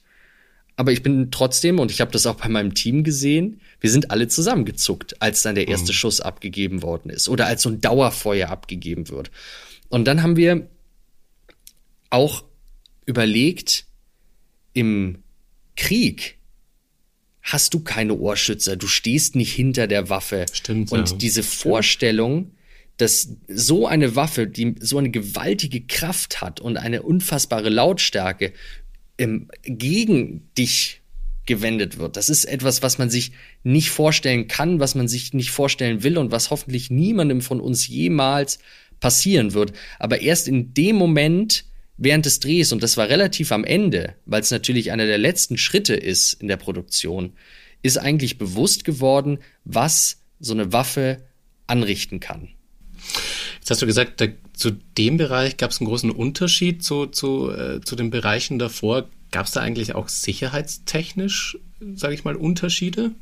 aber 0.81 0.93
ich 0.93 1.03
bin 1.03 1.31
trotzdem, 1.31 1.79
und 1.79 1.91
ich 1.91 2.01
habe 2.01 2.11
das 2.11 2.25
auch 2.25 2.37
bei 2.37 2.49
meinem 2.49 2.73
Team 2.73 3.05
gesehen, 3.05 3.61
wir 3.81 3.91
sind 3.91 4.11
alle 4.11 4.29
zusammengezuckt, 4.29 5.21
als 5.21 5.43
dann 5.43 5.55
der 5.55 5.69
erste 5.69 5.93
mhm. 5.93 5.95
Schuss 5.95 6.23
abgegeben 6.23 6.81
worden 6.81 7.11
ist 7.11 7.29
oder 7.29 7.45
als 7.45 7.61
so 7.61 7.69
ein 7.69 7.83
Dauerfeuer 7.83 8.49
abgegeben 8.49 9.11
wird. 9.11 9.31
Und 9.91 10.07
dann 10.07 10.23
haben 10.23 10.37
wir 10.37 10.71
auch 12.09 12.45
überlegt, 13.05 13.85
im 14.73 15.19
Krieg 15.77 16.39
hast 17.43 17.75
du 17.75 17.81
keine 17.81 18.15
Ohrschützer, 18.15 18.77
du 18.77 18.87
stehst 18.87 19.37
nicht 19.37 19.53
hinter 19.53 19.87
der 19.87 20.09
Waffe. 20.09 20.47
Stimmt. 20.51 20.93
Und 20.93 21.11
ja. 21.11 21.17
diese 21.19 21.43
Vorstellung, 21.43 22.53
dass 22.97 23.29
so 23.49 23.87
eine 23.87 24.17
Waffe, 24.17 24.47
die 24.47 24.77
so 24.81 24.97
eine 24.97 25.11
gewaltige 25.11 25.83
Kraft 25.83 26.41
hat 26.41 26.59
und 26.59 26.79
eine 26.79 27.03
unfassbare 27.03 27.69
Lautstärke 27.69 28.55
ähm, 29.21 29.49
gegen 29.63 30.51
dich 30.59 31.01
gewendet 31.47 31.99
wird. 31.99 32.17
Das 32.17 32.29
ist 32.29 32.45
etwas, 32.45 32.83
was 32.83 32.99
man 32.99 33.11
sich 33.11 33.33
nicht 33.63 33.91
vorstellen 33.91 34.47
kann, 34.47 34.79
was 34.79 34.95
man 34.95 35.09
sich 35.09 35.33
nicht 35.33 35.51
vorstellen 35.51 36.03
will 36.03 36.19
und 36.19 36.31
was 36.31 36.51
hoffentlich 36.51 36.91
niemandem 36.91 37.41
von 37.41 37.61
uns 37.61 37.89
jemals 37.89 38.59
passieren 39.01 39.53
wird. 39.53 39.73
Aber 39.99 40.21
erst 40.21 40.49
in 40.49 40.75
dem 40.75 40.97
Moment 40.97 41.65
während 41.97 42.25
des 42.25 42.41
Drehs, 42.41 42.73
und 42.73 42.83
das 42.83 42.97
war 42.97 43.09
relativ 43.09 43.53
am 43.53 43.65
Ende, 43.65 44.15
weil 44.27 44.41
es 44.41 44.51
natürlich 44.51 44.93
einer 44.93 45.07
der 45.07 45.19
letzten 45.19 45.59
Schritte 45.59 45.95
ist 45.95 46.35
in 46.35 46.49
der 46.49 46.57
Produktion, 46.57 47.33
ist 47.83 47.99
eigentlich 47.99 48.39
bewusst 48.39 48.85
geworden, 48.85 49.39
was 49.65 50.23
so 50.39 50.55
eine 50.55 50.73
Waffe 50.73 51.25
anrichten 51.67 52.21
kann. 52.21 52.49
Jetzt 53.71 53.77
hast 53.77 53.83
du 53.83 53.87
gesagt, 53.87 54.21
da, 54.21 54.27
zu 54.53 54.73
dem 54.99 55.17
Bereich 55.17 55.57
gab 55.57 55.71
es 55.71 55.81
einen 55.81 55.87
großen 55.87 56.11
Unterschied 56.11 56.83
zu, 56.83 57.07
zu, 57.07 57.53
äh, 57.53 57.81
zu 57.81 57.95
den 57.95 58.11
Bereichen 58.11 58.59
davor. 58.59 59.09
Gab 59.31 59.47
es 59.47 59.53
da 59.53 59.61
eigentlich 59.61 59.95
auch 59.95 60.09
sicherheitstechnisch, 60.09 61.57
sage 61.95 62.15
ich 62.15 62.25
mal, 62.25 62.35
Unterschiede? 62.35 63.13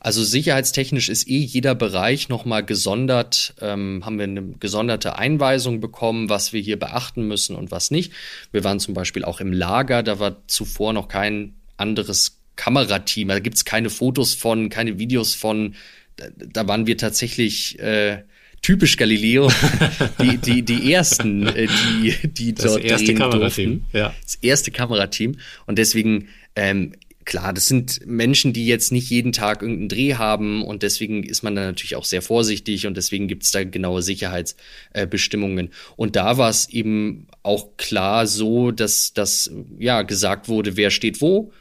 Also 0.00 0.24
sicherheitstechnisch 0.24 1.08
ist 1.08 1.28
eh 1.28 1.38
jeder 1.38 1.76
Bereich 1.76 2.28
nochmal 2.28 2.64
gesondert, 2.64 3.54
ähm, 3.60 4.02
haben 4.04 4.18
wir 4.18 4.24
eine 4.24 4.42
gesonderte 4.58 5.16
Einweisung 5.16 5.80
bekommen, 5.80 6.28
was 6.28 6.52
wir 6.52 6.60
hier 6.60 6.76
beachten 6.76 7.22
müssen 7.22 7.54
und 7.54 7.70
was 7.70 7.92
nicht. 7.92 8.12
Wir 8.50 8.64
waren 8.64 8.80
zum 8.80 8.92
Beispiel 8.92 9.24
auch 9.24 9.40
im 9.40 9.52
Lager, 9.52 10.02
da 10.02 10.18
war 10.18 10.48
zuvor 10.48 10.92
noch 10.92 11.06
kein 11.06 11.54
anderes 11.76 12.40
Kamerateam, 12.56 13.28
da 13.28 13.38
gibt 13.38 13.54
es 13.54 13.64
keine 13.64 13.88
Fotos 13.88 14.34
von, 14.34 14.68
keine 14.68 14.98
Videos 14.98 15.36
von. 15.36 15.76
Da, 16.16 16.26
da 16.34 16.66
waren 16.66 16.88
wir 16.88 16.98
tatsächlich 16.98 17.78
äh, 17.78 18.24
typisch 18.62 18.96
Galileo, 18.96 19.50
die, 20.22 20.38
die, 20.38 20.62
die 20.62 20.92
ersten, 20.92 21.46
äh, 21.46 21.66
die, 21.66 22.14
die 22.28 22.54
das 22.54 22.72
dort 22.72 22.84
erste 22.84 23.14
Kamerateam. 23.14 23.84
Ja. 23.92 24.14
Das 24.22 24.36
erste 24.36 24.70
Kamerateam. 24.70 25.36
Und 25.66 25.78
deswegen, 25.78 26.28
ähm, 26.56 26.92
klar, 27.24 27.52
das 27.52 27.66
sind 27.66 28.06
Menschen, 28.06 28.52
die 28.52 28.66
jetzt 28.66 28.90
nicht 28.90 29.10
jeden 29.10 29.32
Tag 29.32 29.60
irgendeinen 29.60 29.90
Dreh 29.90 30.14
haben 30.14 30.64
und 30.64 30.82
deswegen 30.82 31.22
ist 31.22 31.42
man 31.42 31.54
da 31.54 31.62
natürlich 31.66 31.94
auch 31.94 32.06
sehr 32.06 32.22
vorsichtig 32.22 32.86
und 32.86 32.96
deswegen 32.96 33.28
gibt 33.28 33.44
es 33.44 33.50
da 33.50 33.64
genaue 33.64 34.00
Sicherheitsbestimmungen. 34.00 35.70
und 35.96 36.16
da 36.16 36.38
war 36.38 36.48
es 36.48 36.70
eben 36.70 37.26
auch 37.42 37.76
klar 37.76 38.26
so, 38.26 38.70
dass 38.70 39.12
das 39.12 39.50
ja 39.78 40.02
gesagt 40.02 40.48
wurde, 40.48 40.78
wer 40.78 40.90
steht 40.90 41.20
wo 41.20 41.52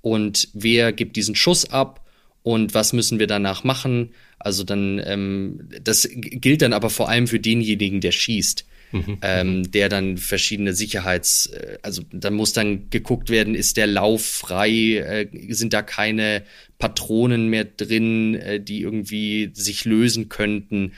und 0.00 0.48
wer 0.54 0.92
gibt 0.92 1.16
diesen 1.16 1.34
Schuss 1.34 1.68
ab 1.68 2.05
und 2.46 2.74
was 2.74 2.92
müssen 2.92 3.18
wir 3.18 3.26
danach 3.26 3.64
machen. 3.64 4.10
Also 4.38 4.62
dann, 4.62 5.02
ähm, 5.04 5.68
das 5.82 6.08
gilt 6.12 6.62
dann 6.62 6.74
aber 6.74 6.90
vor 6.90 7.08
allem 7.08 7.26
für 7.26 7.40
denjenigen, 7.40 8.00
der 8.00 8.12
schießt. 8.12 8.64
Mhm. 8.92 9.18
Ähm, 9.20 9.70
der 9.72 9.88
dann 9.88 10.16
verschiedene 10.16 10.72
Sicherheits, 10.72 11.46
äh, 11.46 11.78
also 11.82 12.02
da 12.12 12.30
muss 12.30 12.52
dann 12.52 12.88
geguckt 12.88 13.30
werden, 13.30 13.56
ist 13.56 13.76
der 13.76 13.88
Lauf 13.88 14.24
frei, 14.24 14.70
äh, 14.70 15.26
sind 15.52 15.72
da 15.72 15.82
keine 15.82 16.44
Patronen 16.78 17.48
mehr 17.48 17.64
drin, 17.64 18.36
äh, 18.36 18.60
die 18.60 18.82
irgendwie 18.82 19.50
sich 19.52 19.84
lösen 19.84 20.28
könnten 20.28 20.92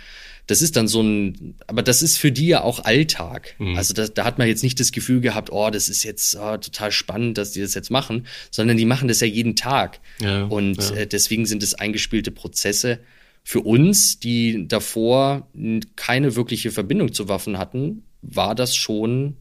das 0.48 0.62
ist 0.62 0.76
dann 0.76 0.88
so 0.88 1.02
ein, 1.02 1.54
aber 1.66 1.82
das 1.82 2.02
ist 2.02 2.16
für 2.16 2.32
die 2.32 2.48
ja 2.48 2.62
auch 2.62 2.84
Alltag. 2.84 3.54
Mhm. 3.58 3.76
Also 3.76 3.92
da, 3.92 4.08
da 4.08 4.24
hat 4.24 4.38
man 4.38 4.48
jetzt 4.48 4.62
nicht 4.62 4.80
das 4.80 4.92
Gefühl 4.92 5.20
gehabt, 5.20 5.52
oh, 5.52 5.68
das 5.68 5.90
ist 5.90 6.02
jetzt 6.04 6.34
oh, 6.36 6.56
total 6.56 6.90
spannend, 6.90 7.36
dass 7.36 7.52
die 7.52 7.60
das 7.60 7.74
jetzt 7.74 7.90
machen, 7.90 8.26
sondern 8.50 8.78
die 8.78 8.86
machen 8.86 9.08
das 9.08 9.20
ja 9.20 9.26
jeden 9.26 9.56
Tag. 9.56 10.00
Ja, 10.20 10.44
und 10.44 10.82
ja. 10.82 10.96
Äh, 10.96 11.06
deswegen 11.06 11.44
sind 11.44 11.62
es 11.62 11.74
eingespielte 11.74 12.30
Prozesse. 12.30 13.00
Für 13.44 13.60
uns, 13.60 14.20
die 14.20 14.66
davor 14.66 15.48
keine 15.96 16.34
wirkliche 16.34 16.70
Verbindung 16.70 17.12
zu 17.12 17.28
Waffen 17.28 17.58
hatten, 17.58 18.04
war 18.22 18.54
das 18.54 18.74
schon, 18.74 19.36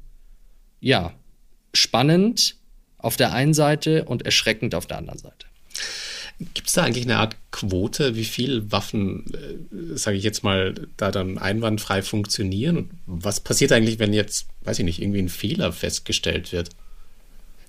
ja, 0.81 1.13
spannend 1.73 2.57
auf 2.97 3.15
der 3.15 3.31
einen 3.31 3.53
Seite 3.53 4.03
und 4.03 4.23
erschreckend 4.23 4.75
auf 4.75 4.87
der 4.87 4.97
anderen 4.97 5.19
Seite. 5.19 5.46
Gibt 6.53 6.67
es 6.67 6.73
da 6.73 6.83
eigentlich 6.83 7.05
eine 7.05 7.17
Art 7.17 7.35
Quote, 7.51 8.15
wie 8.15 8.25
viel 8.25 8.71
Waffen, 8.71 9.25
äh, 9.33 9.97
sage 9.97 10.17
ich 10.17 10.23
jetzt 10.23 10.43
mal, 10.43 10.75
da 10.95 11.09
dann 11.09 11.39
einwandfrei 11.39 12.03
funktionieren? 12.03 12.91
Und 13.07 13.23
was 13.23 13.39
passiert 13.39 13.71
eigentlich, 13.71 13.97
wenn 13.97 14.13
jetzt, 14.13 14.45
weiß 14.61 14.77
ich 14.79 14.85
nicht, 14.85 15.01
irgendwie 15.01 15.21
ein 15.21 15.29
Fehler 15.29 15.73
festgestellt 15.73 16.51
wird? 16.51 16.69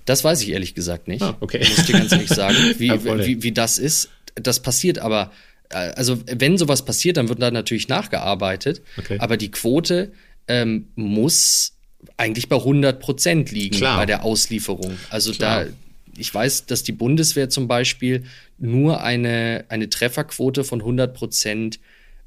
Das 0.05 0.23
weiß 0.23 0.41
ich 0.43 0.49
ehrlich 0.49 0.75
gesagt 0.75 1.07
nicht. 1.07 1.23
Ah, 1.23 1.35
okay. 1.39 1.59
Muss 1.59 1.79
ich 1.79 1.85
dir 1.85 1.93
ganz 1.93 2.11
ehrlich 2.11 2.29
sagen, 2.29 2.57
wie, 2.77 2.87
ja, 2.87 3.25
wie, 3.25 3.41
wie 3.41 3.51
das 3.51 3.79
ist. 3.79 4.09
Das 4.35 4.59
passiert 4.59 4.99
aber, 4.99 5.31
äh, 5.69 5.75
also 5.75 6.19
wenn 6.25 6.57
sowas 6.59 6.85
passiert, 6.85 7.17
dann 7.17 7.27
wird 7.27 7.41
da 7.41 7.49
natürlich 7.49 7.87
nachgearbeitet. 7.87 8.81
Okay. 8.97 9.17
Aber 9.19 9.37
die 9.37 9.49
Quote 9.49 10.11
ähm, 10.47 10.89
muss 10.95 11.73
eigentlich 12.17 12.49
bei 12.49 12.57
100 12.57 12.99
Prozent 12.99 13.51
liegen 13.51 13.77
Klar. 13.77 13.97
bei 13.97 14.05
der 14.05 14.23
Auslieferung. 14.23 14.97
Also 15.09 15.31
Klar. 15.31 15.65
da 15.65 15.71
ich 16.19 16.33
weiß, 16.33 16.65
dass 16.65 16.83
die 16.83 16.91
Bundeswehr 16.91 17.49
zum 17.49 17.67
Beispiel 17.67 18.23
nur 18.57 19.01
eine, 19.01 19.65
eine 19.69 19.89
Trefferquote 19.89 20.63
von 20.63 20.81
100 20.81 21.13
Prozent 21.13 21.79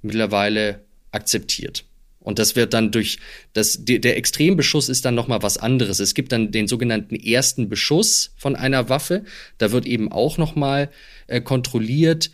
mittlerweile 0.02 0.80
akzeptiert. 1.10 1.84
Und 2.22 2.38
das 2.38 2.54
wird 2.54 2.72
dann 2.72 2.92
durch 2.92 3.18
das, 3.52 3.84
der 3.84 4.16
Extrembeschuss 4.16 4.88
ist 4.88 5.04
dann 5.04 5.14
nochmal 5.14 5.42
was 5.42 5.58
anderes. 5.58 5.98
Es 5.98 6.14
gibt 6.14 6.32
dann 6.32 6.52
den 6.52 6.68
sogenannten 6.68 7.16
ersten 7.16 7.68
Beschuss 7.68 8.32
von 8.36 8.54
einer 8.54 8.88
Waffe. 8.88 9.24
Da 9.58 9.72
wird 9.72 9.86
eben 9.86 10.10
auch 10.12 10.38
nochmal 10.38 10.90
äh, 11.26 11.40
kontrolliert, 11.40 12.30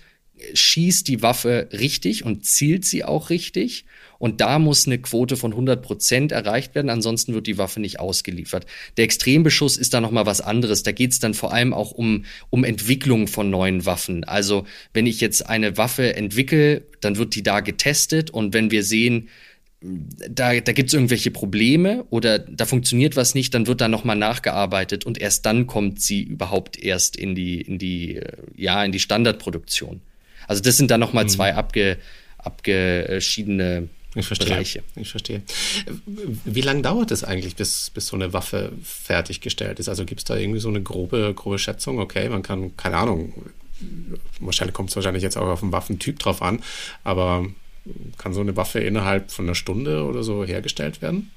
schießt 0.53 1.09
die 1.09 1.23
Waffe 1.23 1.69
richtig 1.73 2.25
und 2.25 2.45
zielt 2.45 2.85
sie 2.85 3.05
auch 3.05 3.31
richtig. 3.31 3.87
Und 4.19 4.41
da 4.41 4.59
muss 4.59 4.87
eine 4.87 4.99
Quote 4.99 5.37
von 5.37 5.53
100 5.53 5.83
Prozent 5.83 6.33
erreicht 6.33 6.75
werden, 6.75 6.91
ansonsten 6.91 7.35
wird 7.35 7.47
die 7.47 7.59
Waffe 7.59 7.81
nicht 7.81 8.01
ausgeliefert. 8.01 8.67
Der 8.97 9.05
Extrembeschuss 9.05 9.77
ist 9.77 9.95
da 9.95 10.01
nochmal 10.01 10.27
was 10.27 10.41
anderes. 10.41 10.83
Da 10.83 10.93
geht 10.93 11.13
es 11.13 11.21
dann 11.21 11.35
vor 11.35 11.53
allem 11.53 11.73
auch 11.73 11.93
um, 11.93 12.25
um 12.51 12.65
Entwicklung 12.65 13.29
von 13.29 13.51
neuen 13.51 13.87
Waffen. 13.87 14.25
Also 14.25 14.67
wenn 14.93 15.07
ich 15.07 15.21
jetzt 15.21 15.49
eine 15.49 15.77
Waffe 15.77 16.17
entwickle, 16.17 16.83
dann 17.01 17.17
wird 17.17 17.35
die 17.35 17.43
da 17.43 17.61
getestet 17.61 18.31
und 18.31 18.55
wenn 18.55 18.71
wir 18.71 18.83
sehen, 18.83 19.29
da, 19.81 20.59
da 20.59 20.73
gibt 20.73 20.89
es 20.89 20.95
irgendwelche 20.95 21.31
Probleme 21.31 22.05
oder 22.11 22.41
da 22.41 22.67
funktioniert 22.67 23.15
was 23.15 23.37
nicht, 23.37 23.55
dann 23.55 23.69
wird 23.69 23.81
da 23.81 23.89
nochmal 23.89 24.17
nachgearbeitet 24.17 25.07
und 25.07 25.21
erst 25.21 25.47
dann 25.47 25.69
kommt 25.69 26.03
sie 26.03 26.23
überhaupt 26.23 26.83
erst 26.83 27.15
in 27.15 27.37
die, 27.37 27.61
in 27.61 27.79
die, 27.79 28.17
äh, 28.17 28.33
ja, 28.57 28.85
in 28.85 28.91
die 28.91 28.99
Standardproduktion. 28.99 30.01
Also 30.49 30.63
das 30.63 30.77
sind 30.77 30.91
dann 30.91 30.99
nochmal 30.99 31.25
mhm. 31.25 31.29
zwei 31.29 31.55
abge, 31.55 31.99
abgeschiedene 32.39 33.89
ich 34.15 34.27
verstehe. 34.27 34.49
Bereiche. 34.49 34.83
Ich 34.97 35.11
verstehe. 35.11 35.43
Wie 36.45 36.61
lange 36.61 36.83
dauert 36.83 37.11
es 37.11 37.25
eigentlich, 37.25 37.57
bis, 37.57 37.91
bis 37.91 38.07
so 38.07 38.17
eine 38.17 38.33
Waffe 38.33 38.73
fertiggestellt 38.83 39.79
ist? 39.79 39.89
Also 39.89 40.05
gibt 40.05 40.21
es 40.21 40.25
da 40.25 40.37
irgendwie 40.37 40.61
so 40.61 40.69
eine 40.69 40.83
grobe, 40.83 41.33
grobe 41.35 41.59
Schätzung? 41.59 41.99
Okay, 41.99 42.29
man 42.29 42.43
kann, 42.43 42.77
keine 42.77 42.97
Ahnung, 42.97 43.35
wahrscheinlich 44.41 44.75
kommt 44.75 44.91
es 44.91 44.97
wahrscheinlich 44.97 45.23
jetzt 45.23 45.37
auch 45.37 45.49
auf 45.49 45.61
den 45.61 45.73
Waffentyp 45.73 46.19
drauf 46.19 46.43
an, 46.43 46.63
aber 47.05 47.47
kann 48.17 48.33
so 48.33 48.41
eine 48.41 48.57
Waffe 48.57 48.81
innerhalb 48.81 49.31
von 49.31 49.45
einer 49.45 49.55
Stunde 49.55 50.05
oder 50.05 50.23
so 50.23 50.45
hergestellt 50.45 51.03
werden? 51.03 51.31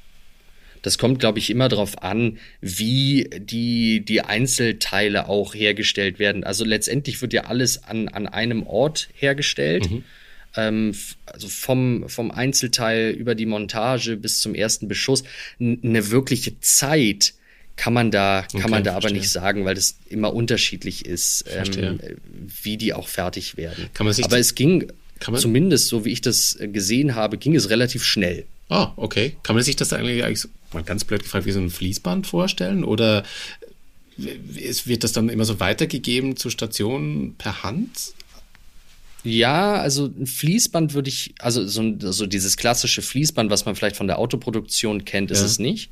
Das 0.82 0.98
kommt, 0.98 1.20
glaube 1.20 1.38
ich, 1.38 1.52
immer 1.52 1.70
darauf 1.70 2.02
an, 2.02 2.40
wie 2.60 3.30
die, 3.38 4.04
die 4.04 4.22
Einzelteile 4.22 5.30
auch 5.30 5.54
hergestellt 5.54 6.18
werden. 6.18 6.44
Also 6.44 6.66
letztendlich 6.66 7.22
wird 7.22 7.34
ja 7.34 7.44
alles 7.44 7.84
an, 7.84 8.08
an 8.08 8.28
einem 8.28 8.66
Ort 8.66 9.10
hergestellt. 9.14 9.92
Mhm 9.92 10.04
ähm, 10.56 10.94
also 11.26 11.48
vom, 11.48 12.08
vom 12.10 12.32
Einzelteil 12.32 13.12
über 13.12 13.36
die 13.36 13.46
Montage 13.46 14.18
bis 14.18 14.40
zum 14.40 14.56
ersten 14.56 14.88
Beschuss, 14.88 15.24
eine 15.60 16.12
wirkliche 16.12 16.60
Zeit 16.60 17.34
kann 17.78 17.94
man 17.94 18.12
da, 18.12 18.46
kann 18.52 18.62
okay, 18.62 18.70
man 18.70 18.84
da 18.84 18.96
aber 18.96 19.10
nicht 19.10 19.30
sagen, 19.30 19.66
weil 19.66 19.76
das 19.76 19.96
immer 20.10 20.34
unterschiedlich 20.34 21.06
ist, 21.06 21.46
ähm, 21.50 22.00
wie 22.62 22.78
die 22.78 22.94
auch 22.94 23.08
fertig 23.08 23.58
werden. 23.58 23.90
aber 24.24 24.38
es 24.38 24.56
ging, 24.56 24.92
zumindest 25.36 25.88
so 25.88 26.06
wie 26.06 26.12
ich 26.12 26.22
das 26.22 26.58
gesehen 26.62 27.16
habe, 27.16 27.38
ging 27.38 27.56
es 27.56 27.70
relativ 27.70 28.04
schnell. 28.04 28.46
Ah, 28.70 28.94
okay. 28.96 29.36
Kann 29.44 29.56
man 29.56 29.66
sich 29.66 29.76
das 29.76 29.94
eigentlich, 29.94 30.24
eigentlich 30.24 30.48
mal 30.74 30.84
ganz 30.84 31.04
blöd 31.04 31.24
gefragt, 31.24 31.46
wie 31.46 31.52
so 31.52 31.60
ein 31.60 31.70
Fließband 31.70 32.28
vorstellen? 32.28 32.84
Oder 32.84 33.24
wird 34.18 35.04
das 35.04 35.12
dann 35.14 35.30
immer 35.30 35.46
so 35.46 35.60
weitergegeben 35.60 36.38
zur 36.38 36.52
Station 36.52 37.36
per 37.38 37.64
Hand? 37.64 38.14
Ja, 39.24 39.76
also 39.76 40.06
ein 40.06 40.26
Fließband 40.26 40.94
würde 40.94 41.10
ich, 41.10 41.36
also 41.40 41.66
so, 41.68 41.94
so, 42.00 42.26
dieses 42.26 42.58
klassische 42.58 43.02
Fließband, 43.02 43.52
was 43.52 43.66
man 43.66 43.76
vielleicht 43.76 43.96
von 43.96 44.08
der 44.08 44.18
Autoproduktion 44.18 45.06
kennt, 45.06 45.30
ist 45.32 45.40
ja. 45.40 45.46
es 45.46 45.60
nicht. 45.60 45.92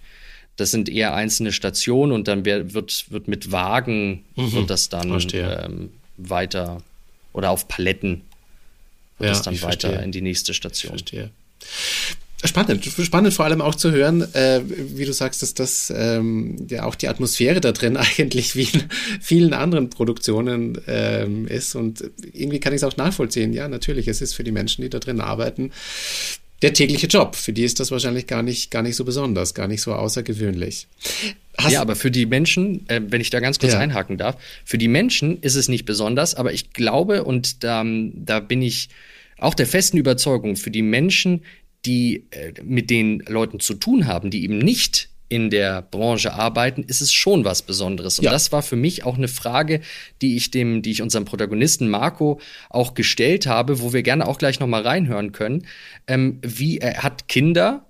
Das 0.56 0.72
sind 0.72 0.90
eher 0.90 1.14
einzelne 1.14 1.52
Stationen 1.52 2.12
und 2.12 2.28
dann 2.28 2.44
wird, 2.44 2.74
wird 3.12 3.28
mit 3.28 3.52
Wagen 3.52 4.26
mhm. 4.36 4.52
wird 4.52 4.70
das 4.70 4.90
dann 4.90 5.18
ähm, 5.34 5.92
weiter 6.18 6.82
oder 7.32 7.52
auf 7.52 7.68
Paletten 7.68 8.24
wird 9.20 9.28
ja, 9.28 9.30
das 9.30 9.44
dann 9.44 9.62
weiter 9.62 9.90
verstehe. 9.90 10.04
in 10.04 10.12
die 10.12 10.22
nächste 10.22 10.54
Station. 10.54 10.96
Ich 10.96 11.04
verstehe. 11.04 11.30
Spannend, 12.46 12.86
spannend 12.86 13.34
vor 13.34 13.44
allem 13.44 13.62
auch 13.62 13.76
zu 13.76 13.92
hören, 13.92 14.22
äh, 14.34 14.62
wie 14.66 15.04
du 15.04 15.12
sagst, 15.12 15.42
dass 15.42 15.54
das 15.54 15.92
ähm, 15.94 16.68
ja 16.70 16.86
auch 16.86 16.96
die 16.96 17.10
Atmosphäre 17.10 17.60
da 17.60 17.74
drin 17.74 17.98
eigentlich 18.18 18.56
wie 18.56 18.64
in 18.64 18.84
vielen 19.20 19.54
anderen 19.54 19.90
Produktionen 19.90 20.80
ähm, 20.88 21.48
ist 21.48 21.76
und 21.76 22.10
irgendwie 22.32 22.62
kann 22.62 22.72
ich 22.72 22.78
es 22.78 22.84
auch 22.86 22.96
nachvollziehen. 22.96 23.52
Ja, 23.52 23.68
natürlich, 23.68 24.08
es 24.08 24.22
ist 24.22 24.36
für 24.36 24.46
die 24.46 24.54
Menschen, 24.54 24.84
die 24.84 24.90
da 24.90 25.00
drin 25.00 25.20
arbeiten, 25.20 25.72
der 26.62 26.74
tägliche 26.74 27.08
Job. 27.08 27.36
Für 27.36 27.52
die 27.52 27.64
ist 27.64 27.82
das 27.82 27.92
wahrscheinlich 27.92 28.26
gar 28.26 28.42
nicht, 28.42 28.72
gar 28.72 28.84
nicht 28.84 28.96
so 28.96 29.04
besonders, 29.04 29.54
gar 29.54 29.68
nicht 29.68 29.82
so 29.82 29.94
außergewöhnlich. 29.94 30.88
Hast 31.58 31.74
ja, 31.74 31.82
aber 31.82 31.98
für 31.98 32.10
die 32.10 32.26
Menschen, 32.26 32.88
äh, 32.88 33.02
wenn 33.06 33.20
ich 33.20 33.32
da 33.32 33.42
ganz 33.42 33.60
kurz 33.60 33.74
ja. 33.74 33.80
einhaken 33.80 34.18
darf, 34.18 34.38
für 34.64 34.78
die 34.78 34.88
Menschen 34.88 35.42
ist 35.42 35.56
es 35.56 35.68
nicht 35.68 35.84
besonders, 35.84 36.36
aber 36.36 36.54
ich 36.54 36.72
glaube 36.72 37.26
und 37.26 37.66
da, 37.66 37.84
da 37.86 38.40
bin 38.40 38.62
ich 38.62 38.88
auch 39.40 39.54
der 39.54 39.68
festen 39.68 39.98
Überzeugung, 39.98 40.56
für 40.56 40.72
die 40.72 40.82
Menschen, 40.82 41.44
die 41.86 42.28
äh, 42.32 42.54
mit 42.64 42.90
den 42.90 43.20
Leuten 43.28 43.60
zu 43.60 43.74
tun 43.74 44.08
haben, 44.08 44.30
die 44.30 44.44
eben 44.44 44.58
nicht 44.58 45.10
in 45.30 45.52
der 45.52 45.84
Branche 45.84 46.34
arbeiten, 46.34 46.84
ist 46.84 47.02
es 47.02 47.14
schon 47.14 47.46
was 47.46 47.62
Besonderes. 47.62 48.18
Und 48.18 48.26
ja. 48.26 48.32
das 48.32 48.52
war 48.52 48.64
für 48.64 48.76
mich 48.76 49.04
auch 49.06 49.16
eine 49.16 49.28
Frage, 49.28 49.82
die 50.24 50.36
ich 50.36 50.50
dem, 50.50 50.82
die 50.82 50.90
ich 50.90 51.04
unserem 51.04 51.26
Protagonisten 51.26 51.88
Marco 51.88 52.42
auch 52.70 52.96
gestellt 52.96 53.46
habe, 53.46 53.80
wo 53.80 53.94
wir 53.94 54.02
gerne 54.02 54.28
auch 54.28 54.40
gleich 54.40 54.60
noch 54.60 54.68
mal 54.68 54.82
reinhören 54.82 55.32
können. 55.32 55.68
Ähm, 56.08 56.40
wie 56.42 56.80
er 56.80 57.04
hat 57.04 57.28
Kinder 57.28 57.86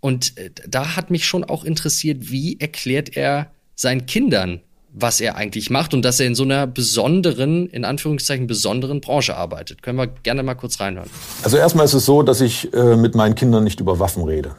und 0.00 0.36
äh, 0.36 0.50
da 0.68 0.96
hat 0.96 1.10
mich 1.10 1.24
schon 1.24 1.44
auch 1.44 1.64
interessiert, 1.64 2.30
wie 2.30 2.60
erklärt 2.60 3.16
er 3.16 3.50
seinen 3.74 4.06
Kindern, 4.06 4.60
was 4.98 5.20
er 5.20 5.36
eigentlich 5.36 5.68
macht 5.68 5.92
und 5.92 6.02
dass 6.02 6.18
er 6.18 6.26
in 6.26 6.34
so 6.34 6.42
einer 6.42 6.66
besonderen, 6.66 7.68
in 7.68 7.84
Anführungszeichen 7.84 8.46
besonderen 8.46 9.02
Branche 9.02 9.36
arbeitet. 9.36 9.82
Können 9.82 9.98
wir 9.98 10.06
gerne 10.06 10.42
mal 10.42 10.54
kurz 10.54 10.80
reinhören. 10.80 11.10
Also 11.44 11.58
erstmal 11.58 11.84
ist 11.84 11.92
es 11.92 12.06
so, 12.06 12.22
dass 12.22 12.40
ich 12.40 12.72
äh, 12.72 12.96
mit 12.96 13.14
meinen 13.14 13.34
Kindern 13.34 13.62
nicht 13.62 13.78
über 13.78 13.98
Waffen 13.98 14.24
rede. 14.24 14.52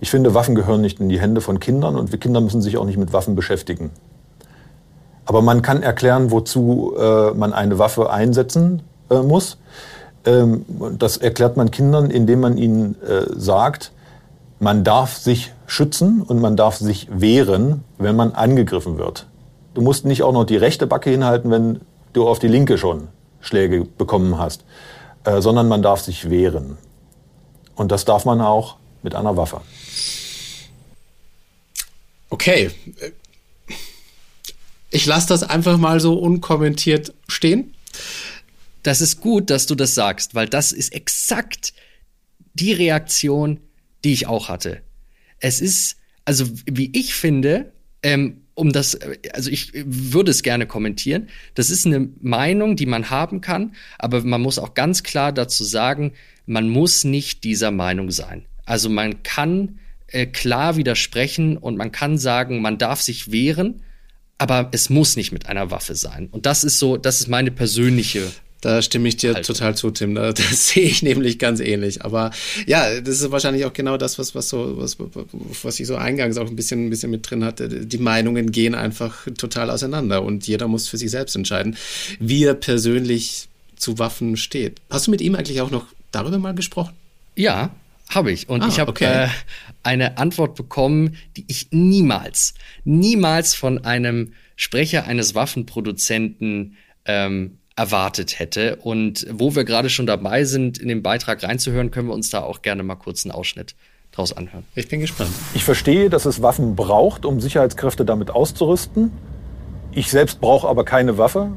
Ich 0.00 0.10
finde, 0.10 0.34
Waffen 0.34 0.56
gehören 0.56 0.80
nicht 0.80 0.98
in 0.98 1.08
die 1.08 1.20
Hände 1.20 1.40
von 1.40 1.60
Kindern 1.60 1.94
und 1.94 2.10
wir 2.10 2.18
Kinder 2.18 2.40
müssen 2.40 2.60
sich 2.60 2.76
auch 2.76 2.84
nicht 2.84 2.98
mit 2.98 3.12
Waffen 3.12 3.36
beschäftigen. 3.36 3.90
Aber 5.24 5.42
man 5.42 5.62
kann 5.62 5.82
erklären, 5.82 6.32
wozu 6.32 6.94
äh, 6.98 7.30
man 7.30 7.52
eine 7.52 7.78
Waffe 7.78 8.10
einsetzen 8.10 8.82
äh, 9.10 9.20
muss. 9.20 9.58
ähm, 10.24 10.64
das 10.98 11.18
erklärt 11.18 11.56
man 11.56 11.70
Kindern, 11.70 12.10
indem 12.10 12.40
man 12.40 12.58
ihnen 12.58 12.96
äh, 13.02 13.26
sagt, 13.36 13.92
man 14.58 14.82
darf 14.82 15.16
sich 15.16 15.52
schützen 15.66 16.22
und 16.22 16.40
man 16.40 16.56
darf 16.56 16.76
sich 16.76 17.08
wehren, 17.12 17.84
wenn 17.98 18.16
man 18.16 18.32
angegriffen 18.32 18.98
wird. 18.98 19.26
Du 19.76 19.82
musst 19.82 20.06
nicht 20.06 20.22
auch 20.22 20.32
noch 20.32 20.44
die 20.44 20.56
rechte 20.56 20.86
Backe 20.86 21.10
hinhalten, 21.10 21.50
wenn 21.50 21.82
du 22.14 22.26
auf 22.26 22.38
die 22.38 22.48
linke 22.48 22.78
schon 22.78 23.08
Schläge 23.42 23.84
bekommen 23.84 24.38
hast, 24.38 24.64
äh, 25.24 25.42
sondern 25.42 25.68
man 25.68 25.82
darf 25.82 26.00
sich 26.00 26.30
wehren. 26.30 26.78
Und 27.74 27.92
das 27.92 28.06
darf 28.06 28.24
man 28.24 28.40
auch 28.40 28.78
mit 29.02 29.14
einer 29.14 29.36
Waffe. 29.36 29.60
Okay. 32.30 32.70
Ich 34.88 35.04
lasse 35.04 35.28
das 35.28 35.42
einfach 35.42 35.76
mal 35.76 36.00
so 36.00 36.14
unkommentiert 36.14 37.12
stehen. 37.28 37.74
Das 38.82 39.02
ist 39.02 39.20
gut, 39.20 39.50
dass 39.50 39.66
du 39.66 39.74
das 39.74 39.94
sagst, 39.94 40.34
weil 40.34 40.48
das 40.48 40.72
ist 40.72 40.94
exakt 40.94 41.74
die 42.54 42.72
Reaktion, 42.72 43.60
die 44.04 44.14
ich 44.14 44.26
auch 44.26 44.48
hatte. 44.48 44.80
Es 45.38 45.60
ist, 45.60 45.98
also 46.24 46.46
wie 46.64 46.90
ich 46.98 47.12
finde, 47.12 47.74
ähm, 48.02 48.45
um 48.56 48.72
das, 48.72 48.98
also 49.34 49.50
ich 49.50 49.70
würde 49.74 50.30
es 50.30 50.42
gerne 50.42 50.66
kommentieren. 50.66 51.28
Das 51.54 51.70
ist 51.70 51.86
eine 51.86 52.08
Meinung, 52.22 52.74
die 52.74 52.86
man 52.86 53.10
haben 53.10 53.42
kann, 53.42 53.74
aber 53.98 54.24
man 54.24 54.40
muss 54.40 54.58
auch 54.58 54.74
ganz 54.74 55.02
klar 55.02 55.30
dazu 55.30 55.62
sagen, 55.62 56.14
man 56.46 56.68
muss 56.68 57.04
nicht 57.04 57.44
dieser 57.44 57.70
Meinung 57.70 58.10
sein. 58.10 58.46
Also 58.64 58.88
man 58.88 59.22
kann 59.22 59.78
äh, 60.08 60.26
klar 60.26 60.76
widersprechen 60.76 61.58
und 61.58 61.76
man 61.76 61.92
kann 61.92 62.16
sagen, 62.16 62.62
man 62.62 62.78
darf 62.78 63.02
sich 63.02 63.30
wehren, 63.30 63.82
aber 64.38 64.70
es 64.72 64.88
muss 64.88 65.16
nicht 65.16 65.32
mit 65.32 65.46
einer 65.46 65.70
Waffe 65.70 65.94
sein. 65.94 66.28
Und 66.30 66.46
das 66.46 66.64
ist 66.64 66.78
so, 66.78 66.96
das 66.96 67.20
ist 67.20 67.28
meine 67.28 67.50
persönliche 67.50 68.30
da 68.60 68.82
stimme 68.82 69.08
ich 69.08 69.16
dir 69.16 69.34
halt. 69.34 69.46
total 69.46 69.76
zu, 69.76 69.90
Tim. 69.90 70.14
Das 70.16 70.68
sehe 70.68 70.84
ich 70.84 71.02
nämlich 71.02 71.38
ganz 71.38 71.60
ähnlich. 71.60 72.04
Aber 72.04 72.30
ja, 72.66 73.00
das 73.00 73.20
ist 73.20 73.30
wahrscheinlich 73.30 73.64
auch 73.64 73.72
genau 73.72 73.96
das, 73.96 74.18
was, 74.18 74.34
was 74.34 74.48
so, 74.48 74.78
was, 74.78 74.96
was 75.62 75.80
ich 75.80 75.86
so 75.86 75.96
eingangs 75.96 76.38
auch 76.38 76.48
ein 76.48 76.56
bisschen, 76.56 76.86
ein 76.86 76.90
bisschen 76.90 77.10
mit 77.10 77.28
drin 77.28 77.44
hatte. 77.44 77.68
Die 77.68 77.98
Meinungen 77.98 78.50
gehen 78.50 78.74
einfach 78.74 79.26
total 79.36 79.70
auseinander 79.70 80.22
und 80.22 80.46
jeder 80.46 80.68
muss 80.68 80.88
für 80.88 80.96
sich 80.96 81.10
selbst 81.10 81.36
entscheiden, 81.36 81.76
wie 82.18 82.44
er 82.44 82.54
persönlich 82.54 83.48
zu 83.76 83.98
Waffen 83.98 84.36
steht. 84.36 84.80
Hast 84.90 85.06
du 85.06 85.10
mit 85.10 85.20
ihm 85.20 85.34
eigentlich 85.34 85.60
auch 85.60 85.70
noch 85.70 85.86
darüber 86.10 86.38
mal 86.38 86.54
gesprochen? 86.54 86.94
Ja, 87.34 87.70
habe 88.08 88.32
ich. 88.32 88.48
Und 88.48 88.62
ah, 88.62 88.68
ich 88.68 88.80
habe 88.80 88.90
okay. 88.90 89.24
äh, 89.24 89.28
eine 89.82 90.18
Antwort 90.18 90.54
bekommen, 90.54 91.16
die 91.36 91.44
ich 91.48 91.68
niemals, 91.70 92.54
niemals 92.84 93.54
von 93.54 93.84
einem 93.84 94.32
Sprecher 94.56 95.04
eines 95.04 95.34
Waffenproduzenten 95.34 96.76
ähm, 97.04 97.58
erwartet 97.76 98.38
hätte. 98.38 98.76
Und 98.76 99.26
wo 99.30 99.54
wir 99.54 99.64
gerade 99.64 99.90
schon 99.90 100.06
dabei 100.06 100.44
sind, 100.44 100.78
in 100.78 100.88
den 100.88 101.02
Beitrag 101.02 101.42
reinzuhören, 101.42 101.90
können 101.90 102.08
wir 102.08 102.14
uns 102.14 102.30
da 102.30 102.42
auch 102.42 102.62
gerne 102.62 102.82
mal 102.82 102.96
kurz 102.96 103.24
einen 103.24 103.32
Ausschnitt 103.32 103.74
draus 104.12 104.32
anhören. 104.32 104.64
Ich 104.74 104.88
bin 104.88 105.00
gespannt. 105.00 105.30
Ich 105.54 105.62
verstehe, 105.62 106.08
dass 106.08 106.24
es 106.24 106.40
Waffen 106.40 106.74
braucht, 106.74 107.26
um 107.26 107.40
Sicherheitskräfte 107.40 108.06
damit 108.06 108.30
auszurüsten. 108.30 109.12
Ich 109.92 110.10
selbst 110.10 110.40
brauche 110.40 110.66
aber 110.66 110.84
keine 110.84 111.18
Waffe 111.18 111.52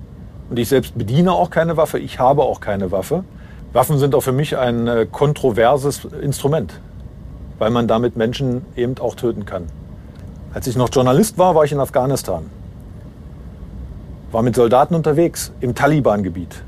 und 0.49 0.59
ich 0.59 0.67
selbst 0.67 0.97
bediene 0.97 1.31
auch 1.31 1.49
keine 1.49 1.77
Waffe. 1.77 1.99
Ich 1.99 2.19
habe 2.19 2.43
auch 2.43 2.59
keine 2.59 2.91
Waffe. 2.91 3.23
Waffen 3.71 3.97
sind 3.97 4.13
auch 4.13 4.21
für 4.21 4.31
mich 4.33 4.57
ein 4.57 4.87
äh, 4.87 5.07
kontroverses 5.09 6.05
Instrument, 6.21 6.81
weil 7.59 7.69
man 7.69 7.87
damit 7.87 8.17
Menschen 8.17 8.65
eben 8.75 8.97
auch 8.97 9.15
töten 9.15 9.45
kann. 9.45 9.67
Als 10.53 10.67
ich 10.67 10.75
noch 10.75 10.89
Journalist 10.91 11.37
war, 11.37 11.55
war 11.55 11.63
ich 11.63 11.71
in 11.71 11.79
Afghanistan 11.79 12.49
war 14.31 14.41
mit 14.43 14.55
Soldaten 14.55 14.95
unterwegs 14.95 15.51
im 15.59 15.75
Taliban-Gebiet. 15.75 16.63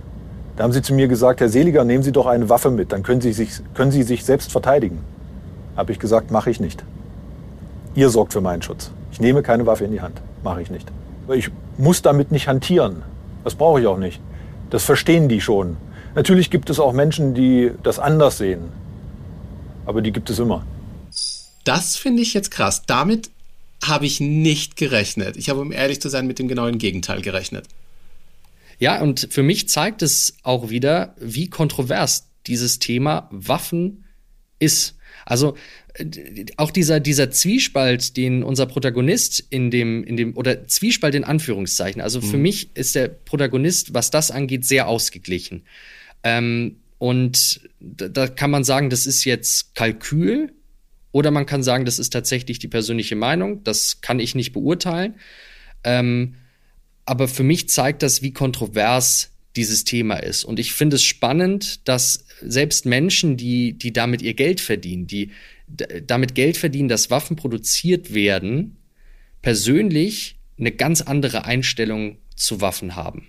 Da 0.55 0.63
haben 0.63 0.73
sie 0.73 0.81
zu 0.81 0.93
mir 0.93 1.07
gesagt, 1.07 1.39
Herr 1.39 1.49
Seliger, 1.49 1.83
nehmen 1.83 2.03
Sie 2.03 2.11
doch 2.11 2.25
eine 2.25 2.49
Waffe 2.49 2.71
mit, 2.71 2.91
dann 2.91 3.03
können 3.03 3.21
Sie 3.21 3.33
sich, 3.33 3.61
können 3.73 3.91
sie 3.91 4.03
sich 4.03 4.25
selbst 4.25 4.51
verteidigen. 4.51 4.99
Habe 5.75 5.91
ich 5.91 5.99
gesagt, 5.99 6.31
mache 6.31 6.49
ich 6.49 6.59
nicht. 6.59 6.83
Ihr 7.95 8.09
sorgt 8.09 8.33
für 8.33 8.41
meinen 8.41 8.61
Schutz. 8.61 8.91
Ich 9.11 9.19
nehme 9.19 9.43
keine 9.43 9.65
Waffe 9.65 9.85
in 9.85 9.91
die 9.91 10.01
Hand, 10.01 10.21
mache 10.43 10.61
ich 10.61 10.69
nicht. 10.69 10.87
Ich 11.33 11.49
muss 11.77 12.01
damit 12.01 12.31
nicht 12.31 12.47
hantieren. 12.47 13.03
Das 13.43 13.55
brauche 13.55 13.79
ich 13.81 13.87
auch 13.87 13.97
nicht. 13.97 14.21
Das 14.69 14.83
verstehen 14.83 15.29
die 15.29 15.41
schon. 15.41 15.77
Natürlich 16.15 16.49
gibt 16.49 16.69
es 16.69 16.79
auch 16.79 16.93
Menschen, 16.93 17.33
die 17.33 17.71
das 17.83 17.99
anders 17.99 18.37
sehen. 18.37 18.69
Aber 19.85 20.01
die 20.01 20.11
gibt 20.11 20.29
es 20.29 20.39
immer. 20.39 20.63
Das 21.63 21.95
finde 21.95 22.21
ich 22.21 22.33
jetzt 22.33 22.51
krass. 22.51 22.83
Damit 22.85 23.30
habe 23.83 24.05
ich 24.05 24.19
nicht 24.19 24.75
gerechnet. 24.75 25.37
Ich 25.37 25.49
habe, 25.49 25.59
um 25.59 25.71
ehrlich 25.71 26.01
zu 26.01 26.09
sein, 26.09 26.27
mit 26.27 26.39
dem 26.39 26.47
genauen 26.47 26.77
Gegenteil 26.77 27.21
gerechnet. 27.21 27.67
Ja, 28.79 28.99
und 29.01 29.27
für 29.29 29.43
mich 29.43 29.69
zeigt 29.69 30.01
es 30.01 30.37
auch 30.43 30.69
wieder, 30.69 31.15
wie 31.19 31.49
kontrovers 31.49 32.27
dieses 32.47 32.79
Thema 32.79 33.27
Waffen 33.31 34.05
ist. 34.59 34.95
Also 35.25 35.55
äh, 35.93 36.45
auch 36.57 36.71
dieser, 36.71 36.99
dieser 36.99 37.29
Zwiespalt, 37.31 38.17
den 38.17 38.43
unser 38.43 38.65
Protagonist 38.65 39.43
in 39.49 39.69
dem, 39.69 40.03
in 40.03 40.17
dem, 40.17 40.35
oder 40.35 40.67
Zwiespalt 40.67 41.15
in 41.15 41.23
Anführungszeichen. 41.23 42.01
Also 42.01 42.21
für 42.21 42.37
mhm. 42.37 42.43
mich 42.43 42.75
ist 42.75 42.95
der 42.95 43.07
Protagonist, 43.07 43.93
was 43.93 44.09
das 44.09 44.31
angeht, 44.31 44.65
sehr 44.65 44.87
ausgeglichen. 44.87 45.63
Ähm, 46.23 46.77
und 46.97 47.61
da, 47.79 48.07
da 48.07 48.27
kann 48.27 48.51
man 48.51 48.63
sagen, 48.63 48.89
das 48.89 49.05
ist 49.05 49.25
jetzt 49.25 49.75
Kalkül, 49.75 50.53
oder 51.11 51.31
man 51.31 51.45
kann 51.45 51.63
sagen, 51.63 51.85
das 51.85 51.99
ist 51.99 52.11
tatsächlich 52.11 52.59
die 52.59 52.67
persönliche 52.67 53.15
Meinung. 53.15 53.63
Das 53.63 54.01
kann 54.01 54.19
ich 54.19 54.35
nicht 54.35 54.53
beurteilen. 54.53 55.15
Ähm, 55.83 56.35
aber 57.05 57.27
für 57.27 57.43
mich 57.43 57.69
zeigt 57.69 58.03
das, 58.03 58.21
wie 58.21 58.31
kontrovers 58.31 59.31
dieses 59.55 59.83
Thema 59.83 60.15
ist. 60.15 60.45
Und 60.45 60.59
ich 60.59 60.73
finde 60.73 60.95
es 60.95 61.03
spannend, 61.03 61.87
dass 61.87 62.25
selbst 62.41 62.85
Menschen, 62.85 63.35
die, 63.35 63.73
die 63.73 63.91
damit 63.91 64.21
ihr 64.21 64.33
Geld 64.33 64.61
verdienen, 64.61 65.07
die 65.07 65.31
damit 65.67 66.35
Geld 66.35 66.57
verdienen, 66.57 66.89
dass 66.89 67.09
Waffen 67.09 67.35
produziert 67.35 68.13
werden, 68.13 68.77
persönlich 69.41 70.37
eine 70.57 70.71
ganz 70.71 71.01
andere 71.01 71.45
Einstellung 71.45 72.17
zu 72.35 72.61
Waffen 72.61 72.95
haben. 72.95 73.27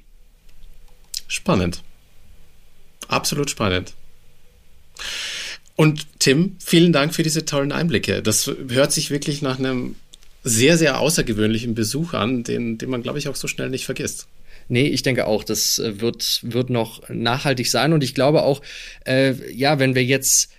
Spannend. 1.29 1.83
Absolut 3.09 3.51
spannend. 3.51 3.95
Und 5.77 6.07
Tim, 6.19 6.57
vielen 6.59 6.93
Dank 6.93 7.15
für 7.15 7.23
diese 7.23 7.45
tollen 7.45 7.73
Einblicke. 7.73 8.23
Das 8.23 8.51
hört 8.69 8.93
sich 8.93 9.11
wirklich 9.11 9.43
nach 9.43 9.59
einem 9.59 9.97
sehr, 10.45 10.77
sehr 10.77 10.99
außergewöhnlichen 11.01 11.75
Besuch 11.75 12.15
an, 12.15 12.43
den, 12.43 12.79
den 12.79 12.91
man, 12.91 13.03
glaube 13.03 13.19
ich, 13.19 13.29
auch 13.29 13.37
so 13.37 13.49
schnell 13.49 13.71
nicht 13.71 13.85
vergisst. 13.85 14.27
Nee, 14.69 14.87
ich 14.87 15.03
denke 15.03 15.27
auch, 15.27 15.45
das 15.45 15.79
äh, 15.79 16.01
wird, 16.01 16.41
wird 16.43 16.71
noch 16.71 17.09
nachhaltig 17.09 17.69
sein. 17.69 17.93
Und 17.93 18.05
ich 18.05 18.15
glaube 18.15 18.43
auch, 18.43 18.63
äh, 19.07 19.35
ja, 19.53 19.79
wenn 19.79 19.95
wir 19.95 20.05
jetzt 20.05 20.51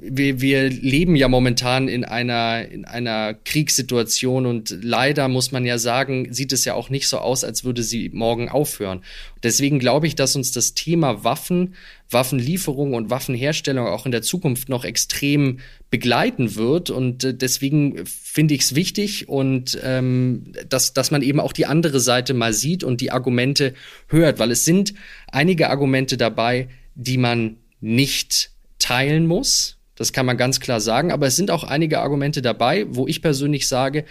wir, 0.00 0.40
wir 0.40 0.68
leben 0.68 1.14
ja 1.14 1.28
momentan 1.28 1.86
in 1.86 2.04
einer, 2.04 2.66
in 2.68 2.84
einer 2.84 3.34
Kriegssituation 3.34 4.44
und 4.44 4.76
leider 4.82 5.28
muss 5.28 5.52
man 5.52 5.64
ja 5.64 5.78
sagen, 5.78 6.32
sieht 6.32 6.52
es 6.52 6.64
ja 6.64 6.74
auch 6.74 6.90
nicht 6.90 7.06
so 7.06 7.18
aus, 7.18 7.44
als 7.44 7.62
würde 7.62 7.84
sie 7.84 8.10
morgen 8.12 8.48
aufhören. 8.48 9.02
Deswegen 9.44 9.78
glaube 9.78 10.08
ich, 10.08 10.16
dass 10.16 10.34
uns 10.34 10.50
das 10.50 10.74
Thema 10.74 11.22
Waffen, 11.22 11.76
Waffenlieferung 12.10 12.94
und 12.94 13.10
Waffenherstellung 13.10 13.86
auch 13.86 14.06
in 14.06 14.12
der 14.12 14.22
Zukunft 14.22 14.68
noch 14.68 14.84
extrem 14.84 15.60
begleiten 15.88 16.56
wird. 16.56 16.90
Und 16.90 17.22
äh, 17.22 17.32
deswegen 17.32 18.04
finde 18.06 18.54
ich 18.54 18.62
es 18.62 18.74
wichtig 18.74 19.28
und 19.28 19.78
ähm, 19.84 20.52
dass, 20.68 20.94
dass 20.94 21.12
man 21.12 21.22
eben 21.22 21.38
auch 21.38 21.52
die 21.52 21.66
andere 21.66 22.00
Seite 22.00 22.34
mal 22.34 22.52
sieht 22.52 22.82
und 22.82 23.00
die 23.00 23.12
Argumente 23.12 23.74
hört, 24.08 24.40
weil 24.40 24.50
es 24.50 24.64
sind 24.64 24.94
einige 25.30 25.70
Argumente 25.70 26.16
dabei, 26.16 26.68
die 26.96 27.18
man 27.18 27.58
nicht 27.80 28.50
teilen 28.80 29.26
muss. 29.26 29.78
Das 29.94 30.12
kann 30.12 30.26
man 30.26 30.36
ganz 30.36 30.58
klar 30.58 30.80
sagen. 30.80 31.12
Aber 31.12 31.28
es 31.28 31.36
sind 31.36 31.50
auch 31.50 31.62
einige 31.62 32.00
Argumente 32.00 32.42
dabei, 32.42 32.86
wo 32.88 33.06
ich 33.06 33.22
persönlich 33.22 33.68
sage, 33.68 34.04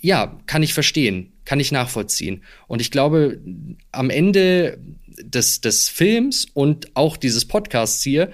ja, 0.00 0.38
kann 0.46 0.62
ich 0.62 0.74
verstehen, 0.74 1.32
kann 1.44 1.58
ich 1.58 1.72
nachvollziehen. 1.72 2.44
Und 2.68 2.80
ich 2.80 2.90
glaube, 2.90 3.40
am 3.90 4.10
Ende 4.10 4.78
des, 5.22 5.60
des 5.60 5.88
Films 5.88 6.46
und 6.52 6.94
auch 6.94 7.16
dieses 7.16 7.46
Podcasts 7.46 8.02
hier 8.02 8.30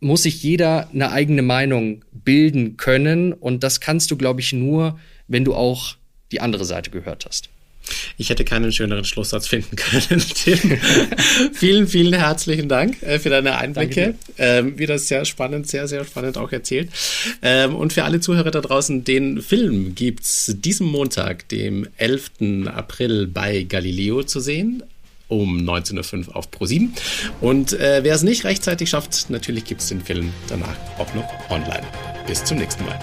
muss 0.00 0.24
sich 0.24 0.42
jeder 0.42 0.90
eine 0.90 1.10
eigene 1.10 1.42
Meinung 1.42 2.04
bilden 2.12 2.76
können. 2.76 3.32
Und 3.32 3.64
das 3.64 3.80
kannst 3.80 4.10
du, 4.10 4.16
glaube 4.16 4.40
ich, 4.40 4.52
nur, 4.52 5.00
wenn 5.26 5.44
du 5.44 5.54
auch 5.54 5.96
die 6.30 6.40
andere 6.40 6.64
Seite 6.64 6.90
gehört 6.90 7.24
hast. 7.26 7.48
Ich 8.18 8.30
hätte 8.30 8.44
keinen 8.44 8.72
schöneren 8.72 9.04
Schlusssatz 9.04 9.46
finden 9.46 9.76
können, 9.76 10.22
Tim. 10.34 10.78
vielen, 11.52 11.86
vielen 11.88 12.14
herzlichen 12.14 12.68
Dank 12.68 13.02
äh, 13.02 13.18
für 13.18 13.30
deine 13.30 13.56
Einblicke. 13.58 14.14
Ähm, 14.38 14.78
wieder 14.78 14.98
sehr 14.98 15.24
spannend, 15.24 15.68
sehr, 15.68 15.88
sehr 15.88 16.04
spannend 16.04 16.38
auch 16.38 16.52
erzählt. 16.52 16.90
Ähm, 17.42 17.74
und 17.74 17.92
für 17.92 18.04
alle 18.04 18.20
Zuhörer 18.20 18.50
da 18.50 18.60
draußen, 18.60 19.04
den 19.04 19.42
Film 19.42 19.94
gibt's 19.94 20.54
diesen 20.58 20.86
Montag, 20.86 21.48
dem 21.48 21.86
11. 21.96 22.66
April 22.66 23.26
bei 23.26 23.62
Galileo 23.62 24.22
zu 24.22 24.40
sehen 24.40 24.82
um 25.28 25.58
19.05 25.58 26.28
Uhr 26.28 26.36
auf 26.36 26.48
Pro7. 26.50 26.90
Und 27.40 27.72
äh, 27.72 28.00
wer 28.02 28.14
es 28.14 28.22
nicht 28.22 28.44
rechtzeitig 28.44 28.90
schafft, 28.90 29.28
natürlich 29.30 29.64
gibt 29.64 29.80
es 29.80 29.88
den 29.88 30.00
Film 30.00 30.32
danach 30.48 30.76
auch 30.98 31.12
noch 31.14 31.28
online. 31.50 31.86
Bis 32.26 32.44
zum 32.44 32.58
nächsten 32.58 32.84
Mal. 32.84 32.98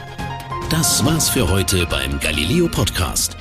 Das 0.69 1.03
war's 1.05 1.29
für 1.29 1.47
heute 1.49 1.86
beim 1.86 2.19
Galileo 2.19 2.67
Podcast. 2.67 3.38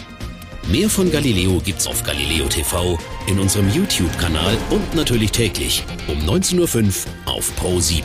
Mehr 0.69 0.89
von 0.89 1.11
Galileo 1.11 1.61
gibt's 1.61 1.87
auf 1.87 2.03
Galileo 2.05 2.47
TV, 2.47 2.99
in 3.27 3.39
unserem 3.41 3.69
YouTube-Kanal 3.69 4.57
und 4.71 4.95
natürlich 4.95 5.33
täglich 5.33 5.85
um 6.09 6.19
19.05 6.19 7.07
Uhr 7.27 7.33
auf 7.33 7.55
Pro 7.57 7.81
7. 7.81 8.05